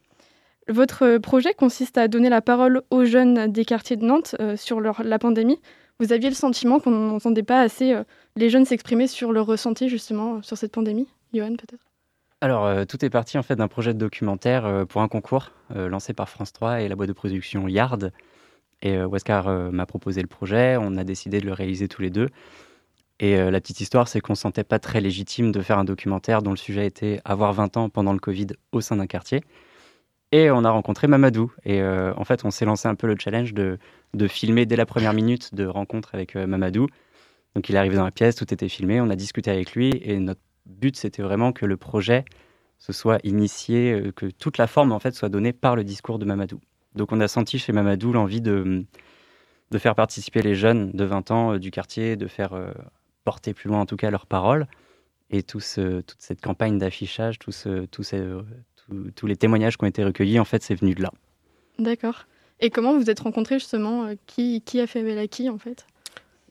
Votre 0.69 1.17
projet 1.17 1.53
consiste 1.53 1.97
à 1.97 2.07
donner 2.07 2.29
la 2.29 2.41
parole 2.41 2.83
aux 2.89 3.03
jeunes 3.03 3.51
des 3.51 3.65
quartiers 3.65 3.97
de 3.97 4.05
Nantes 4.05 4.35
euh, 4.39 4.55
sur 4.55 4.79
la 4.79 5.19
pandémie. 5.19 5.59
Vous 5.99 6.13
aviez 6.13 6.29
le 6.29 6.35
sentiment 6.35 6.79
qu'on 6.79 6.91
n'entendait 6.91 7.43
pas 7.43 7.59
assez 7.59 7.93
euh, 7.93 8.03
les 8.35 8.49
jeunes 8.49 8.65
s'exprimer 8.65 9.07
sur 9.07 9.31
leur 9.33 9.45
ressenti 9.45 9.89
justement 9.89 10.41
sur 10.41 10.57
cette 10.57 10.71
pandémie 10.71 11.07
Johan 11.33 11.55
peut-être? 11.55 11.83
Alors, 12.43 12.65
euh, 12.65 12.83
tout 12.83 13.05
est 13.05 13.09
parti 13.09 13.37
en 13.37 13.41
fait 13.41 13.55
d'un 13.55 13.69
projet 13.69 13.93
de 13.93 13.99
documentaire 13.99 14.65
euh, 14.65 14.83
pour 14.83 15.01
un 15.01 15.07
concours 15.07 15.51
euh, 15.77 15.87
lancé 15.87 16.11
par 16.13 16.27
France 16.27 16.51
3 16.51 16.81
et 16.81 16.89
la 16.89 16.95
boîte 16.97 17.07
de 17.07 17.13
production 17.13 17.69
Yard. 17.69 18.11
Et 18.81 18.97
Wesker 18.97 19.69
m'a 19.71 19.85
proposé 19.85 20.21
le 20.21 20.27
projet, 20.27 20.75
on 20.75 20.97
a 20.97 21.05
décidé 21.05 21.39
de 21.39 21.45
le 21.45 21.53
réaliser 21.53 21.87
tous 21.87 22.01
les 22.01 22.09
deux. 22.09 22.27
Et 23.21 23.37
la 23.37 23.61
petite 23.61 23.79
histoire, 23.79 24.09
c'est 24.09 24.19
qu'on 24.19 24.33
ne 24.33 24.37
sentait 24.37 24.65
pas 24.65 24.77
très 24.77 24.99
légitime 24.99 25.53
de 25.53 25.61
faire 25.61 25.77
un 25.77 25.85
documentaire 25.85 26.41
dont 26.41 26.49
le 26.49 26.57
sujet 26.57 26.85
était 26.85 27.21
avoir 27.23 27.53
20 27.53 27.77
ans 27.77 27.87
pendant 27.87 28.11
le 28.11 28.19
Covid 28.19 28.47
au 28.73 28.81
sein 28.81 28.97
d'un 28.97 29.07
quartier. 29.07 29.39
Et 30.33 30.51
on 30.51 30.65
a 30.65 30.69
rencontré 30.69 31.07
Mamadou. 31.07 31.53
Et 31.63 31.81
en 31.81 32.25
fait, 32.25 32.43
on 32.43 32.51
s'est 32.51 32.65
lancé 32.65 32.89
un 32.89 32.95
peu 32.95 33.07
le 33.07 33.15
challenge 33.17 33.53
de, 33.53 33.77
de, 34.15 34.27
filmer 34.27 34.65
dès 34.65 34.75
la 34.75 34.85
première 34.85 35.13
minute 35.13 35.55
de 35.55 35.65
rencontre 35.65 36.13
avec 36.13 36.35
Mamadou. 36.35 36.87
Donc 37.55 37.69
il 37.69 37.75
est 37.75 37.79
arrivé 37.79 37.95
dans 37.95 38.03
la 38.03 38.11
pièce, 38.11 38.35
tout 38.35 38.53
était 38.53 38.67
filmé, 38.67 38.99
on 38.99 39.09
a 39.09 39.15
discuté 39.15 39.49
avec 39.49 39.75
lui 39.75 39.91
et 40.03 40.19
notre 40.19 40.41
but, 40.65 40.95
c'était 40.95 41.21
vraiment 41.21 41.51
que 41.51 41.65
le 41.65 41.77
projet 41.77 42.25
se 42.83 42.91
soit 42.91 43.19
initié, 43.23 43.93
euh, 43.93 44.11
que 44.11 44.25
toute 44.25 44.57
la 44.57 44.67
forme 44.67 44.91
en 44.91 44.99
fait 44.99 45.15
soit 45.15 45.29
donnée 45.29 45.53
par 45.53 45.75
le 45.75 45.85
discours 45.85 46.19
de 46.19 46.25
Mamadou. 46.25 46.59
Donc 46.95 47.13
on 47.13 47.21
a 47.21 47.29
senti 47.29 47.57
chez 47.57 47.71
Mamadou 47.71 48.11
l'envie 48.11 48.41
de, 48.41 48.85
de 49.71 49.77
faire 49.77 49.95
participer 49.95 50.41
les 50.41 50.53
jeunes 50.53 50.91
de 50.91 51.03
20 51.05 51.31
ans 51.31 51.53
euh, 51.53 51.59
du 51.59 51.71
quartier, 51.71 52.17
de 52.17 52.27
faire 52.27 52.53
euh, 52.53 52.71
porter 53.23 53.53
plus 53.53 53.69
loin 53.69 53.79
en 53.79 53.85
tout 53.85 53.95
cas 53.95 54.11
leurs 54.11 54.25
paroles. 54.25 54.67
Et 55.29 55.41
tout 55.41 55.61
toute 55.61 56.15
cette 56.19 56.41
campagne 56.41 56.77
d'affichage, 56.77 57.39
tous 57.39 57.65
les 59.25 59.35
témoignages 59.35 59.77
qui 59.77 59.83
ont 59.83 59.87
été 59.87 60.03
recueillis, 60.03 60.39
en 60.39 60.45
fait, 60.45 60.61
c'est 60.61 60.75
venu 60.75 60.93
de 60.93 61.01
là. 61.01 61.11
D'accord. 61.79 62.27
Et 62.59 62.69
comment 62.69 62.95
vous 62.95 63.09
êtes 63.09 63.21
rencontrés 63.21 63.57
justement 63.57 64.13
qui, 64.27 64.61
qui 64.61 64.79
a 64.79 64.85
fait 64.85 64.99
appel 64.99 65.17
à 65.17 65.27
qui 65.27 65.49
en 65.49 65.57
fait? 65.57 65.87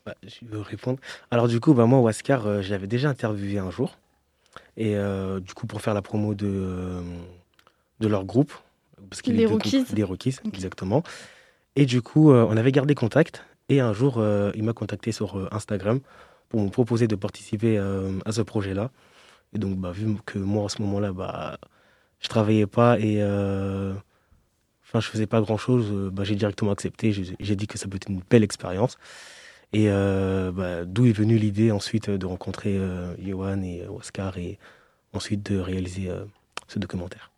Bah, 0.04 0.16
Je 0.24 0.44
veux 0.46 0.60
répondre. 0.62 0.98
Alors 1.30 1.46
du 1.46 1.60
coup, 1.60 1.74
bah, 1.74 1.86
moi, 1.86 2.00
Waskar, 2.00 2.60
j'avais 2.62 2.88
déjà 2.88 3.08
interviewé 3.10 3.58
un 3.58 3.70
jour. 3.70 3.98
Et 4.76 4.96
euh, 4.96 5.40
du 5.40 5.54
coup, 5.54 5.66
pour 5.66 5.80
faire 5.80 5.94
la 5.94 6.02
promo 6.02 6.34
de, 6.34 6.46
euh, 6.46 7.02
de 8.00 8.08
leur 8.08 8.24
groupe. 8.24 8.52
Parce 9.10 9.22
qu'il 9.22 9.44
Rookies. 9.46 9.84
Des 9.92 10.04
Rookies, 10.04 10.36
exactement. 10.46 11.02
Et 11.76 11.86
du 11.86 12.02
coup, 12.02 12.30
euh, 12.30 12.46
on 12.48 12.56
avait 12.56 12.72
gardé 12.72 12.94
contact. 12.94 13.44
Et 13.68 13.80
un 13.80 13.92
jour, 13.92 14.22
il 14.54 14.64
m'a 14.64 14.72
contacté 14.74 15.12
sur 15.12 15.48
Instagram 15.54 16.00
pour 16.50 16.60
me 16.60 16.68
proposer 16.68 17.06
de 17.06 17.16
participer 17.16 17.78
à 17.78 18.32
ce 18.32 18.42
projet-là. 18.42 18.90
Et 19.54 19.58
donc, 19.58 19.78
bah, 19.78 19.92
vu 19.92 20.14
que 20.26 20.38
moi, 20.38 20.64
en 20.64 20.68
ce 20.68 20.82
moment-là, 20.82 21.12
bah, 21.12 21.58
je 22.20 22.28
travaillais 22.28 22.66
pas 22.66 22.98
et 22.98 23.22
enfin, 23.22 25.00
je 25.00 25.08
faisais 25.08 25.26
pas 25.26 25.40
grand-chose, 25.40 26.10
bah, 26.12 26.24
j'ai 26.24 26.34
directement 26.34 26.72
accepté. 26.72 27.12
J'ai 27.12 27.56
dit 27.56 27.66
que 27.66 27.78
ça 27.78 27.88
peut 27.88 27.96
être 27.96 28.10
une 28.10 28.20
belle 28.28 28.42
expérience. 28.42 28.98
Et 29.72 29.86
euh, 29.88 30.52
bah, 30.52 30.84
d'où 30.84 31.06
est 31.06 31.12
venue 31.12 31.36
l'idée 31.36 31.70
ensuite 31.70 32.10
de 32.10 32.26
rencontrer 32.26 32.76
euh, 32.76 33.14
Johan 33.18 33.62
et 33.62 33.86
Oscar 33.86 34.36
et 34.36 34.58
ensuite 35.14 35.50
de 35.50 35.58
réaliser 35.58 36.10
euh, 36.10 36.24
ce 36.68 36.78
documentaire? 36.78 37.30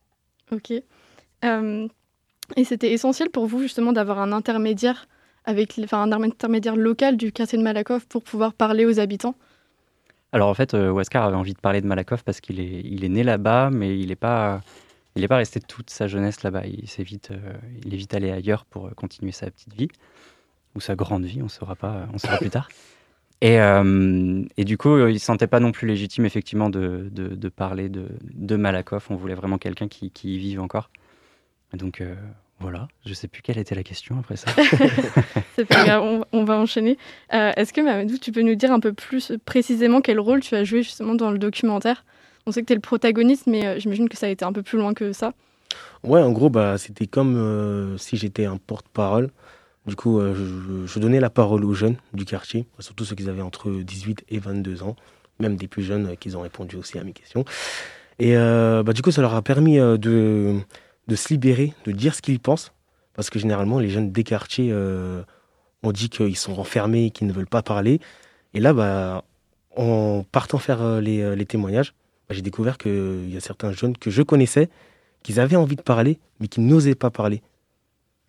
Ok. 0.52 0.70
et 0.70 2.64
c'était 2.64 2.92
essentiel 2.92 3.30
pour 3.30 3.46
vous 3.46 3.60
justement 3.60 3.92
d'avoir 3.92 4.18
un 4.18 4.32
intermédiaire 4.32 5.06
avec, 5.44 5.78
enfin, 5.82 6.02
un 6.02 6.22
intermédiaire 6.22 6.76
local 6.76 7.16
du 7.16 7.32
quartier 7.32 7.58
de 7.58 7.62
Malakoff 7.62 8.06
pour 8.06 8.22
pouvoir 8.24 8.52
parler 8.52 8.84
aux 8.84 8.98
habitants? 8.98 9.34
Alors 10.32 10.48
en 10.48 10.54
fait, 10.54 10.74
Oscar 10.74 11.24
avait 11.24 11.36
envie 11.36 11.54
de 11.54 11.60
parler 11.60 11.80
de 11.80 11.86
Malakoff 11.86 12.24
parce 12.24 12.40
qu'il 12.40 12.58
est, 12.58 12.80
il 12.84 13.04
est 13.04 13.08
né 13.08 13.22
là-bas, 13.22 13.70
mais 13.70 13.96
il 13.98 14.08
n'est 14.08 14.16
pas, 14.16 14.60
il 15.14 15.22
n'est 15.22 15.28
pas 15.28 15.36
resté 15.36 15.60
toute 15.60 15.90
sa 15.90 16.08
jeunesse 16.08 16.42
là-bas. 16.42 16.66
Il, 16.66 16.88
s'est 16.88 17.04
vite, 17.04 17.30
il 17.84 17.94
est 17.94 17.96
vite 17.96 18.14
allé 18.14 18.32
ailleurs 18.32 18.64
pour 18.64 18.92
continuer 18.96 19.30
sa 19.30 19.50
petite 19.50 19.74
vie 19.74 19.88
ou 20.74 20.80
sa 20.80 20.96
grande 20.96 21.24
vie, 21.24 21.42
on 21.42 21.48
saura 21.48 21.76
pas, 21.76 22.06
on 22.12 22.18
saura 22.18 22.38
plus 22.38 22.50
tard. 22.50 22.68
Et, 23.40 23.60
euh, 23.60 24.42
et, 24.56 24.64
du 24.64 24.78
coup, 24.78 24.96
il 24.96 25.12
ne 25.12 25.18
se 25.18 25.24
sentait 25.24 25.46
pas 25.46 25.60
non 25.60 25.70
plus 25.70 25.86
légitime, 25.86 26.24
effectivement, 26.24 26.70
de, 26.70 27.10
de, 27.12 27.48
parler 27.50 27.90
de, 27.90 28.06
de, 28.22 28.56
Malakoff. 28.56 29.10
On 29.10 29.16
voulait 29.16 29.34
vraiment 29.34 29.58
quelqu'un 29.58 29.86
qui, 29.86 30.10
qui, 30.10 30.36
y 30.36 30.38
vive 30.38 30.60
encore. 30.60 30.90
donc, 31.74 32.00
euh, 32.00 32.14
voilà. 32.60 32.88
Je 33.04 33.10
ne 33.10 33.14
sais 33.14 33.28
plus 33.28 33.42
quelle 33.42 33.58
était 33.58 33.74
la 33.74 33.82
question 33.82 34.18
après 34.18 34.36
ça. 34.36 34.50
C'est 35.56 35.66
pas 35.66 35.84
grave, 35.84 36.24
on, 36.32 36.44
va 36.44 36.56
enchaîner. 36.56 36.96
Euh, 37.34 37.52
est-ce 37.56 37.74
que, 37.74 37.82
Mamadou, 37.82 38.16
tu 38.16 38.32
peux 38.32 38.40
nous 38.40 38.54
dire 38.54 38.72
un 38.72 38.80
peu 38.80 38.94
plus 38.94 39.32
précisément 39.44 40.00
quel 40.00 40.20
rôle 40.20 40.40
tu 40.40 40.54
as 40.54 40.64
joué 40.64 40.82
justement 40.82 41.14
dans 41.14 41.30
le 41.30 41.38
documentaire? 41.38 42.06
On 42.46 42.52
sait 42.52 42.62
que 42.62 42.66
tu 42.66 42.72
es 42.72 42.76
le 42.76 42.80
protagoniste, 42.80 43.46
mais 43.46 43.78
j'imagine 43.78 44.08
que 44.08 44.16
ça 44.16 44.26
a 44.26 44.30
été 44.30 44.44
un 44.46 44.52
peu 44.52 44.62
plus 44.62 44.78
loin 44.78 44.94
que 44.94 45.12
ça. 45.12 45.34
Ouais, 46.02 46.22
en 46.22 46.32
gros, 46.32 46.48
bah, 46.48 46.78
c'était 46.78 47.06
comme 47.06 47.96
si 47.98 48.16
j'étais 48.16 48.46
un 48.46 48.56
porte-parole 48.56 49.30
du 49.86 49.96
coup, 49.96 50.18
euh, 50.18 50.86
je, 50.86 50.98
donnais 50.98 51.20
la 51.20 51.28
parole 51.28 51.64
aux 51.64 51.74
jeunes 51.74 51.96
du 52.14 52.24
quartier, 52.24 52.66
surtout 52.78 53.04
ceux 53.04 53.14
qui 53.14 53.28
avaient 53.28 53.42
entre 53.42 53.70
18 53.70 54.24
et 54.30 54.38
22 54.38 54.82
ans, 54.82 54.96
même 55.40 55.56
des 55.56 55.68
plus 55.68 55.82
jeunes 55.82 56.12
euh, 56.12 56.14
qui 56.14 56.34
ont 56.34 56.40
répondu 56.40 56.76
aussi 56.76 56.98
à 56.98 57.04
mes 57.04 57.12
questions. 57.12 57.44
Et 58.18 58.36
euh, 58.36 58.82
bah, 58.82 58.94
du 58.94 59.02
coup, 59.02 59.10
ça 59.10 59.20
leur 59.20 59.34
a 59.34 59.42
permis 59.42 59.76
de, 59.76 60.58
de 61.08 61.16
se 61.16 61.28
libérer, 61.28 61.74
de 61.84 61.92
dire 61.92 62.14
ce 62.14 62.22
qu'ils 62.22 62.40
pensent, 62.40 62.72
parce 63.12 63.28
que 63.28 63.38
généralement, 63.38 63.78
les 63.78 63.90
jeunes 63.90 64.10
des 64.10 64.24
quartiers 64.24 64.72
ont 64.72 65.92
dit 65.92 66.08
qu'ils 66.08 66.36
sont 66.36 66.54
renfermés, 66.54 67.10
qu'ils 67.10 67.26
ne 67.26 67.32
veulent 67.32 67.46
pas 67.46 67.62
parler. 67.62 68.00
Et 68.54 68.60
là, 68.60 68.72
bah, 68.72 69.24
en 69.76 70.24
partant 70.30 70.58
faire 70.58 71.00
les, 71.00 71.46
témoignages, 71.46 71.92
bah, 72.28 72.34
j'ai 72.34 72.42
découvert 72.42 72.78
qu'il 72.78 73.28
y 73.28 73.36
a 73.36 73.40
certains 73.40 73.72
jeunes 73.72 73.96
que 73.96 74.10
je 74.10 74.22
connaissais, 74.22 74.70
qui 75.22 75.38
avaient 75.38 75.56
envie 75.56 75.76
de 75.76 75.82
parler, 75.82 76.18
mais 76.40 76.48
qui 76.48 76.60
n'osaient 76.60 76.94
pas 76.94 77.10
parler. 77.10 77.42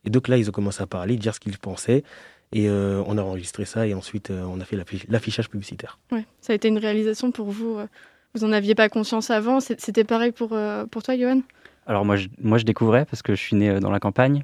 Et 0.06 0.10
donc 0.10 0.28
là, 0.28 0.38
ils 0.38 0.48
ont 0.50 0.52
commencé 0.52 0.82
à 0.82 0.88
parler, 0.88 1.18
dire 1.18 1.34
ce 1.34 1.40
qu'ils 1.40 1.58
pensaient. 1.58 2.04
Et 2.52 2.70
euh, 2.70 3.04
on 3.08 3.18
a 3.18 3.22
enregistré 3.22 3.66
ça 3.66 3.88
et 3.88 3.94
ensuite 3.94 4.32
euh, 4.32 4.46
on 4.48 4.62
a 4.62 4.66
fait 4.66 4.78
l'affichage 5.10 5.50
publicitaire. 5.50 6.00
Ouais, 6.12 6.26
ça 6.42 6.54
a 6.54 6.56
été 6.56 6.68
une 6.68 6.78
réalisation 6.78 7.32
pour 7.32 7.52
vous. 7.52 7.78
Euh, 7.78 7.88
vous 8.34 8.46
n'en 8.46 8.54
aviez 8.54 8.76
pas 8.76 8.88
conscience 8.88 9.30
avant. 9.30 9.60
C'était 9.60 10.04
pareil 10.04 10.32
pour, 10.32 10.58
pour 10.92 11.04
toi, 11.04 11.18
Johan? 11.18 11.42
Alors 11.88 12.04
moi 12.04 12.18
je, 12.18 12.28
moi, 12.40 12.58
je 12.58 12.66
découvrais 12.66 13.06
parce 13.06 13.22
que 13.22 13.34
je 13.34 13.42
suis 13.42 13.56
né 13.56 13.80
dans 13.80 13.92
la 13.92 14.00
campagne 14.00 14.44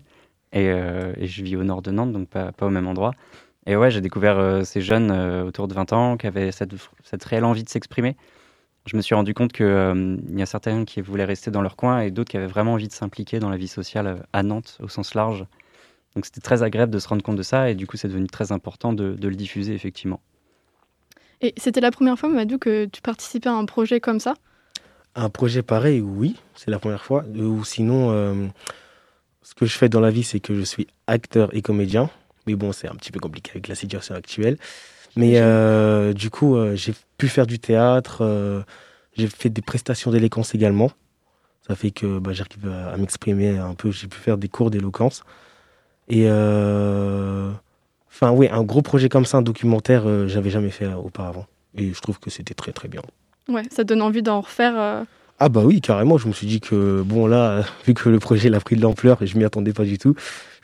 et, 0.54 0.68
et 0.68 1.28
je 1.28 1.44
vis 1.44 1.58
au 1.58 1.64
nord 1.64 1.82
de 1.82 1.92
Nantes, 1.92 2.14
donc 2.14 2.30
pas, 2.30 2.54
pas 2.54 2.66
au 2.66 2.70
même 2.70 2.88
endroit. 2.88 3.12
Et 3.66 3.76
ouais, 3.76 3.92
j'ai 3.92 4.00
découvert 4.00 4.66
ces 4.66 4.80
jeunes 4.80 5.12
autour 5.46 5.68
de 5.68 5.74
20 5.74 5.92
ans 5.92 6.16
qui 6.16 6.26
avaient 6.26 6.54
cette, 6.54 6.72
cette 7.04 7.24
réelle 7.26 7.44
envie 7.44 7.66
de 7.66 7.70
s'exprimer. 7.70 8.16
Je 8.86 8.98
me 8.98 9.02
suis 9.02 9.14
rendu 9.14 9.34
compte 9.34 9.54
qu'il 9.54 10.24
y 10.36 10.42
a 10.42 10.46
certains 10.46 10.86
qui 10.86 11.02
voulaient 11.02 11.26
rester 11.26 11.52
dans 11.52 11.62
leur 11.62 11.76
coin 11.76 12.00
et 12.00 12.10
d'autres 12.10 12.32
qui 12.32 12.38
avaient 12.38 12.48
vraiment 12.48 12.74
envie 12.74 12.88
de 12.88 12.94
s'impliquer 12.94 13.40
dans 13.40 13.50
la 13.50 13.58
vie 13.58 13.68
sociale 13.68 14.26
à 14.34 14.44
Nantes 14.44 14.78
au 14.82 14.88
sens 14.88 15.14
large. 15.14 15.46
Donc 16.16 16.26
c'était 16.26 16.42
très 16.42 16.64
agréable 16.64 16.92
de 16.92 17.00
se 17.00 17.08
rendre 17.08 17.24
compte 17.24 17.38
de 17.38 17.44
ça 17.44 17.70
et 17.70 17.76
du 17.76 17.88
coup 17.88 17.96
c'est 17.96 18.08
devenu 18.08 18.28
très 18.28 18.52
important 18.52 18.92
de, 18.92 19.16
le 19.22 19.36
diffuser 19.36 19.74
effectivement. 19.74 20.20
Et 21.42 21.54
c'était 21.58 21.82
la 21.82 21.92
première 21.92 22.20
fois, 22.20 22.30
Madou, 22.30 22.58
que 22.58 22.86
tu 22.86 23.02
participais 23.02 23.50
à 23.50 23.54
un 23.54 23.66
projet 23.66 24.00
comme 24.00 24.20
ça? 24.20 24.36
Un 25.16 25.30
projet 25.30 25.64
pareil, 25.64 26.00
oui, 26.00 26.36
c'est 26.56 26.70
la 26.70 26.80
première 26.80 27.04
fois. 27.04 27.26
Euh, 27.36 27.46
ou 27.46 27.64
sinon, 27.66 28.12
euh, 28.12 28.48
ce 29.42 29.56
que 29.56 29.66
je 29.66 29.76
fais 29.76 29.90
dans 29.90 30.00
la 30.00 30.12
vie, 30.12 30.24
c'est 30.24 30.40
que 30.40 30.54
je 30.54 30.62
suis 30.62 30.88
acteur 31.08 31.54
et 31.56 31.62
comédien. 31.62 32.10
Mais 32.46 32.56
bon, 32.56 32.72
c'est 32.72 32.88
un 32.88 32.96
petit 32.96 33.12
peu 33.12 33.20
compliqué 33.20 33.52
avec 33.52 33.68
la 33.68 33.76
situation 33.76 34.16
actuelle. 34.16 34.58
Mais 35.16 35.34
euh, 35.36 36.14
du 36.14 36.30
coup, 36.30 36.58
j'ai 36.74 36.94
pu 37.18 37.28
faire 37.28 37.48
du 37.48 37.60
théâtre, 37.60 38.66
j'ai 39.16 39.28
fait 39.28 39.50
des 39.50 39.62
prestations 39.62 40.12
d'éloquence 40.12 40.56
également. 40.56 40.92
Ça 41.68 41.76
fait 41.76 41.92
que 41.92 42.20
bah, 42.20 42.34
j'arrive 42.34 42.70
à 42.70 42.98
m'exprimer 42.98 43.58
un 43.58 43.76
peu, 43.76 43.92
j'ai 43.92 44.08
pu 44.08 44.18
faire 44.18 44.38
des 44.38 44.50
cours 44.50 44.72
d'éloquence. 44.72 45.24
Et 46.12 46.26
euh, 46.28 47.50
enfin, 48.10 48.32
oui, 48.32 48.50
un 48.52 48.64
gros 48.64 48.82
projet 48.82 49.10
comme 49.10 49.26
ça, 49.26 49.38
un 49.38 49.42
documentaire, 49.42 50.04
euh, 50.06 50.28
j'avais 50.28 50.50
jamais 50.50 50.70
fait 50.70 50.86
euh, 50.86 50.96
auparavant. 50.96 51.46
Et 51.76 51.94
je 51.94 52.02
trouve 52.02 52.20
que 52.20 52.30
c'était 52.30 52.54
très 52.54 52.74
très 52.74 52.90
bien. 52.90 53.02
Ouais, 53.48 53.64
ça 53.72 53.86
donne 53.86 54.02
envie 54.02 54.22
d'en 54.22 54.42
refaire. 54.42 55.06
Ah 55.40 55.50
bah 55.50 55.62
oui, 55.64 55.80
carrément. 55.80 56.18
Je 56.18 56.28
me 56.28 56.34
suis 56.34 56.48
dit 56.48 56.60
que 56.60 57.02
bon 57.02 57.28
là, 57.28 57.64
vu 57.88 57.94
que 57.94 58.10
le 58.10 58.20
projet 58.20 58.54
a 58.54 58.60
pris 58.60 58.76
de 58.76 58.82
l'ampleur 58.82 59.22
et 59.22 59.28
je 59.28 59.38
m'y 59.38 59.46
attendais 59.46 59.72
pas 59.72 59.86
du 59.86 59.98
tout, 59.98 60.16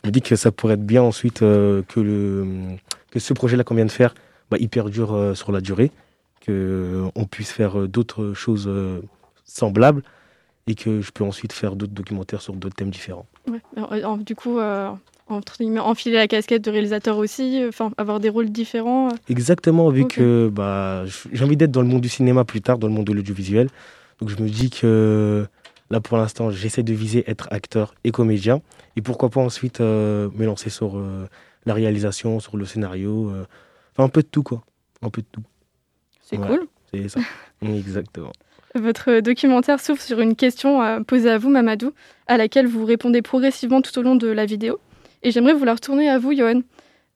je 0.04 0.10
me 0.10 0.12
dis 0.12 0.22
que 0.22 0.36
ça 0.36 0.52
pourrait 0.52 0.74
être 0.74 0.86
bien 0.86 1.02
ensuite 1.02 1.39
que, 1.39 1.84
le, 1.95 2.45
que 3.10 3.20
ce 3.20 3.34
projet-là 3.34 3.64
qu'on 3.64 3.76
vient 3.76 3.86
de 3.86 3.91
faire, 3.91 4.14
bah, 4.52 4.58
il 4.60 4.70
perdure 4.70 5.34
sur 5.36 5.52
la 5.52 5.62
durée, 5.62 5.91
qu'on 6.45 7.26
puisse 7.30 7.52
faire 7.52 7.88
d'autres 7.88 8.34
choses 8.34 8.70
semblables 9.45 10.04
et 10.68 10.76
que 10.76 11.02
je 11.02 11.12
peux 11.12 11.24
ensuite 11.24 11.54
faire 11.54 11.76
d'autres 11.76 11.93
documentaires 11.93 12.41
sur 12.41 12.54
d'autres 12.54 12.76
thèmes 12.76 12.91
différents. 12.91 13.26
du 14.20 14.36
coup, 14.36 14.60
entre 15.30 15.58
enfiler 15.80 16.16
la 16.16 16.28
casquette 16.28 16.64
de 16.64 16.72
réalisateur 16.72 17.18
aussi, 17.18 17.62
enfin 17.68 17.91
avoir 17.98 18.20
des 18.20 18.30
rôles 18.30 18.50
différents. 18.50 19.10
Exactement, 19.30 19.89
vu 19.89 20.06
que 20.06 20.50
bah, 20.52 21.04
j'ai 21.32 21.43
envie 21.43 21.58
d'être 21.58 21.72
dans 21.72 21.82
le 21.82 21.88
monde 21.88 22.02
du 22.02 22.10
cinéma 22.10 22.45
plus 22.45 22.62
tard, 22.62 22.78
dans 22.78 22.88
le 22.88 22.93
monde 22.93 23.06
de 23.06 23.14
l'audiovisuel. 23.14 23.70
Donc 24.20 24.30
je 24.30 24.41
me 24.41 24.50
dis 24.50 24.70
que 24.70 25.45
là 25.89 26.00
pour 26.00 26.18
l'instant, 26.18 26.50
j'essaie 26.50 26.84
de 26.84 26.93
viser 26.93 27.30
être 27.30 27.48
acteur 27.52 27.93
et 28.04 28.12
comédien. 28.12 28.62
Et 28.95 29.02
pourquoi 29.02 29.30
pas 29.30 29.41
ensuite 29.41 29.82
euh, 29.82 30.30
me 30.36 30.45
lancer 30.45 30.70
sur 30.70 30.98
euh, 30.98 31.28
la 31.66 31.74
réalisation, 31.74 32.39
sur 32.39 32.58
le 32.58 32.66
scénario. 32.66 33.32
Enfin 33.98 34.06
un 34.06 34.10
peu 34.10 34.22
de 34.22 34.28
tout 34.28 34.43
quoi. 34.43 34.64
Un 35.02 35.10
peu 35.10 35.22
de 35.22 35.28
tout. 35.32 35.43
C'est 36.22 36.38
cool. 36.38 36.68
C'est 36.91 37.10
ça. 37.10 37.20
Exactement. 37.62 38.32
Votre 38.76 39.22
documentaire 39.22 39.80
s'ouvre 39.80 40.02
sur 40.02 40.20
une 40.20 40.36
question 40.36 41.04
posée 41.04 41.32
à 41.32 41.38
vous, 41.38 41.50
Mamadou, 41.50 41.93
à 42.28 42.38
laquelle 42.38 42.68
vous 42.68 42.86
répondez 42.86 43.22
progressivement 43.22 43.82
tout 43.82 43.98
au 43.98 44.04
long 44.04 44.16
de 44.16 44.28
la 44.28 44.45
vidéo. 44.45 44.80
Et 45.24 45.32
j'aimerais 45.32 45.54
vous 45.54 45.66
la 45.66 45.74
retourner 45.74 46.10
à 46.10 46.20
vous, 46.20 46.36
Johan. 46.36 46.62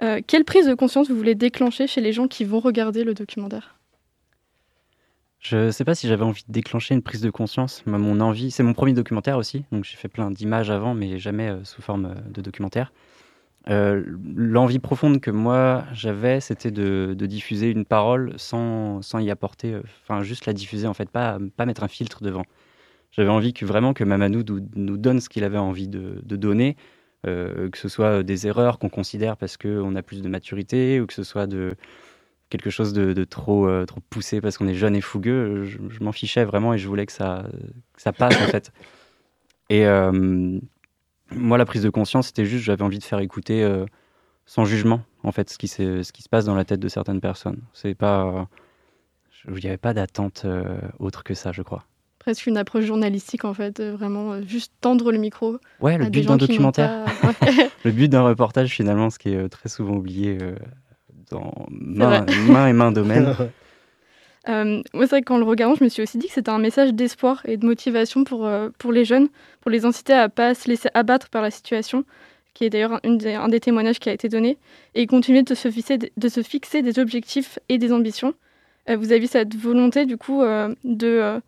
Euh, 0.02 0.20
quelle 0.26 0.44
prise 0.44 0.66
de 0.66 0.74
conscience 0.74 1.10
vous 1.10 1.16
voulez 1.16 1.36
déclencher 1.36 1.86
chez 1.86 2.02
les 2.02 2.12
gens 2.12 2.28
qui 2.28 2.44
vont 2.44 2.60
regarder 2.60 3.04
le 3.04 3.14
documentaire? 3.14 3.76
Je 5.40 5.58
ne 5.58 5.72
sais 5.72 5.86
pas 5.86 5.96
si 5.96 6.08
j'avais 6.08 6.24
envie 6.24 6.44
de 6.48 6.52
déclencher 6.52 6.94
une 6.94 7.02
prise 7.02 7.22
de 7.22 7.30
conscience. 7.30 7.84
Mon 7.86 8.20
envie, 8.20 8.52
c'est 8.52 8.64
mon 8.64 8.74
premier 8.74 8.94
documentaire 8.94 9.38
aussi, 9.38 9.66
donc 9.72 9.86
j'ai 9.86 9.98
fait 9.98 10.08
plein 10.08 10.30
d'images 10.30 10.70
avant, 10.70 10.94
mais 10.94 11.18
jamais 11.20 11.50
euh, 11.50 11.64
sous 11.64 11.82
forme 11.82 12.06
euh, 12.06 12.30
de 12.30 12.42
documentaire. 12.42 12.92
L'envie 13.68 14.80
profonde 14.80 15.22
que 15.22 15.32
moi 15.32 15.86
j'avais, 15.94 16.42
c'était 16.42 16.72
de, 16.72 17.16
diffuser 17.20 17.70
une 17.70 17.86
parole 17.86 18.34
sans, 18.38 19.02
sans 19.02 19.20
y 19.20 19.30
apporter, 19.30 19.80
enfin 20.04 20.24
juste 20.24 20.46
la 20.46 20.54
diffuser 20.54 20.88
en 20.88 20.94
fait, 20.94 21.10
pas, 21.10 21.38
pas 21.56 21.66
mettre 21.66 21.84
un 21.84 21.88
filtre 21.88 22.24
devant. 22.24 22.44
J'avais 23.12 23.30
envie 23.30 23.54
que 23.54 23.66
vraiment 23.66 23.94
que 23.94 24.04
Mamanou 24.04 24.44
nous, 24.76 24.98
donne 24.98 25.20
ce 25.20 25.30
qu'il 25.30 25.44
avait 25.44 25.58
envie 25.58 25.90
de, 25.90 26.22
donner, 26.24 26.78
euh, 27.28 27.70
que 27.70 27.78
ce 27.78 27.90
soit 27.90 28.24
des 28.24 28.48
erreurs 28.48 28.80
qu'on 28.80 28.90
considère 28.90 29.36
parce 29.38 29.58
qu'on 29.58 29.96
a 29.96 30.02
plus 30.02 30.22
de 30.22 30.30
maturité 30.30 31.02
ou 31.02 31.08
que 31.08 31.14
ce 31.14 31.24
soit 31.24 31.46
de 31.46 31.76
quelque 32.50 32.70
chose 32.70 32.94
de, 32.94 33.24
trop, 33.26 33.68
euh, 33.68 33.86
trop 33.86 34.00
poussé 34.10 34.42
parce 34.42 34.58
qu'on 34.58 34.68
est 34.68 34.76
jeune 34.76 34.96
et 34.96 35.02
fougueux. 35.02 35.66
Je, 35.66 36.04
m'en 36.04 36.14
fichais 36.14 36.46
vraiment 36.46 36.74
et 36.74 36.78
je 36.78 36.88
voulais 36.88 37.06
que 37.06 37.12
ça, 37.12 37.46
ça 37.98 38.14
passe 38.14 38.42
en 38.42 38.48
fait. 38.48 38.72
Et 39.70 39.86
euh, 39.86 40.60
moi, 41.32 41.58
la 41.58 41.66
prise 41.66 41.84
de 41.84 41.90
conscience, 41.90 42.28
c'était 42.28 42.46
juste, 42.46 42.64
j'avais 42.64 42.84
envie 42.84 43.00
de 43.00 43.04
faire 43.04 43.20
écouter 43.20 43.68
sans 44.46 44.66
jugement 44.66 45.02
en 45.24 45.32
fait 45.32 45.50
ce 45.50 45.58
qui, 45.58 45.68
ce 45.68 46.12
qui 46.12 46.22
se 46.24 46.30
passe 46.30 46.46
dans 46.46 46.56
la 46.56 46.66
tête 46.66 46.80
de 46.80 46.88
certaines 46.88 47.22
personnes. 47.22 47.62
C'est 47.74 47.96
pas, 47.96 48.48
il 49.48 49.56
n'y 49.56 49.68
avait 49.68 49.78
pas 49.78 49.94
d'attente 49.94 50.46
autre 51.00 51.24
que 51.24 51.34
ça, 51.34 51.52
je 51.52 51.62
crois 51.62 51.86
presque 52.22 52.46
une 52.46 52.58
approche 52.58 52.86
journalistique 52.86 53.46
en 53.46 53.54
fait, 53.54 53.80
euh, 53.80 53.96
vraiment 53.96 54.34
euh, 54.34 54.42
juste 54.48 54.72
tendre 54.80 55.12
le 55.12 55.18
micro. 55.18 55.58
Ouais, 55.80 55.98
le 55.98 56.08
but 56.10 56.28
d'un 56.28 56.38
documentaire. 56.38 57.06
le 57.84 57.92
but 57.92 58.08
d'un 58.08 58.22
reportage 58.22 58.70
finalement, 58.70 59.10
ce 59.10 59.18
qui 59.18 59.30
est 59.30 59.38
euh, 59.38 59.50
très 59.50 59.70
souvent 59.70 59.96
oublié 59.96 60.38
dans 61.32 61.66
main, 61.70 62.26
et 62.68 62.74
main 62.74 62.92
domaine. 62.92 63.36
moi, 64.48 64.84
c'est 64.94 65.08
vrai 65.08 65.22
que 65.22 65.26
qu'en 65.26 65.38
le 65.38 65.44
regardant, 65.44 65.76
je 65.76 65.84
me 65.84 65.90
suis 65.90 66.02
aussi 66.02 66.18
dit 66.18 66.28
que 66.28 66.34
c'était 66.34 66.50
un 66.50 66.60
message 66.60 66.94
d'espoir 66.94 67.42
et 67.46 67.58
de 67.58 67.66
motivation 67.66 68.24
pour, 68.24 68.50
pour 68.78 68.92
les 68.92 69.06
jeunes, 69.06 69.28
pour 69.62 69.72
les 69.72 69.86
inciter 69.86 70.14
à 70.14 70.30
pas 70.30 70.56
se 70.56 70.68
laisser 70.68 70.90
abattre 70.94 71.30
par 71.30 71.42
la 71.42 71.52
situation, 71.52 72.04
qui 72.54 72.66
est 72.66 72.70
d'ailleurs 72.70 73.00
un, 73.04 73.18
un, 73.26 73.48
des 73.50 73.60
témoignages 73.60 74.00
qui 74.00 74.10
a 74.10 74.14
été 74.14 74.30
donné, 74.30 74.58
et 74.96 75.06
continuer 75.06 75.44
de 75.44 75.54
se 75.54 75.70
fixer, 75.70 75.98
de 75.98 76.30
se 76.30 76.42
fixer 76.42 76.82
des 76.82 76.98
objectifs 76.98 77.60
et 77.70 77.78
des 77.78 77.94
ambitions. 77.94 78.34
vous 78.88 79.12
avez 79.12 79.28
cette 79.28 79.56
volonté, 79.56 80.06
du 80.06 80.18
coup, 80.18 80.42
de 80.42 81.42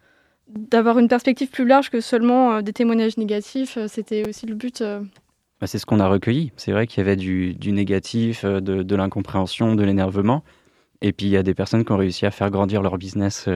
d'avoir 0.47 0.99
une 0.99 1.07
perspective 1.07 1.49
plus 1.49 1.65
large 1.65 1.89
que 1.89 2.01
seulement 2.01 2.53
euh, 2.53 2.61
des 2.61 2.73
témoignages 2.73 3.17
négatifs. 3.17 3.77
Euh, 3.77 3.87
c'était 3.87 4.27
aussi 4.27 4.45
le 4.45 4.55
but. 4.55 4.81
Euh. 4.81 5.01
Bah, 5.59 5.67
c'est 5.67 5.77
ce 5.77 5.85
qu'on 5.85 5.99
a 5.99 6.07
recueilli. 6.07 6.51
C'est 6.57 6.71
vrai 6.71 6.87
qu'il 6.87 6.99
y 6.99 7.01
avait 7.01 7.15
du, 7.15 7.55
négatif, 7.71 8.45
de, 8.45 8.95
l'incompréhension, 8.95 9.75
de 9.75 9.83
l'énervement. 9.83 10.43
Et 11.03 11.11
puis 11.13 11.27
il 11.27 11.29
y 11.29 11.37
a 11.37 11.43
des 11.43 11.53
personnes 11.53 11.85
qui 11.85 11.91
ont 11.91 11.97
réussi 11.97 12.25
à 12.25 12.31
faire 12.31 12.49
grandir 12.49 12.81
leur 12.81 12.97
business 12.97 13.47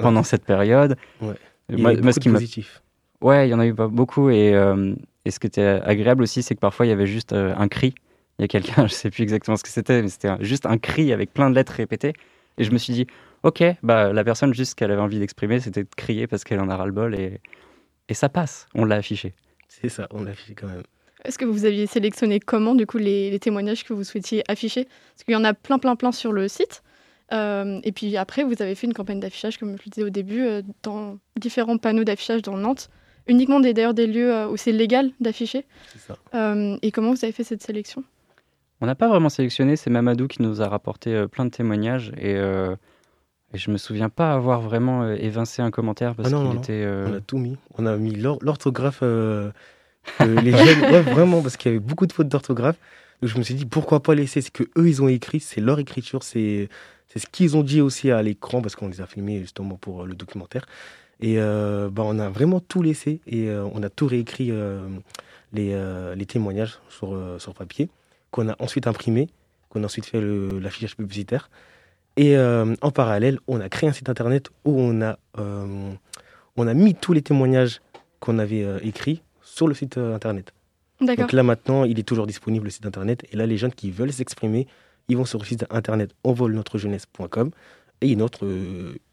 pendant 0.00 0.22
cette 0.22 0.44
période. 0.44 0.96
Ouais. 1.20 1.34
Il 1.68 1.78
y 1.78 1.86
a 1.86 2.00
moi, 2.00 2.12
ce 2.12 2.20
qui 2.20 2.30
positif. 2.30 2.82
Ouais, 3.20 3.48
il 3.48 3.50
y 3.50 3.54
en 3.54 3.60
a 3.60 3.66
eu 3.66 3.72
beaucoup. 3.72 4.30
Et, 4.30 4.52
et 5.24 5.30
ce 5.30 5.38
qui 5.40 5.46
était 5.46 5.80
agréable 5.84 6.22
aussi, 6.22 6.42
c'est 6.42 6.54
que 6.54 6.60
parfois 6.60 6.86
il 6.86 6.90
y 6.90 6.92
avait 6.92 7.06
juste 7.06 7.32
un 7.32 7.68
cri. 7.68 7.94
Il 8.38 8.42
y 8.42 8.44
a 8.44 8.48
quelqu'un, 8.48 8.86
je 8.86 8.94
sais 8.94 9.10
plus 9.10 9.22
exactement 9.22 9.56
ce 9.56 9.62
que 9.62 9.68
c'était, 9.68 10.02
mais 10.02 10.08
c'était 10.08 10.32
juste 10.40 10.66
un 10.66 10.78
cri 10.78 11.12
avec 11.12 11.32
plein 11.32 11.50
de 11.50 11.54
lettres 11.54 11.72
répétées. 11.72 12.14
Et 12.58 12.64
je 12.64 12.70
me 12.70 12.78
suis 12.78 12.92
dit, 12.92 13.06
ok, 13.42 13.62
bah, 13.82 14.12
la 14.12 14.24
personne, 14.24 14.54
juste 14.54 14.70
ce 14.72 14.76
qu'elle 14.76 14.90
avait 14.90 15.02
envie 15.02 15.18
d'exprimer, 15.18 15.60
c'était 15.60 15.82
de 15.82 15.88
crier 15.96 16.26
parce 16.26 16.44
qu'elle 16.44 16.60
en 16.60 16.68
a 16.68 16.76
ras-le-bol 16.76 17.14
et, 17.14 17.40
et 18.08 18.14
ça 18.14 18.28
passe, 18.28 18.66
on 18.74 18.84
l'a 18.84 18.96
affiché. 18.96 19.34
C'est 19.68 19.88
ça, 19.88 20.06
on 20.12 20.22
l'a 20.22 20.30
affiché 20.30 20.54
quand 20.54 20.68
même. 20.68 20.82
Est-ce 21.24 21.38
que 21.38 21.44
vous 21.44 21.64
aviez 21.64 21.86
sélectionné 21.86 22.38
comment, 22.38 22.74
du 22.74 22.86
coup, 22.86 22.98
les, 22.98 23.38
témoignages 23.38 23.84
que 23.84 23.94
vous 23.94 24.04
souhaitiez 24.04 24.44
afficher? 24.46 24.84
Parce 24.84 25.24
qu'il 25.24 25.32
y 25.32 25.36
en 25.36 25.44
a 25.44 25.54
plein, 25.54 25.78
plein, 25.78 25.96
plein 25.96 26.12
sur 26.12 26.32
le 26.32 26.48
site. 26.48 26.82
Euh, 27.32 27.80
et 27.82 27.92
puis 27.92 28.16
après, 28.16 28.44
vous 28.44 28.60
avez 28.60 28.74
fait 28.74 28.86
une 28.86 28.94
campagne 28.94 29.20
d'affichage, 29.20 29.58
comme 29.58 29.76
je 29.78 29.82
le 29.86 29.90
disais 29.90 30.02
au 30.02 30.10
début, 30.10 30.42
euh, 30.42 30.62
dans 30.82 31.18
différents 31.40 31.78
panneaux 31.78 32.04
d'affichage 32.04 32.42
dans 32.42 32.56
Nantes. 32.56 32.90
Uniquement 33.26 33.58
d'ailleurs 33.58 33.94
des 33.94 34.06
lieux 34.06 34.34
euh, 34.34 34.48
où 34.48 34.56
c'est 34.56 34.72
légal 34.72 35.10
d'afficher. 35.20 35.64
C'est 35.92 36.12
ça. 36.12 36.56
et 36.82 36.90
comment 36.90 37.10
vous 37.12 37.24
avez 37.24 37.32
fait 37.32 37.44
cette 37.44 37.62
sélection? 37.62 38.04
On 38.80 38.86
n'a 38.86 38.94
pas 38.94 39.08
vraiment 39.08 39.30
sélectionné, 39.30 39.76
c'est 39.76 39.88
Mamadou 39.88 40.28
qui 40.28 40.42
nous 40.42 40.60
a 40.60 40.68
rapporté 40.68 41.26
plein 41.28 41.46
de 41.46 41.50
témoignages. 41.50 42.12
Et 42.20 42.36
et 43.54 43.58
je 43.58 43.70
me 43.70 43.76
souviens 43.76 44.08
pas 44.08 44.34
avoir 44.34 44.60
vraiment 44.60 45.04
euh, 45.04 45.14
évincé 45.14 45.62
un 45.62 45.70
commentaire 45.70 46.16
parce 46.16 46.32
ah 46.32 46.36
qu'il 46.36 46.58
était. 46.58 46.82
Euh, 46.84 47.06
On 47.08 47.14
a 47.14 47.20
tout 47.20 47.38
mis. 47.38 47.56
On 47.78 47.86
a 47.86 47.96
mis 47.96 48.16
l'orthographe. 48.16 48.98
Euh, 49.02 49.52
les 50.20 50.50
jeunes, 50.50 50.80
ouais, 50.92 51.02
vraiment, 51.02 51.40
parce 51.40 51.56
qu'il 51.56 51.70
y 51.70 51.74
avait 51.74 51.84
beaucoup 51.84 52.06
de 52.06 52.12
fautes 52.12 52.28
d'orthographe. 52.28 52.76
Donc 53.22 53.30
je 53.30 53.38
me 53.38 53.44
suis 53.44 53.54
dit 53.54 53.64
pourquoi 53.64 54.02
pas 54.02 54.16
laisser? 54.16 54.40
Ce 54.40 54.50
que 54.50 54.64
eux 54.76 54.88
ils 54.88 55.02
ont 55.02 55.08
écrit, 55.08 55.38
c'est 55.38 55.60
leur 55.60 55.78
écriture, 55.78 56.24
c'est 56.24 56.68
c'est 57.14 57.20
ce 57.20 57.26
qu'ils 57.26 57.56
ont 57.56 57.62
dit 57.62 57.80
aussi 57.80 58.10
à 58.10 58.20
l'écran 58.20 58.60
parce 58.60 58.76
qu'on 58.76 58.88
les 58.88 59.00
a 59.00 59.06
filmés 59.06 59.40
justement 59.40 59.76
pour 59.76 60.04
le 60.04 60.14
documentaire. 60.14 60.66
Et 61.20 61.36
bah, 61.36 62.02
on 62.04 62.18
a 62.18 62.28
vraiment 62.28 62.60
tout 62.60 62.82
laissé 62.82 63.20
et 63.26 63.48
on 63.48 63.82
a 63.82 63.88
tout 63.88 64.06
réécrit 64.06 64.52
les, 65.52 66.14
les 66.16 66.26
témoignages 66.26 66.80
sur, 66.90 67.16
sur 67.38 67.54
papier 67.54 67.88
qu'on 68.34 68.48
a 68.48 68.56
ensuite 68.58 68.88
imprimé, 68.88 69.28
qu'on 69.68 69.82
a 69.82 69.86
ensuite 69.86 70.06
fait 70.06 70.20
l'affichage 70.20 70.96
publicitaire. 70.96 71.50
Et 72.16 72.36
euh, 72.36 72.74
en 72.80 72.90
parallèle, 72.90 73.38
on 73.46 73.60
a 73.60 73.68
créé 73.68 73.88
un 73.88 73.92
site 73.92 74.08
internet 74.08 74.50
où 74.64 74.72
on 74.76 75.00
a, 75.02 75.18
euh, 75.38 75.92
on 76.56 76.66
a 76.66 76.74
mis 76.74 76.96
tous 76.96 77.12
les 77.12 77.22
témoignages 77.22 77.80
qu'on 78.18 78.40
avait 78.40 78.64
euh, 78.64 78.80
écrits 78.82 79.22
sur 79.40 79.68
le 79.68 79.74
site 79.74 79.98
internet. 79.98 80.52
Donc 81.00 81.32
là 81.32 81.44
maintenant, 81.44 81.84
il 81.84 81.98
est 82.00 82.04
toujours 82.04 82.26
disponible 82.26 82.64
le 82.64 82.70
site 82.70 82.86
internet. 82.86 83.24
Et 83.30 83.36
là, 83.36 83.46
les 83.46 83.56
jeunes 83.56 83.72
qui 83.72 83.92
veulent 83.92 84.12
s'exprimer, 84.12 84.66
ils 85.08 85.16
vont 85.16 85.24
sur 85.24 85.38
le 85.38 85.44
site 85.44 85.64
internet 85.70 86.12
envolnotrejeunesse.com 86.24 87.50
et 88.00 88.08
ils 88.08 88.16
notent, 88.16 88.44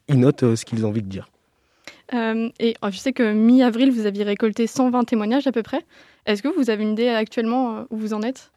ils 0.08 0.20
notent 0.20 0.56
ce 0.56 0.66
qu'ils 0.66 0.86
ont 0.86 0.90
envie 0.90 1.04
de 1.04 1.10
dire. 1.10 1.30
et 2.14 2.76
oh, 2.82 2.88
je 2.92 2.98
sais 2.98 3.14
que 3.14 3.34
mi-avril, 3.34 3.92
vous 3.92 4.06
aviez 4.06 4.24
récolté 4.24 4.68
120 4.68 5.06
témoignages 5.06 5.48
à 5.48 5.52
peu 5.52 5.64
près. 5.64 5.82
Est-ce 6.26 6.44
que 6.44 6.48
vous 6.48 6.70
avez 6.70 6.84
une 6.84 6.92
idée 6.92 7.10
actuellement 7.10 7.86
où 7.90 7.98
vous 7.98 8.14
en 8.14 8.22
êtes? 8.22 8.52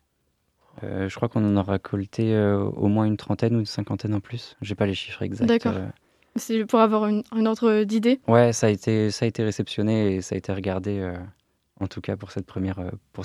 Euh, 0.82 1.08
je 1.08 1.14
crois 1.14 1.28
qu'on 1.28 1.44
en 1.44 1.56
a 1.56 1.62
récolté 1.62 2.34
euh, 2.34 2.58
au 2.58 2.88
moins 2.88 3.04
une 3.04 3.16
trentaine 3.16 3.54
ou 3.54 3.60
une 3.60 3.66
cinquantaine 3.66 4.14
en 4.14 4.20
plus. 4.20 4.56
J'ai 4.60 4.74
pas 4.74 4.86
les 4.86 4.94
chiffres 4.94 5.22
exacts. 5.22 5.48
D'accord. 5.48 5.74
Euh. 5.76 5.86
C'est 6.36 6.64
pour 6.64 6.80
avoir 6.80 7.06
une, 7.06 7.22
ordre 7.46 7.84
d'idée? 7.84 8.20
Ouais, 8.26 8.52
ça 8.52 8.66
a, 8.66 8.70
été, 8.70 9.12
ça 9.12 9.24
a 9.24 9.28
été 9.28 9.44
réceptionné 9.44 10.16
et 10.16 10.20
ça 10.20 10.34
a 10.34 10.38
été 10.38 10.52
regardé, 10.52 11.14
en 11.78 11.86
tout 11.86 12.00
cas 12.00 12.16
pour 12.16 12.32
cette 12.32 12.44
première, 12.44 12.90
pour, 13.12 13.24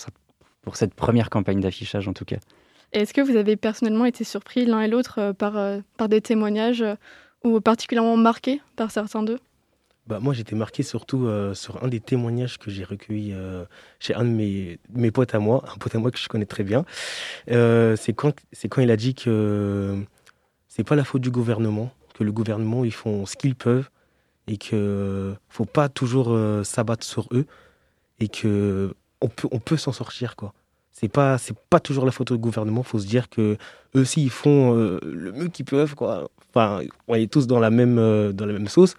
pour 0.61 0.75
cette 0.75 0.93
première 0.93 1.31
campagne 1.31 1.59
d'affichage 1.59 2.07
en 2.07 2.13
tout 2.13 2.25
cas. 2.25 2.37
Est-ce 2.91 3.13
que 3.13 3.21
vous 3.21 3.35
avez 3.35 3.55
personnellement 3.55 4.05
été 4.05 4.23
surpris 4.23 4.65
l'un 4.65 4.81
et 4.81 4.87
l'autre 4.87 5.31
par, 5.33 5.53
par 5.97 6.09
des 6.09 6.21
témoignages 6.21 6.83
ou 7.43 7.61
particulièrement 7.61 8.17
marqués 8.17 8.61
par 8.75 8.91
certains 8.91 9.23
d'eux? 9.23 9.39
Bah, 10.09 10.17
moi, 10.19 10.33
j'étais 10.33 10.55
marqué 10.55 10.81
surtout 10.81 11.27
euh, 11.27 11.53
sur 11.53 11.83
un 11.83 11.87
des 11.87 11.99
témoignages 11.99 12.57
que 12.57 12.71
j'ai 12.71 12.83
recueillis 12.83 13.31
euh, 13.31 13.65
chez 13.99 14.15
un 14.15 14.23
de 14.23 14.29
mes, 14.29 14.79
mes 14.91 15.11
potes 15.11 15.35
à 15.35 15.39
moi, 15.39 15.63
un 15.71 15.77
pote 15.77 15.93
à 15.93 15.99
moi 15.99 16.09
que 16.09 16.17
je 16.17 16.27
connais 16.27 16.47
très 16.47 16.63
bien. 16.63 16.83
Euh, 17.51 17.95
c'est 17.95 18.13
quand, 18.13 18.33
quand 18.71 18.81
il 18.81 18.89
a 18.89 18.95
dit 18.95 19.13
que 19.13 20.03
c'est 20.67 20.83
pas 20.83 20.95
la 20.95 21.03
faute 21.03 21.21
du 21.21 21.29
gouvernement, 21.29 21.91
que 22.15 22.23
le 22.23 22.31
gouvernement, 22.31 22.83
ils 22.83 22.91
font 22.91 23.27
ce 23.27 23.35
qu'ils 23.35 23.53
peuvent 23.53 23.91
et 24.47 24.57
qu'il 24.57 25.35
faut 25.47 25.65
pas 25.65 25.89
toujours 25.89 26.35
s'abattre 26.65 27.05
sur 27.05 27.27
eux 27.31 27.45
et 28.19 28.29
que 28.29 28.95
on 29.21 29.27
peut, 29.27 29.47
on 29.51 29.59
peut 29.59 29.77
s'en 29.77 29.91
sortir, 29.91 30.35
quoi. 30.35 30.55
C'est 30.99 31.07
pas, 31.07 31.37
c'est 31.37 31.55
pas 31.69 31.79
toujours 31.79 32.05
la 32.05 32.11
faute 32.11 32.33
du 32.33 32.37
gouvernement. 32.37 32.83
Faut 32.83 32.99
se 32.99 33.07
dire 33.07 33.29
que 33.29 33.55
eux 33.95 34.01
aussi 34.01 34.21
ils 34.21 34.29
font 34.29 34.73
le 34.73 35.31
mieux 35.31 35.47
qu'ils 35.47 35.63
peuvent, 35.63 35.95
quoi. 35.95 36.29
Enfin, 36.49 36.81
on 37.07 37.15
est 37.15 37.31
tous 37.31 37.47
dans 37.47 37.59
la 37.59 37.69
même, 37.69 37.95
dans 38.33 38.45
la 38.45 38.51
même 38.51 38.67
sauce. 38.67 38.95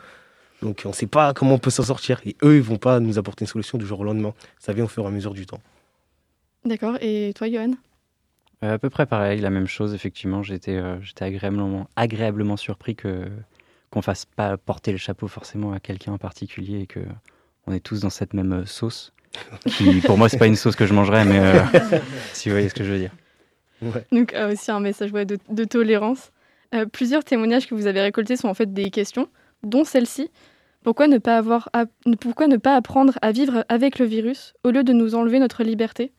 Donc 0.62 0.82
on 0.86 0.90
ne 0.90 0.94
sait 0.94 1.06
pas 1.06 1.34
comment 1.34 1.54
on 1.54 1.58
peut 1.58 1.68
s'en 1.68 1.82
sortir. 1.82 2.22
Et 2.24 2.36
eux, 2.42 2.56
ils 2.56 2.62
vont 2.62 2.78
pas 2.78 3.00
nous 3.00 3.18
apporter 3.18 3.44
une 3.44 3.48
solution 3.48 3.76
du 3.76 3.84
jour 3.84 4.00
au 4.00 4.04
lendemain. 4.04 4.32
Ça 4.58 4.72
vient 4.72 4.84
au 4.84 4.88
fur 4.88 5.04
et 5.04 5.06
à 5.08 5.10
mesure 5.10 5.34
du 5.34 5.44
temps. 5.44 5.60
D'accord. 6.64 6.96
Et 7.02 7.32
toi, 7.34 7.50
Johan? 7.50 7.72
À 8.62 8.78
peu 8.78 8.88
près 8.88 9.04
pareil, 9.04 9.40
la 9.40 9.50
même 9.50 9.66
chose, 9.66 9.92
effectivement. 9.92 10.42
J'étais 10.42 10.80
j'étais 11.02 11.26
agréablement, 11.26 11.86
agréablement 11.96 12.56
surpris 12.56 12.96
que 12.96 13.26
qu'on 13.90 14.00
fasse 14.00 14.24
pas 14.24 14.56
porter 14.56 14.92
le 14.92 14.98
chapeau 14.98 15.28
forcément 15.28 15.72
à 15.72 15.80
quelqu'un 15.80 16.12
en 16.12 16.18
particulier 16.18 16.80
et 16.80 16.86
que 16.86 17.00
on 17.66 17.72
est 17.72 17.80
tous 17.80 18.00
dans 18.00 18.10
cette 18.10 18.32
même 18.32 18.64
sauce. 18.64 19.12
Qui, 19.66 20.00
pour 20.00 20.18
moi, 20.18 20.28
c'est 20.28 20.38
pas 20.38 20.46
une 20.46 20.56
sauce 20.56 20.76
que 20.76 20.86
je 20.86 20.94
mangerais, 20.94 21.24
mais 21.24 21.40
si 22.32 22.48
vous 22.48 22.54
voyez 22.54 22.68
ce 22.68 22.74
que 22.74 22.84
je 22.84 22.92
veux 22.92 22.98
dire. 22.98 23.12
Donc 24.12 24.34
aussi 24.50 24.70
un 24.70 24.80
message 24.80 25.12
de, 25.12 25.38
de, 25.48 25.64
tolérance. 25.64 26.32
plusieurs 26.92 27.24
témoignages 27.24 27.66
que 27.66 27.74
vous 27.74 27.86
avez 27.86 28.02
récoltés 28.02 28.36
sont 28.36 28.48
en 28.48 28.54
fait 28.54 28.72
des 28.72 28.90
questions, 28.90 29.28
dont 29.62 29.84
celle-ci. 29.84 30.30
Pourquoi 30.82 31.08
ne, 31.08 31.18
pas 31.18 31.36
avoir 31.36 31.68
pourquoi 32.20 32.46
ne 32.46 32.56
pas 32.56 32.74
apprendre 32.74 33.18
à 33.22 33.32
vivre 33.32 33.64
avec 33.68 33.98
le 33.98 34.06
virus 34.06 34.54
au 34.64 34.70
lieu 34.70 34.82
de 34.82 34.92
nous 34.92 35.14
enlever 35.14 35.38
notre 35.38 35.62
liberté? 35.62 36.12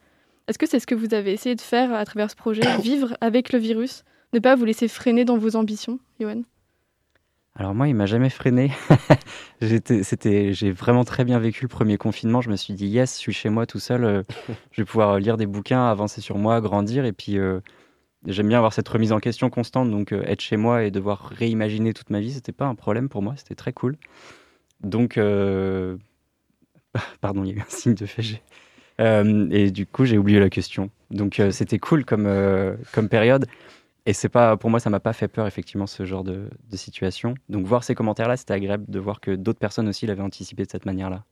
Est-ce 0.47 0.59
que 0.59 0.68
c'est 0.68 0.80
ce 0.80 0.88
que 0.88 0.95
vous 0.95 1.14
avez 1.14 1.34
essayé 1.34 1.55
de 1.55 1.62
faire 1.62 1.93
à 1.93 2.05
travers 2.05 2.30
ce 2.30 2.36
projet 2.36 2.62
Vivre 2.78 3.16
avec 3.22 3.53
le 3.53 3.59
virus? 3.59 4.03
Ne 4.34 4.39
pas 4.39 4.55
vous 4.55 4.66
laisser 4.66 4.88
freiner 4.88 5.26
dans 5.26 5.38
vos 5.38 5.55
ambitions, 5.55 5.99
Johan 6.20 6.43
alors 7.56 7.76
moi, 7.76 7.88
il 7.89 7.95
m'a 7.95 8.06
jamais 8.06 8.30
freiné. 8.30 8.72
j'ai 9.62 10.72
vraiment 10.72 11.04
très 11.04 11.26
bien 11.26 11.38
vécu 11.38 11.64
le 11.64 11.68
premier 11.68 11.97
confinement. 11.97 12.41
Je 12.41 12.49
me 12.49 12.56
suis 12.56 12.74
dit 12.74 12.88
yes, 12.88 13.16
je 13.16 13.20
suis 13.20 13.34
chez 13.34 13.49
moi 13.49 13.66
tout 13.66 13.80
seul. 13.80 14.04
Euh, 14.06 14.24
je 14.72 14.82
vais 14.82 14.86
pouvoir 14.86 15.20
lire 15.20 15.38
des 15.38 15.45
bouquins, 15.47 15.86
avancer 15.86 16.22
sur 16.22 16.38
moi, 16.38 16.62
grandir. 16.62 17.04
Et 17.06 17.12
puis 17.12 17.38
euh, 17.38 17.60
j'aime 18.26 18.47
bien 18.47 18.58
avoir 18.58 18.72
cette 18.74 18.88
remise 18.88 19.12
en 19.12 19.20
question 19.20 19.49
constante. 19.49 19.91
Donc 19.91 20.14
euh, 20.14 20.24
être 20.26 20.41
chez 20.41 20.58
moi 20.58 20.84
et 20.84 20.91
devoir 20.91 21.26
réimaginer 21.26 21.93
toute 21.93 22.10
ma 22.10 22.22
vie, 22.22 22.32
c'était 22.32 22.54
pas 22.54 22.66
un 22.66 22.76
problème 22.76 23.10
pour 23.10 23.22
moi. 23.22 23.34
C'était 23.36 23.56
très 23.56 23.74
cool. 23.74 23.97
Donc, 24.84 25.18
euh, 25.18 25.97
pardon, 27.22 27.43
il 27.43 27.52
y 27.52 27.54
a 27.54 27.58
eu 27.58 27.62
un 27.62 27.66
signe 27.70 27.95
de. 27.95 28.06
Euh, 28.99 29.47
et 29.52 29.72
du 29.72 29.86
coup, 29.86 30.06
j'ai 30.06 30.18
oublié 30.18 30.39
la 30.39 30.49
question. 30.49 30.89
Donc, 31.10 31.39
euh, 31.39 31.52
c'était 31.52 31.80
cool 31.80 32.06
comme, 32.06 32.30
comme 32.93 33.10
période. 33.10 33.45
Et 34.06 34.14
c'est 34.14 34.30
pas, 34.30 34.58
pour 34.58 34.70
moi, 34.70 34.80
ça 34.80 34.89
m'a 34.89 34.99
pas 34.99 35.14
fait 35.14 35.28
peur, 35.28 35.45
effectivement, 35.45 35.88
ce 35.88 36.06
genre 36.06 36.24
de, 36.24 36.49
situation. 36.74 37.36
Donc, 37.49 37.66
voir 37.66 37.84
ces 37.84 37.93
commentaires-là, 37.93 38.36
c'était 38.36 38.54
agréable 38.54 38.86
de 38.88 38.99
voir 38.99 39.20
que 39.20 39.32
d'autres 39.32 39.60
personnes 39.60 39.88
aussi 39.88 40.08
l'avaient 40.08 40.24
anticipé 40.24 40.66
de 40.66 40.72
cette 40.72 40.86
manière-là. 40.86 41.24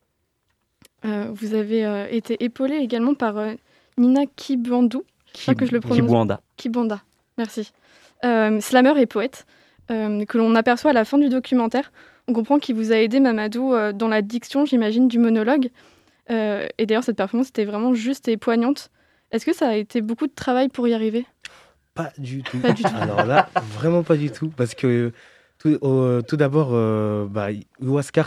vous 1.03 1.55
avez 1.55 2.07
été 2.11 2.43
épaulé 2.43 2.75
également 2.75 3.15
par 3.15 3.35
Nina 3.97 4.21
Kibandou. 4.35 5.03
Je 5.35 5.51
que 5.53 5.65
je 5.65 5.71
le 5.71 5.79
prononce. 5.79 6.01
Kibwanda. 6.01 6.41
Kibwanda, 6.57 7.01
merci. 7.39 7.71
slammer 8.21 9.01
et 9.01 9.07
poète, 9.07 9.47
que 9.87 10.37
l'on 10.37 10.53
aperçoit 10.53 10.91
à 10.91 10.93
la 10.93 11.05
fin 11.05 11.17
du 11.17 11.29
documentaire. 11.29 11.91
On 12.29 12.33
comprend 12.33 12.59
qu'il 12.59 12.75
vous 12.75 12.91
a 12.91 12.97
aidé, 12.97 13.19
Mamadou, 13.19 13.73
euh, 13.73 13.91
dans 13.91 14.07
la 14.07 14.21
diction, 14.21 14.63
j'imagine, 14.63 15.07
du 15.07 15.17
monologue. 15.17 15.71
Euh, 16.29 16.67
et 16.77 16.85
d'ailleurs, 16.85 17.03
cette 17.03 17.17
performance 17.17 17.49
était 17.49 17.65
vraiment 17.65 17.95
juste 17.95 18.27
et 18.27 18.37
poignante. 18.37 18.91
Est-ce 19.31 19.47
que 19.47 19.53
ça 19.53 19.69
a 19.69 19.73
été 19.73 20.01
beaucoup 20.01 20.27
de 20.27 20.33
travail 20.33 20.69
pour 20.69 20.87
y 20.87 20.93
arriver? 20.93 21.25
Pas 22.03 22.13
du 22.17 22.43
tout. 22.43 22.59
Pas 22.59 22.71
du 22.71 22.83
tout. 22.83 22.95
Alors 22.95 23.25
là, 23.25 23.49
vraiment 23.73 24.03
pas 24.03 24.15
du 24.15 24.31
tout. 24.31 24.49
Parce 24.49 24.73
que 24.73 25.11
tout, 25.57 25.77
tout 26.27 26.37
d'abord, 26.37 26.69
euh, 26.71 27.27
bah, 27.27 27.49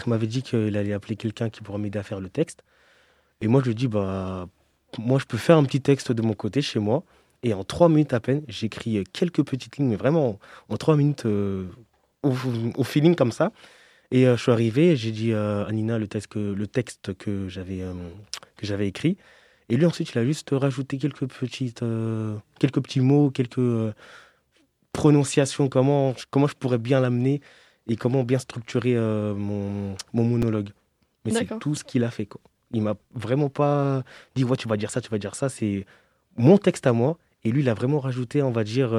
m'avait 0.06 0.26
dit 0.26 0.42
qu'il 0.42 0.76
allait 0.76 0.92
appeler 0.92 1.16
quelqu'un 1.16 1.48
qui 1.48 1.62
pourrait 1.62 1.78
m'aider 1.78 1.98
à 1.98 2.02
faire 2.02 2.20
le 2.20 2.28
texte. 2.28 2.62
Et 3.40 3.48
moi, 3.48 3.60
je 3.60 3.66
lui 3.66 3.72
ai 3.72 3.74
dit, 3.74 3.88
bah, 3.88 4.46
moi, 4.98 5.18
je 5.18 5.24
peux 5.24 5.38
faire 5.38 5.56
un 5.56 5.64
petit 5.64 5.80
texte 5.80 6.12
de 6.12 6.20
mon 6.20 6.34
côté 6.34 6.60
chez 6.60 6.80
moi. 6.80 7.02
Et 7.42 7.54
en 7.54 7.64
trois 7.64 7.88
minutes 7.88 8.12
à 8.12 8.20
peine, 8.20 8.42
j'écris 8.46 9.02
quelques 9.12 9.42
petites 9.44 9.78
lignes, 9.78 9.88
mais 9.88 9.96
vraiment 9.96 10.38
en 10.68 10.76
trois 10.76 10.96
minutes 10.96 11.26
au, 12.22 12.84
feeling 12.84 13.16
comme 13.16 13.32
ça. 13.32 13.52
Et 14.10 14.26
euh, 14.26 14.36
je 14.36 14.42
suis 14.42 14.52
arrivé, 14.52 14.94
j'ai 14.96 15.10
dit 15.10 15.32
à 15.32 15.66
Nina 15.72 15.98
le 15.98 16.06
texte 16.06 16.28
que, 16.28 16.38
le 16.38 16.66
texte 16.66 17.14
que 17.14 17.48
j'avais 17.48 17.80
euh, 17.80 17.94
que 18.56 18.66
j'avais 18.66 18.86
écrit. 18.86 19.16
Et 19.72 19.76
lui 19.76 19.86
ensuite, 19.86 20.12
il 20.12 20.18
a 20.18 20.24
juste 20.24 20.50
rajouté 20.52 20.98
quelques 20.98 21.26
petites 21.26 21.82
euh, 21.82 22.36
quelques 22.58 22.82
petits 22.82 23.00
mots, 23.00 23.30
quelques 23.30 23.94
prononciations, 24.92 25.68
comment 25.68 26.14
comment 26.30 26.46
je 26.46 26.54
pourrais 26.54 26.78
bien 26.78 27.00
l'amener 27.00 27.40
et 27.88 27.96
comment 27.96 28.22
bien 28.22 28.38
structurer 28.38 28.94
mon, 28.94 29.96
mon 30.12 30.24
monologue. 30.24 30.70
Mais 31.24 31.32
c'est 31.32 31.58
tout 31.58 31.74
ce 31.74 31.84
qu'il 31.84 32.04
a 32.04 32.10
fait. 32.10 32.26
Quoi. 32.26 32.40
Il 32.72 32.82
m'a 32.82 32.96
vraiment 33.14 33.48
pas 33.48 34.02
dit 34.34 34.44
ouais, 34.44 34.56
tu 34.56 34.68
vas 34.68 34.76
dire 34.76 34.90
ça, 34.90 35.00
tu 35.00 35.08
vas 35.08 35.18
dire 35.18 35.34
ça. 35.34 35.48
C'est 35.48 35.86
mon 36.36 36.58
texte 36.58 36.86
à 36.86 36.92
moi. 36.92 37.16
Et 37.44 37.50
lui, 37.50 37.62
il 37.62 37.68
a 37.68 37.74
vraiment 37.74 37.98
rajouté, 37.98 38.42
on 38.42 38.52
va 38.52 38.62
dire, 38.62 38.94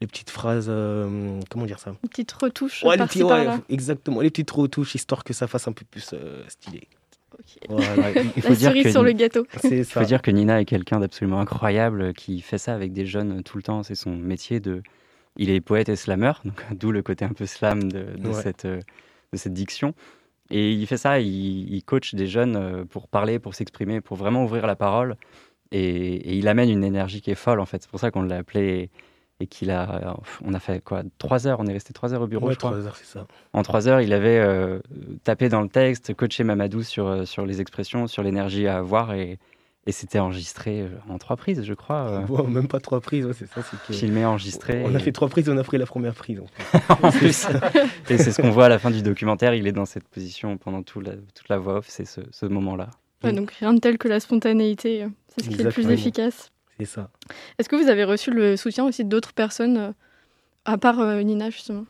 les 0.00 0.06
petites 0.06 0.30
phrases, 0.30 0.66
euh, 0.68 1.40
comment 1.48 1.64
dire 1.64 1.78
ça? 1.78 1.94
Les 2.02 2.08
petites 2.08 2.32
retouches. 2.32 2.82
Ouais, 2.82 2.96
exactement, 3.68 4.20
les 4.20 4.30
petites 4.30 4.50
retouches, 4.50 4.94
histoire 4.94 5.24
que 5.24 5.32
ça 5.32 5.46
fasse 5.46 5.68
un 5.68 5.72
peu 5.72 5.84
plus 5.90 6.10
euh, 6.12 6.44
stylé. 6.48 6.88
Il 7.68 8.42
faut 8.42 8.54
dire 8.54 8.72
que, 8.72 8.90
sur 8.90 9.02
le 9.02 9.12
gâteau. 9.12 9.46
Il 9.64 9.84
faut 9.84 10.02
dire 10.02 10.22
que 10.22 10.30
Nina 10.30 10.60
est 10.60 10.64
quelqu'un 10.64 11.00
d'absolument 11.00 11.40
incroyable 11.40 12.12
qui 12.14 12.40
fait 12.40 12.58
ça 12.58 12.74
avec 12.74 12.92
des 12.92 13.06
jeunes 13.06 13.42
tout 13.42 13.56
le 13.56 13.62
temps. 13.62 13.82
C'est 13.82 13.94
son 13.94 14.16
métier 14.16 14.60
de. 14.60 14.82
Il 15.38 15.50
est 15.50 15.60
poète 15.60 15.88
et 15.88 15.96
slammer, 15.96 16.32
donc 16.44 16.64
d'où 16.72 16.92
le 16.92 17.02
côté 17.02 17.24
un 17.24 17.32
peu 17.32 17.44
slam 17.44 17.92
de, 17.92 18.32
cette, 18.32 18.64
euh, 18.64 18.80
de 19.32 19.38
cette 19.38 19.52
diction. 19.52 19.94
Et 20.50 20.72
il 20.72 20.86
fait 20.86 20.96
ça, 20.96 21.20
il, 21.20 21.74
il 21.74 21.82
coach 21.82 22.14
des 22.14 22.26
jeunes 22.26 22.86
pour 22.86 23.08
parler, 23.08 23.38
pour 23.38 23.54
s'exprimer, 23.54 24.00
pour 24.00 24.16
vraiment 24.16 24.44
ouvrir 24.44 24.66
la 24.66 24.76
parole. 24.76 25.16
Et, 25.72 25.78
et, 25.78 26.36
il 26.36 26.48
amène 26.48 26.70
une 26.70 26.84
énergie 26.84 27.20
qui 27.20 27.30
est 27.30 27.34
folle 27.34 27.60
en 27.60 27.66
fait. 27.66 27.82
C'est 27.82 27.90
pour 27.90 28.00
ça 28.00 28.10
qu'on 28.10 28.22
l'a 28.22 28.36
appelé 28.36 28.90
et 29.40 29.46
qu'il 29.46 29.70
a, 29.70 30.16
on 30.44 30.54
a 30.54 30.58
fait 30.58 30.82
quoi, 30.82 31.02
trois 31.18 31.46
heures, 31.46 31.60
on 31.60 31.66
est 31.66 31.72
resté 31.72 31.92
trois 31.92 32.14
heures 32.14 32.22
au 32.22 32.26
bureau, 32.26 32.50
je 32.50 32.56
crois. 32.56 32.70
Trois 32.70 32.86
heures, 32.86 32.96
c'est 32.96 33.06
ça. 33.06 33.26
En 33.52 33.62
trois 33.62 33.86
heures, 33.86 34.00
il 34.00 34.12
avait 34.12 34.38
euh, 34.38 34.78
tapé 35.24 35.48
dans 35.48 35.60
le 35.60 35.68
texte, 35.68 36.14
coaché 36.14 36.42
Mamadou 36.42 36.82
sur, 36.82 37.06
euh, 37.06 37.24
sur 37.26 37.44
les 37.44 37.60
expressions, 37.60 38.06
sur 38.06 38.22
l'énergie 38.22 38.66
à 38.66 38.78
avoir 38.78 39.12
et, 39.12 39.38
et 39.86 39.92
c'était 39.92 40.20
enregistré 40.20 40.80
euh, 40.80 40.88
en 41.10 41.18
trois 41.18 41.36
prises, 41.36 41.62
je 41.64 41.74
crois. 41.74 42.24
même 42.48 42.66
pas 42.66 42.80
trois 42.80 43.02
prises, 43.02 43.28
c'est 43.32 43.46
ça. 43.46 43.60
C'est 43.62 43.92
Filmé, 43.92 44.24
enregistré. 44.24 44.82
On, 44.86 44.94
a 44.94 44.98
fait 44.98 45.12
trois 45.12 45.28
prises, 45.28 45.50
on 45.50 45.58
a 45.58 45.64
pris 45.64 45.76
la 45.76 45.86
première 45.86 46.14
prise. 46.14 46.40
En, 47.02 47.10
plus. 47.10 47.46
et 48.08 48.16
c'est 48.16 48.32
ce 48.32 48.40
qu'on 48.40 48.50
voit 48.50 48.66
à 48.66 48.68
la 48.70 48.78
fin 48.78 48.90
du 48.90 49.02
documentaire, 49.02 49.54
il 49.54 49.66
est 49.66 49.72
dans 49.72 49.84
cette 49.84 50.08
position 50.08 50.56
pendant 50.56 50.82
tout 50.82 51.00
la, 51.00 51.12
toute 51.12 51.48
la 51.50 51.58
voix 51.58 51.78
off, 51.78 51.86
c'est 51.88 52.06
ce, 52.06 52.22
ce 52.30 52.46
moment-là. 52.46 52.88
donc 53.22 53.50
rien 53.50 53.74
de 53.74 53.80
tel 53.80 53.98
que 53.98 54.08
la 54.08 54.18
spontanéité, 54.18 55.06
c'est 55.28 55.44
ce 55.44 55.50
qui 55.50 55.60
est 55.60 55.64
le 55.64 55.70
plus 55.70 55.90
efficace. 55.90 56.52
C'est 56.78 56.86
ça. 56.86 57.10
Est-ce 57.58 57.68
que 57.68 57.76
vous 57.76 57.88
avez 57.88 58.04
reçu 58.04 58.30
le 58.30 58.56
soutien 58.56 58.84
aussi 58.84 59.04
d'autres 59.04 59.32
personnes, 59.32 59.76
euh, 59.76 59.92
à 60.64 60.76
part 60.76 61.00
euh, 61.00 61.22
Nina, 61.22 61.50
justement? 61.50 61.86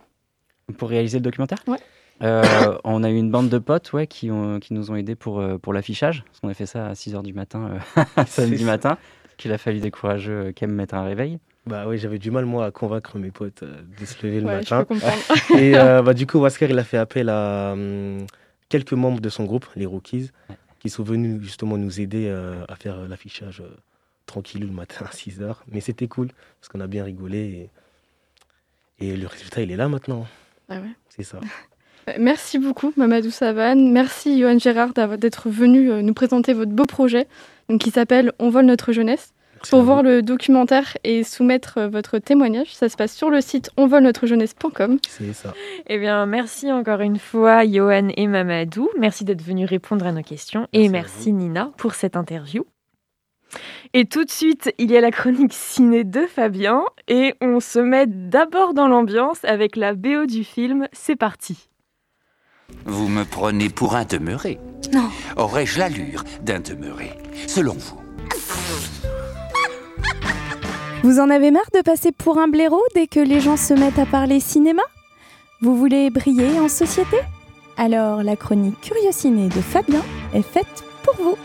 Pour 0.78 0.91
réaliser 0.91 1.18
le 1.18 1.22
documentaire? 1.22 1.59
Ouais. 1.66 1.78
Euh, 2.22 2.78
on 2.84 3.03
a 3.03 3.11
eu 3.11 3.16
une 3.16 3.30
bande 3.30 3.49
de 3.49 3.59
potes 3.59 3.93
ouais, 3.93 4.07
qui, 4.07 4.30
ont, 4.30 4.59
qui 4.59 4.72
nous 4.74 4.91
ont 4.91 4.97
aidés 4.97 5.16
pour, 5.16 5.43
pour 5.61 5.72
l'affichage. 5.72 6.24
Parce 6.26 6.41
qu'on 6.41 6.49
a 6.49 6.55
fait 6.55 6.66
ça 6.66 6.87
à 6.87 6.93
6h 6.95 7.22
du 7.22 7.34
matin, 7.34 7.78
samedi 8.26 8.64
matin. 8.64 8.97
Qu'il 9.37 9.53
a 9.53 9.59
fallu 9.59 9.80
des 9.80 9.91
courageux 9.91 10.53
qui 10.53 10.64
aiment 10.64 10.72
mettre 10.72 10.95
un 10.95 11.05
réveil. 11.05 11.39
Bah 11.66 11.84
oui, 11.87 11.99
j'avais 11.99 12.18
du 12.18 12.30
mal 12.30 12.47
moi 12.47 12.64
à 12.64 12.70
convaincre 12.70 13.18
mes 13.18 13.30
potes 13.30 13.64
de 13.64 14.07
se 14.07 14.26
lever 14.26 14.41
le 14.41 14.47
ouais, 14.47 14.57
matin. 14.57 14.87
Je. 14.89 15.55
Et 15.59 15.72
bah, 15.72 16.14
du 16.14 16.26
coup, 16.26 16.39
Wasker, 16.39 16.68
il 16.70 16.78
a 16.78 16.84
fait 16.84 16.97
appel 16.97 17.28
à 17.28 17.72
hum, 17.72 18.26
quelques 18.70 18.95
membres 18.95 19.20
de 19.20 19.28
son 19.28 19.45
groupe, 19.45 19.66
les 19.76 19.84
Rookies, 19.84 20.30
qui 20.78 20.89
sont 20.89 21.03
venus 21.03 21.43
justement 21.43 21.76
nous 21.76 22.01
aider 22.01 22.30
à 22.66 22.76
faire 22.76 23.07
l'affichage 23.07 23.62
tranquille 24.27 24.62
le 24.62 24.72
matin 24.72 25.07
à 25.09 25.12
6 25.12 25.41
h 25.41 25.55
Mais 25.68 25.81
c'était 25.81 26.09
cool 26.09 26.29
parce 26.61 26.68
qu'on 26.68 26.81
a 26.81 26.87
bien 26.87 27.05
rigolé 27.05 27.70
et, 28.99 29.07
et, 29.07 29.16
le 29.16 29.27
résultat, 29.27 29.62
il 29.62 29.70
est 29.70 29.77
là 29.77 29.89
maintenant. 29.89 30.27
Ah 30.68 30.81
ouais. 30.81 30.91
C'est 31.09 31.22
ça. 31.22 31.41
Merci 32.18 32.59
beaucoup, 32.59 32.93
Mamadou 32.97 33.31
Savane. 33.31 33.91
Merci, 33.91 34.39
Johan 34.39 34.59
Gérard, 34.59 34.93
d'être 34.93 35.49
venu 35.49 35.91
euh, 35.91 36.03
nous 36.03 36.14
présenter 36.14 36.53
votre 36.53 36.70
beau 36.70 36.85
projet 36.85 37.27
donc, 37.68 37.81
qui 37.81 37.91
s'appelle 37.91 38.33
On 38.39 38.49
vole 38.49 38.66
notre 38.66 38.93
jeunesse. 38.93 39.33
Pour 39.70 39.83
voir 39.83 40.03
le 40.03 40.22
documentaire 40.22 40.97
et 41.03 41.24
soumettre 41.24 41.79
euh, 41.79 41.89
votre 41.89 42.18
témoignage, 42.18 42.74
ça 42.74 42.89
se 42.89 42.97
passe 42.97 43.12
sur 43.12 43.31
le 43.31 43.41
site 43.41 43.70
onvolnotrejeunesse.com. 43.77 44.99
C'est 45.09 45.33
ça. 45.33 45.55
Eh 45.89 45.99
bien, 45.99 46.27
merci 46.27 46.70
encore 46.70 47.01
une 47.01 47.18
fois, 47.18 47.66
Johan 47.66 48.09
et 48.16 48.27
Mamadou. 48.29 48.89
Merci 48.99 49.24
d'être 49.24 49.43
venus 49.43 49.68
répondre 49.68 50.07
à 50.07 50.12
nos 50.12 50.22
questions. 50.22 50.68
et 50.72 50.89
merci, 50.89 51.33
Nina, 51.33 51.72
pour 51.79 51.95
cette 51.95 52.16
interview. 52.16 52.64
Et 53.94 54.05
tout 54.05 54.24
de 54.24 54.30
suite, 54.30 54.72
il 54.78 54.90
y 54.90 54.97
a 54.97 55.01
la 55.01 55.11
chronique 55.11 55.53
ciné 55.53 56.05
de 56.05 56.26
Fabien 56.26 56.84
et 57.09 57.34
on 57.40 57.61
se 57.61 57.78
met 57.78 58.07
d'abord 58.07 58.74
dans 58.74 58.88
l'ambiance 58.88 59.44
avec 59.44 59.76
la 59.76 59.94
BO 59.94 60.26
du 60.26 60.44
film. 60.44 60.88
C'est 60.92 61.16
parti. 61.16 61.68
Vous 62.84 63.09
me 63.09 63.24
prenez 63.24 63.68
pour 63.68 63.94
un 63.94 64.05
demeuré 64.05 64.59
Non. 64.92 65.09
Aurais-je 65.36 65.78
l'allure 65.78 66.24
d'un 66.42 66.61
demeuré, 66.61 67.11
selon 67.47 67.74
vous? 67.74 68.01
Vous 71.03 71.20
en 71.20 71.30
avez 71.30 71.53
marre 71.53 71.70
de 71.72 71.82
passer 71.82 72.11
pour 72.11 72.38
un 72.38 72.49
blaireau 72.49 72.82
dès 72.94 73.07
que 73.07 73.20
les 73.20 73.40
gens 73.40 73.57
se 73.57 73.74
mettent 73.74 73.99
à 73.99 74.07
parler 74.07 74.40
cinéma? 74.40 74.82
Vous 75.61 75.76
voulez 75.76 76.11
briller 76.11 76.59
en 76.59 76.68
société? 76.68 77.16
Alors 77.76 78.22
la 78.22 78.34
chronique 78.34 78.80
Curiosiné 78.80 79.49
de 79.49 79.61
Fabien 79.61 80.03
est 80.34 80.42
faite 80.42 80.84
pour 81.05 81.14
vous. 81.16 81.36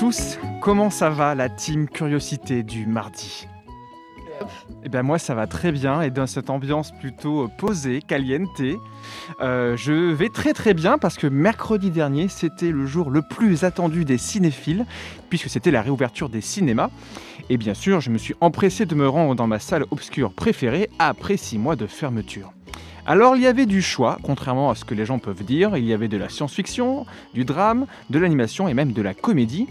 Tous, 0.00 0.38
comment 0.62 0.88
ça 0.88 1.10
va 1.10 1.34
la 1.34 1.50
team 1.50 1.86
Curiosité 1.86 2.62
du 2.62 2.86
mardi? 2.86 3.46
Eh 4.82 4.88
bien 4.88 5.02
moi 5.02 5.18
ça 5.18 5.34
va 5.34 5.46
très 5.46 5.72
bien 5.72 6.00
et 6.00 6.08
dans 6.08 6.26
cette 6.26 6.48
ambiance 6.48 6.90
plutôt 6.90 7.50
posée, 7.58 8.00
caliente, 8.00 8.48
euh, 9.42 9.76
je 9.76 9.92
vais 9.92 10.30
très 10.30 10.54
très 10.54 10.72
bien 10.72 10.96
parce 10.96 11.18
que 11.18 11.26
mercredi 11.26 11.90
dernier 11.90 12.28
c'était 12.28 12.70
le 12.70 12.86
jour 12.86 13.10
le 13.10 13.20
plus 13.20 13.62
attendu 13.62 14.06
des 14.06 14.16
cinéphiles 14.16 14.86
puisque 15.28 15.50
c'était 15.50 15.70
la 15.70 15.82
réouverture 15.82 16.30
des 16.30 16.40
cinémas 16.40 16.88
et 17.50 17.58
bien 17.58 17.74
sûr 17.74 18.00
je 18.00 18.08
me 18.08 18.16
suis 18.16 18.34
empressé 18.40 18.86
de 18.86 18.94
me 18.94 19.06
rendre 19.06 19.34
dans 19.34 19.46
ma 19.46 19.58
salle 19.58 19.84
obscure 19.90 20.32
préférée 20.32 20.88
après 20.98 21.36
six 21.36 21.58
mois 21.58 21.76
de 21.76 21.86
fermeture. 21.86 22.54
Alors 23.06 23.36
il 23.36 23.42
y 23.42 23.46
avait 23.46 23.66
du 23.66 23.82
choix, 23.82 24.18
contrairement 24.22 24.70
à 24.70 24.74
ce 24.74 24.84
que 24.84 24.94
les 24.94 25.06
gens 25.06 25.18
peuvent 25.18 25.44
dire, 25.44 25.76
il 25.76 25.84
y 25.84 25.92
avait 25.92 26.08
de 26.08 26.16
la 26.16 26.28
science-fiction, 26.28 27.06
du 27.34 27.44
drame, 27.44 27.86
de 28.10 28.18
l'animation 28.18 28.68
et 28.68 28.74
même 28.74 28.92
de 28.92 29.02
la 29.02 29.14
comédie. 29.14 29.68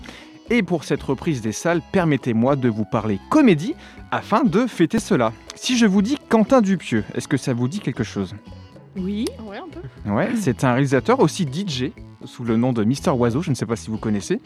Et 0.50 0.64
pour 0.64 0.84
cette 0.84 1.04
reprise 1.04 1.42
des 1.42 1.52
salles, 1.52 1.82
permettez-moi 1.92 2.56
de 2.56 2.70
vous 2.70 2.86
parler 2.86 3.20
comédie 3.30 3.76
afin 4.12 4.44
de 4.44 4.66
fêter 4.66 5.00
cela. 5.00 5.32
Si 5.56 5.78
je 5.78 5.86
vous 5.86 6.02
dis 6.02 6.18
Quentin 6.28 6.62
Dupieux, 6.62 7.04
est-ce 7.14 7.28
que 7.28 7.38
ça 7.38 7.54
vous 7.54 7.68
dit 7.68 7.80
quelque 7.80 8.04
chose? 8.04 8.36
Oui, 8.98 9.26
Ouais, 9.46 9.58
un 9.58 9.68
peu. 9.70 10.12
Ouais, 10.12 10.30
c'est 10.36 10.64
un 10.64 10.74
réalisateur 10.74 11.20
aussi 11.20 11.44
DJ 11.44 11.92
sous 12.26 12.44
le 12.44 12.58
nom 12.58 12.74
de 12.74 12.84
Mister 12.84 13.12
Oiseau, 13.12 13.42
je 13.42 13.50
ne 13.50 13.56
sais 13.56 13.66
pas 13.66 13.76
si 13.76 13.90
vous 13.90 13.98
connaissez. 13.98 14.40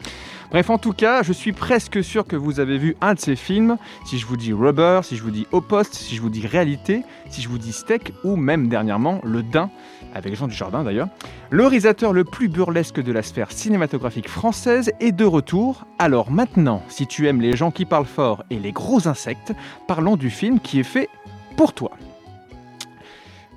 Bref, 0.52 0.70
en 0.70 0.78
tout 0.78 0.94
cas, 0.94 1.24
je 1.24 1.34
suis 1.34 1.54
presque 1.54 2.04
sûr 2.04 2.26
que 2.26 2.36
vous 2.36 2.60
avez 2.60 2.78
vu 2.78 2.96
un 3.02 3.14
de 3.14 3.20
ses 3.20 3.36
films. 3.36 3.78
Si 4.06 4.20
je 4.20 4.26
vous 4.26 4.38
dis 4.38 4.54
Rubber, 4.54 5.02
si 5.04 5.18
je 5.18 5.24
vous 5.24 5.32
dis 5.32 5.48
Au 5.52 5.64
si 5.92 6.16
je 6.16 6.22
vous 6.22 6.30
dis 6.30 6.46
Réalité, 6.46 7.04
si 7.30 7.42
je 7.42 7.50
vous 7.50 7.58
dis 7.58 7.74
Steak 7.74 8.14
ou 8.24 8.36
même 8.36 8.68
dernièrement 8.68 9.22
Le 9.24 9.44
Dain, 9.44 9.70
avec 10.14 10.36
Jean 10.36 10.48
Dujardin 10.48 10.84
d'ailleurs. 10.84 11.08
Le 11.50 11.64
réalisateur 11.64 12.14
le 12.14 12.24
plus 12.24 12.48
burlesque 12.48 13.02
de 13.02 13.12
la 13.12 13.24
sphère 13.24 13.52
cinématographique 13.52 14.30
française 14.30 14.92
est 15.00 15.12
de 15.12 15.26
retour. 15.26 15.86
Alors 16.00 16.32
maintenant, 16.32 16.84
si 16.90 17.08
tu 17.08 17.28
aimes 17.28 17.42
les 17.42 17.56
gens 17.56 17.72
qui 17.72 17.86
parlent 17.86 18.06
fort 18.06 18.44
et 18.50 18.60
les 18.60 18.72
gros 18.72 19.08
insectes, 19.08 19.54
parlons 19.88 20.16
du 20.16 20.30
film 20.30 20.60
qui 20.60 20.80
est 20.80 20.84
fait 20.84 21.10
pour 21.56 21.74
toi. 21.74 21.92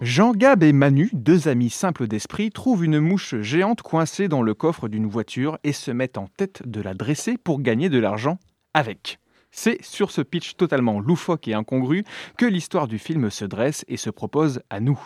Jean 0.02 0.32
Gab 0.32 0.62
et 0.62 0.74
Manu, 0.74 1.08
deux 1.14 1.48
amis 1.48 1.70
simples 1.70 2.06
d'esprit, 2.06 2.50
trouvent 2.50 2.84
une 2.84 3.00
mouche 3.00 3.34
géante 3.40 3.80
coincée 3.80 4.28
dans 4.28 4.42
le 4.42 4.52
coffre 4.52 4.88
d'une 4.88 5.06
voiture 5.06 5.58
et 5.64 5.72
se 5.72 5.90
mettent 5.90 6.18
en 6.18 6.28
tête 6.36 6.62
de 6.66 6.82
la 6.82 6.92
dresser 6.92 7.38
pour 7.38 7.62
gagner 7.62 7.88
de 7.88 7.98
l'argent 7.98 8.38
avec. 8.74 9.18
C'est 9.50 9.82
sur 9.82 10.10
ce 10.10 10.20
pitch 10.20 10.56
totalement 10.56 11.00
loufoque 11.00 11.48
et 11.48 11.54
incongru 11.54 12.04
que 12.36 12.46
l'histoire 12.46 12.88
du 12.88 12.98
film 12.98 13.30
se 13.30 13.44
dresse 13.44 13.84
et 13.88 13.96
se 13.96 14.10
propose 14.10 14.60
à 14.70 14.80
nous. 14.80 15.00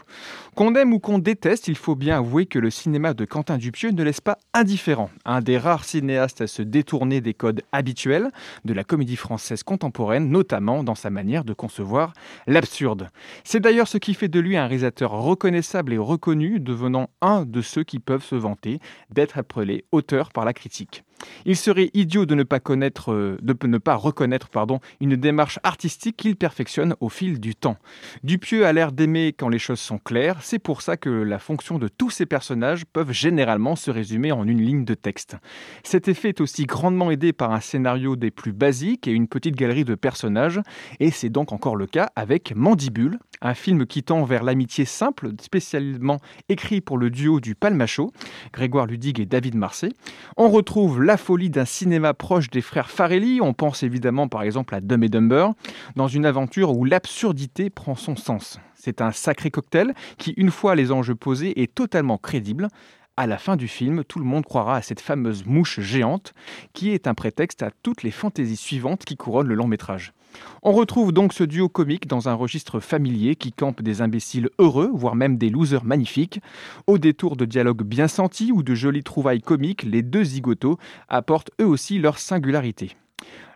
Qu'on 0.56 0.74
aime 0.74 0.92
ou 0.92 0.98
qu'on 0.98 1.18
déteste, 1.18 1.68
il 1.68 1.76
faut 1.76 1.94
bien 1.94 2.18
avouer 2.18 2.46
que 2.46 2.58
le 2.58 2.70
cinéma 2.70 3.14
de 3.14 3.24
Quentin 3.24 3.58
Dupieux 3.58 3.90
ne 3.90 4.02
laisse 4.02 4.20
pas 4.20 4.38
indifférent. 4.52 5.10
Un 5.24 5.40
des 5.40 5.58
rares 5.58 5.84
cinéastes 5.84 6.40
à 6.40 6.46
se 6.46 6.62
détourner 6.62 7.20
des 7.20 7.34
codes 7.34 7.62
habituels 7.72 8.30
de 8.64 8.74
la 8.74 8.84
comédie 8.84 9.16
française 9.16 9.62
contemporaine, 9.62 10.30
notamment 10.30 10.82
dans 10.82 10.94
sa 10.94 11.10
manière 11.10 11.44
de 11.44 11.52
concevoir 11.52 12.12
l'absurde. 12.46 13.08
C'est 13.44 13.60
d'ailleurs 13.60 13.88
ce 13.88 13.98
qui 13.98 14.14
fait 14.14 14.28
de 14.28 14.40
lui 14.40 14.56
un 14.56 14.66
réalisateur 14.66 15.12
reconnaissable 15.12 15.92
et 15.92 15.98
reconnu, 15.98 16.60
devenant 16.60 17.10
un 17.20 17.44
de 17.44 17.60
ceux 17.60 17.84
qui 17.84 17.98
peuvent 17.98 18.24
se 18.24 18.34
vanter 18.34 18.80
d'être 19.10 19.38
appelé 19.38 19.84
auteur 19.92 20.30
par 20.30 20.44
la 20.44 20.52
critique. 20.52 21.04
Il 21.44 21.56
serait 21.56 21.90
idiot 21.94 22.26
de 22.26 22.34
ne 22.34 22.42
pas 22.42 22.60
connaître, 22.60 23.12
euh, 23.12 23.38
ne 23.42 23.78
pas 23.78 23.94
reconnaître, 23.94 24.48
pardon, 24.48 24.80
une 25.00 25.16
démarche 25.16 25.58
artistique 25.62 26.16
qu'il 26.16 26.36
perfectionne 26.36 26.94
au 27.00 27.08
fil 27.08 27.40
du 27.40 27.54
temps. 27.54 27.76
Dupieux 28.24 28.66
a 28.66 28.72
l'air 28.72 28.92
d'aimer 28.92 29.34
quand 29.36 29.48
les 29.48 29.58
choses 29.58 29.80
sont 29.80 29.98
claires. 29.98 30.38
C'est 30.42 30.58
pour 30.58 30.82
ça 30.82 30.96
que 30.96 31.10
la 31.10 31.38
fonction 31.38 31.78
de 31.78 31.88
tous 31.88 32.10
ces 32.10 32.26
personnages 32.26 32.84
peuvent 32.84 33.12
généralement 33.12 33.76
se 33.76 33.90
résumer 33.90 34.32
en 34.32 34.46
une 34.46 34.60
ligne 34.60 34.84
de 34.84 34.94
texte. 34.94 35.36
Cet 35.82 36.08
effet 36.08 36.30
est 36.30 36.40
aussi 36.40 36.64
grandement 36.64 37.10
aidé 37.10 37.32
par 37.32 37.52
un 37.52 37.60
scénario 37.60 38.16
des 38.16 38.30
plus 38.30 38.52
basiques 38.52 39.08
et 39.08 39.12
une 39.12 39.28
petite 39.28 39.56
galerie 39.56 39.84
de 39.84 39.94
personnages. 39.94 40.60
Et 40.98 41.10
c'est 41.10 41.30
donc 41.30 41.52
encore 41.52 41.76
le 41.76 41.86
cas 41.86 42.10
avec 42.16 42.54
Mandibule, 42.54 43.18
un 43.42 43.54
film 43.54 43.86
qui 43.86 44.02
tend 44.02 44.24
vers 44.24 44.42
l'amitié 44.42 44.84
simple, 44.84 45.30
spécialement 45.40 46.18
écrit 46.48 46.80
pour 46.80 46.98
le 46.98 47.10
duo 47.10 47.40
du 47.40 47.54
Palmacho, 47.54 48.12
Grégoire 48.52 48.86
Ludig 48.86 49.20
et 49.20 49.26
David 49.26 49.54
Marseille. 49.54 49.94
On 50.36 50.50
retrouve 50.50 51.00
la 51.10 51.16
folie 51.16 51.50
d'un 51.50 51.64
cinéma 51.64 52.14
proche 52.14 52.50
des 52.50 52.60
frères 52.60 52.88
Farelli, 52.88 53.40
on 53.40 53.52
pense 53.52 53.82
évidemment 53.82 54.28
par 54.28 54.44
exemple 54.44 54.76
à 54.76 54.80
Dumb 54.80 55.02
et 55.02 55.08
Dumber, 55.08 55.48
dans 55.96 56.06
une 56.06 56.24
aventure 56.24 56.76
où 56.76 56.84
l'absurdité 56.84 57.68
prend 57.68 57.96
son 57.96 58.14
sens. 58.14 58.60
C'est 58.76 59.00
un 59.00 59.10
sacré 59.10 59.50
cocktail 59.50 59.92
qui, 60.18 60.30
une 60.36 60.52
fois 60.52 60.76
les 60.76 60.92
enjeux 60.92 61.16
posés, 61.16 61.60
est 61.60 61.74
totalement 61.74 62.16
crédible. 62.16 62.68
À 63.16 63.26
la 63.26 63.38
fin 63.38 63.56
du 63.56 63.66
film, 63.66 64.04
tout 64.04 64.20
le 64.20 64.24
monde 64.24 64.44
croira 64.44 64.76
à 64.76 64.82
cette 64.82 65.00
fameuse 65.00 65.44
mouche 65.46 65.80
géante, 65.80 66.32
qui 66.74 66.90
est 66.90 67.08
un 67.08 67.14
prétexte 67.14 67.64
à 67.64 67.72
toutes 67.82 68.04
les 68.04 68.12
fantaisies 68.12 68.54
suivantes 68.54 69.04
qui 69.04 69.16
couronnent 69.16 69.48
le 69.48 69.56
long 69.56 69.66
métrage. 69.66 70.12
On 70.62 70.72
retrouve 70.72 71.12
donc 71.12 71.32
ce 71.32 71.44
duo 71.44 71.68
comique 71.68 72.06
dans 72.06 72.28
un 72.28 72.34
registre 72.34 72.80
familier 72.80 73.36
qui 73.36 73.52
campe 73.52 73.82
des 73.82 74.02
imbéciles 74.02 74.50
heureux, 74.58 74.90
voire 74.92 75.14
même 75.14 75.38
des 75.38 75.48
losers 75.48 75.84
magnifiques. 75.84 76.40
Au 76.86 76.98
détour 76.98 77.36
de 77.36 77.44
dialogues 77.44 77.82
bien 77.82 78.08
sentis 78.08 78.52
ou 78.52 78.62
de 78.62 78.74
jolies 78.74 79.02
trouvailles 79.02 79.40
comiques, 79.40 79.82
les 79.82 80.02
deux 80.02 80.24
zigotos 80.24 80.78
apportent 81.08 81.50
eux 81.60 81.66
aussi 81.66 81.98
leur 81.98 82.18
singularité. 82.18 82.96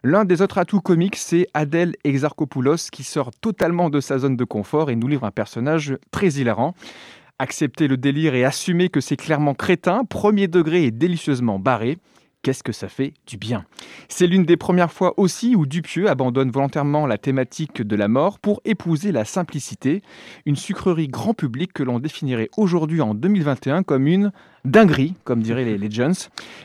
L'un 0.02 0.24
des 0.24 0.42
autres 0.42 0.58
atouts 0.58 0.80
comiques, 0.80 1.16
c'est 1.16 1.46
Adèle 1.54 1.94
Exarchopoulos 2.04 2.90
qui 2.92 3.04
sort 3.04 3.30
totalement 3.40 3.88
de 3.88 4.00
sa 4.00 4.18
zone 4.18 4.36
de 4.36 4.44
confort 4.44 4.90
et 4.90 4.96
nous 4.96 5.08
livre 5.08 5.24
un 5.24 5.30
personnage 5.30 5.96
très 6.10 6.28
hilarant. 6.32 6.74
Accepter 7.38 7.88
le 7.88 7.96
délire 7.96 8.34
et 8.34 8.44
assumer 8.44 8.90
que 8.90 9.00
c'est 9.00 9.16
clairement 9.16 9.54
crétin, 9.54 10.04
premier 10.04 10.46
degré 10.46 10.84
et 10.84 10.90
délicieusement 10.90 11.58
barré, 11.58 11.98
qu'est-ce 12.44 12.62
que 12.62 12.72
ça 12.72 12.88
fait 12.88 13.14
du 13.26 13.38
bien? 13.38 13.64
C'est 14.08 14.26
l'une 14.26 14.44
des 14.44 14.58
premières 14.58 14.92
fois 14.92 15.14
aussi 15.16 15.56
où 15.56 15.66
Dupieux 15.66 16.08
abandonne 16.08 16.50
volontairement 16.50 17.06
la 17.06 17.18
thématique 17.18 17.82
de 17.82 17.96
la 17.96 18.06
mort 18.06 18.38
pour 18.38 18.60
épouser 18.66 19.10
la 19.10 19.24
simplicité, 19.24 20.02
une 20.44 20.54
sucrerie 20.54 21.08
grand 21.08 21.32
public 21.32 21.72
que 21.72 21.82
l'on 21.82 21.98
définirait 21.98 22.50
aujourd'hui 22.56 23.00
en 23.00 23.14
2021 23.14 23.82
comme 23.82 24.06
une 24.06 24.30
dinguerie, 24.64 25.14
comme 25.24 25.40
diraient 25.42 25.64
les, 25.64 25.90
Jones. 25.90 26.14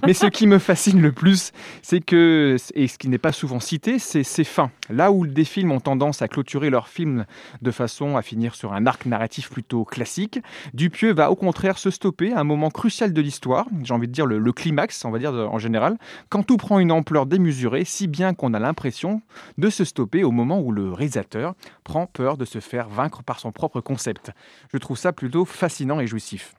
Mais 0.05 0.13
ce 0.13 0.25
qui 0.27 0.47
me 0.47 0.59
fascine 0.59 1.01
le 1.01 1.11
plus, 1.11 1.51
c'est 1.81 2.01
que, 2.01 2.57
et 2.73 2.87
ce 2.87 2.97
qui 2.97 3.07
n'est 3.07 3.17
pas 3.17 3.31
souvent 3.31 3.59
cité, 3.59 3.99
c'est 3.99 4.23
ses 4.23 4.43
fins. 4.43 4.71
Là 4.89 5.11
où 5.11 5.27
des 5.27 5.45
films 5.45 5.71
ont 5.71 5.79
tendance 5.79 6.21
à 6.21 6.27
clôturer 6.27 6.69
leurs 6.69 6.87
films 6.87 7.25
de 7.61 7.71
façon 7.71 8.17
à 8.17 8.21
finir 8.21 8.55
sur 8.55 8.73
un 8.73 8.85
arc 8.85 9.05
narratif 9.05 9.49
plutôt 9.49 9.85
classique, 9.85 10.39
Dupieux 10.73 11.13
va 11.13 11.31
au 11.31 11.35
contraire 11.35 11.77
se 11.77 11.91
stopper 11.91 12.33
à 12.33 12.39
un 12.39 12.43
moment 12.43 12.69
crucial 12.69 13.13
de 13.13 13.21
l'histoire, 13.21 13.67
j'ai 13.83 13.93
envie 13.93 14.07
de 14.07 14.13
dire 14.13 14.25
le, 14.25 14.51
climax, 14.51 15.05
on 15.05 15.11
va 15.11 15.19
dire 15.19 15.31
en 15.33 15.59
général, 15.59 15.97
quand 16.29 16.43
tout 16.43 16.57
prend 16.57 16.79
une 16.79 16.91
ampleur 16.91 17.25
démesurée, 17.25 17.85
si 17.85 18.07
bien 18.07 18.33
qu'on 18.33 18.53
a 18.53 18.59
l'impression 18.59 19.21
de 19.57 19.69
se 19.69 19.83
stopper 19.83 20.23
au 20.23 20.31
moment 20.31 20.59
où 20.59 20.71
le 20.71 20.91
réalisateur 20.91 21.53
prend 21.83 22.07
peur 22.07 22.37
de 22.37 22.45
se 22.45 22.59
faire 22.59 22.89
vaincre 22.89 23.23
par 23.23 23.39
son 23.39 23.51
propre 23.51 23.81
concept. 23.81 24.31
Je 24.73 24.77
trouve 24.77 24.97
ça 24.97 25.13
plutôt 25.13 25.45
fascinant 25.45 25.99
et 25.99 26.07
jouissif. 26.07 26.55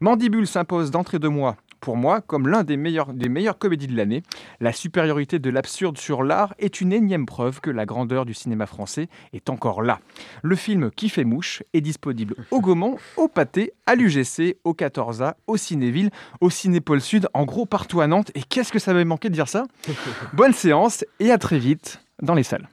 Mandibule 0.00 0.46
s'impose 0.46 0.90
d'entrée 0.90 1.18
de 1.18 1.28
moi, 1.28 1.56
pour 1.82 1.96
moi, 1.96 2.20
comme 2.20 2.48
l'un 2.48 2.62
des 2.62 2.78
meilleurs 2.78 3.12
des 3.12 3.28
meilleures 3.28 3.58
comédies 3.58 3.88
de 3.88 3.96
l'année. 3.96 4.22
La 4.60 4.72
supériorité 4.72 5.38
de 5.38 5.50
l'absurde 5.50 5.98
sur 5.98 6.22
l'art 6.22 6.54
est 6.58 6.80
une 6.80 6.92
énième 6.92 7.26
preuve 7.26 7.60
que 7.60 7.70
la 7.70 7.84
grandeur 7.84 8.24
du 8.24 8.32
cinéma 8.32 8.66
français 8.66 9.08
est 9.32 9.50
encore 9.50 9.82
là. 9.82 10.00
Le 10.42 10.56
film 10.56 10.90
Qui 10.92 11.08
fait 11.08 11.24
mouche 11.24 11.62
est 11.74 11.80
disponible 11.80 12.36
au 12.50 12.60
Gaumont, 12.60 12.96
au 13.16 13.28
Pâté, 13.28 13.72
à 13.86 13.96
l'UGC, 13.96 14.58
au 14.64 14.72
14A, 14.72 15.34
au 15.48 15.56
Cinéville, 15.56 16.10
au 16.40 16.50
Cinépôle 16.50 17.00
Sud, 17.00 17.28
en 17.34 17.44
gros 17.44 17.66
partout 17.66 18.00
à 18.00 18.06
Nantes. 18.06 18.30
Et 18.36 18.42
qu'est-ce 18.42 18.72
que 18.72 18.78
ça 18.78 18.92
m'avait 18.92 19.04
manqué 19.04 19.28
de 19.28 19.34
dire 19.34 19.48
ça? 19.48 19.64
Bonne 20.32 20.54
séance 20.54 21.04
et 21.18 21.32
à 21.32 21.38
très 21.38 21.58
vite 21.58 22.00
dans 22.22 22.34
les 22.34 22.44
salles. 22.44 22.68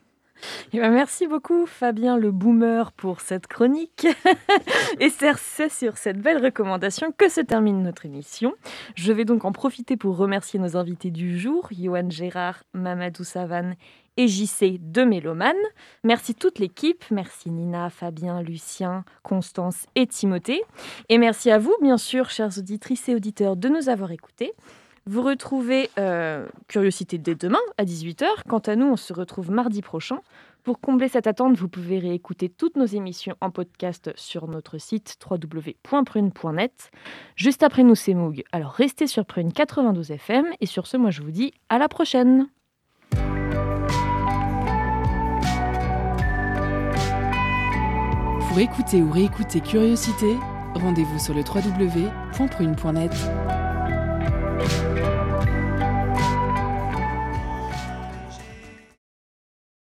Eh 0.74 0.80
ben, 0.80 0.92
merci 0.92 1.28
beaucoup 1.28 1.66
Fabien 1.66 2.18
le 2.18 2.32
boomer 2.32 2.92
pour 2.92 3.22
cette 3.22 3.48
chronique. 3.48 4.08
Et 5.00 5.10
c'est 5.10 5.70
sur 5.70 5.98
cette 5.98 6.20
belle 6.20 6.44
recommandation 6.44 7.12
que 7.16 7.30
se 7.30 7.42
termine 7.42 7.84
notre 7.84 8.06
émission. 8.06 8.54
Je 8.96 9.12
vais 9.14 9.26
donc 9.26 9.46
en 9.46 9.52
profiter 9.52 9.98
pour 9.98 10.18
remercier 10.18 10.60
nos 10.60 10.78
invités 10.78 11.12
du 11.12 11.40
jour, 11.40 11.70
Johan 11.72 12.10
Gérard, 12.10 12.64
Mamadou 12.74 13.24
Savane 13.24 13.76
et 14.18 14.28
JC 14.28 14.80
de 14.80 15.04
Méloman. 15.04 15.56
Merci 16.04 16.36
toute 16.36 16.60
l'équipe, 16.60 17.06
merci 17.10 17.50
Nina, 17.50 17.90
Fabien, 17.90 18.42
Lucien, 18.42 19.06
Constance 19.24 19.86
et 19.96 20.08
Timothée. 20.08 20.62
Et 21.08 21.18
merci 21.18 21.52
à 21.52 21.58
vous, 21.58 21.74
bien 21.82 21.98
sûr, 21.98 22.30
chères 22.30 22.58
auditrices 22.58 23.08
et 23.08 23.16
auditeurs, 23.16 23.56
de 23.56 23.70
nous 23.70 23.88
avoir 23.88 24.12
écoutés. 24.12 24.54
Vous 25.10 25.24
retrouvez 25.24 25.90
euh, 25.98 26.46
Curiosité 26.68 27.18
dès 27.18 27.34
demain 27.34 27.58
à 27.80 27.84
18h. 27.84 28.28
Quant 28.48 28.60
à 28.60 28.76
nous, 28.76 28.86
on 28.86 28.96
se 28.96 29.12
retrouve 29.12 29.50
mardi 29.50 29.82
prochain. 29.82 30.20
Pour 30.62 30.80
combler 30.80 31.08
cette 31.08 31.26
attente, 31.26 31.58
vous 31.58 31.68
pouvez 31.68 31.98
réécouter 31.98 32.48
toutes 32.48 32.76
nos 32.76 32.86
émissions 32.86 33.36
en 33.42 33.50
podcast 33.50 34.12
sur 34.16 34.48
notre 34.48 34.78
site 34.78 35.18
www.prune.net. 35.28 36.92
Juste 37.36 37.64
après 37.64 37.82
nous, 37.82 37.96
c'est 37.96 38.14
Moog. 38.14 38.44
Alors 38.52 38.70
restez 38.70 39.08
sur 39.08 39.26
Prune 39.26 39.52
92 39.52 40.12
FM. 40.12 40.46
Et 40.62 40.68
sur 40.68 40.86
ce, 40.86 40.96
moi 40.96 41.10
je 41.10 41.24
vous 41.24 41.32
dis 41.32 41.56
à 41.70 41.80
la 41.80 41.88
prochaine. 41.88 42.48
Pour 48.48 48.60
écouter 48.60 49.02
ou 49.02 49.10
réécouter 49.12 49.60
Curiosité, 49.62 50.36
rendez-vous 50.76 51.18
sur 51.18 51.34
le 51.34 51.42
www.prune.net. 51.42 53.16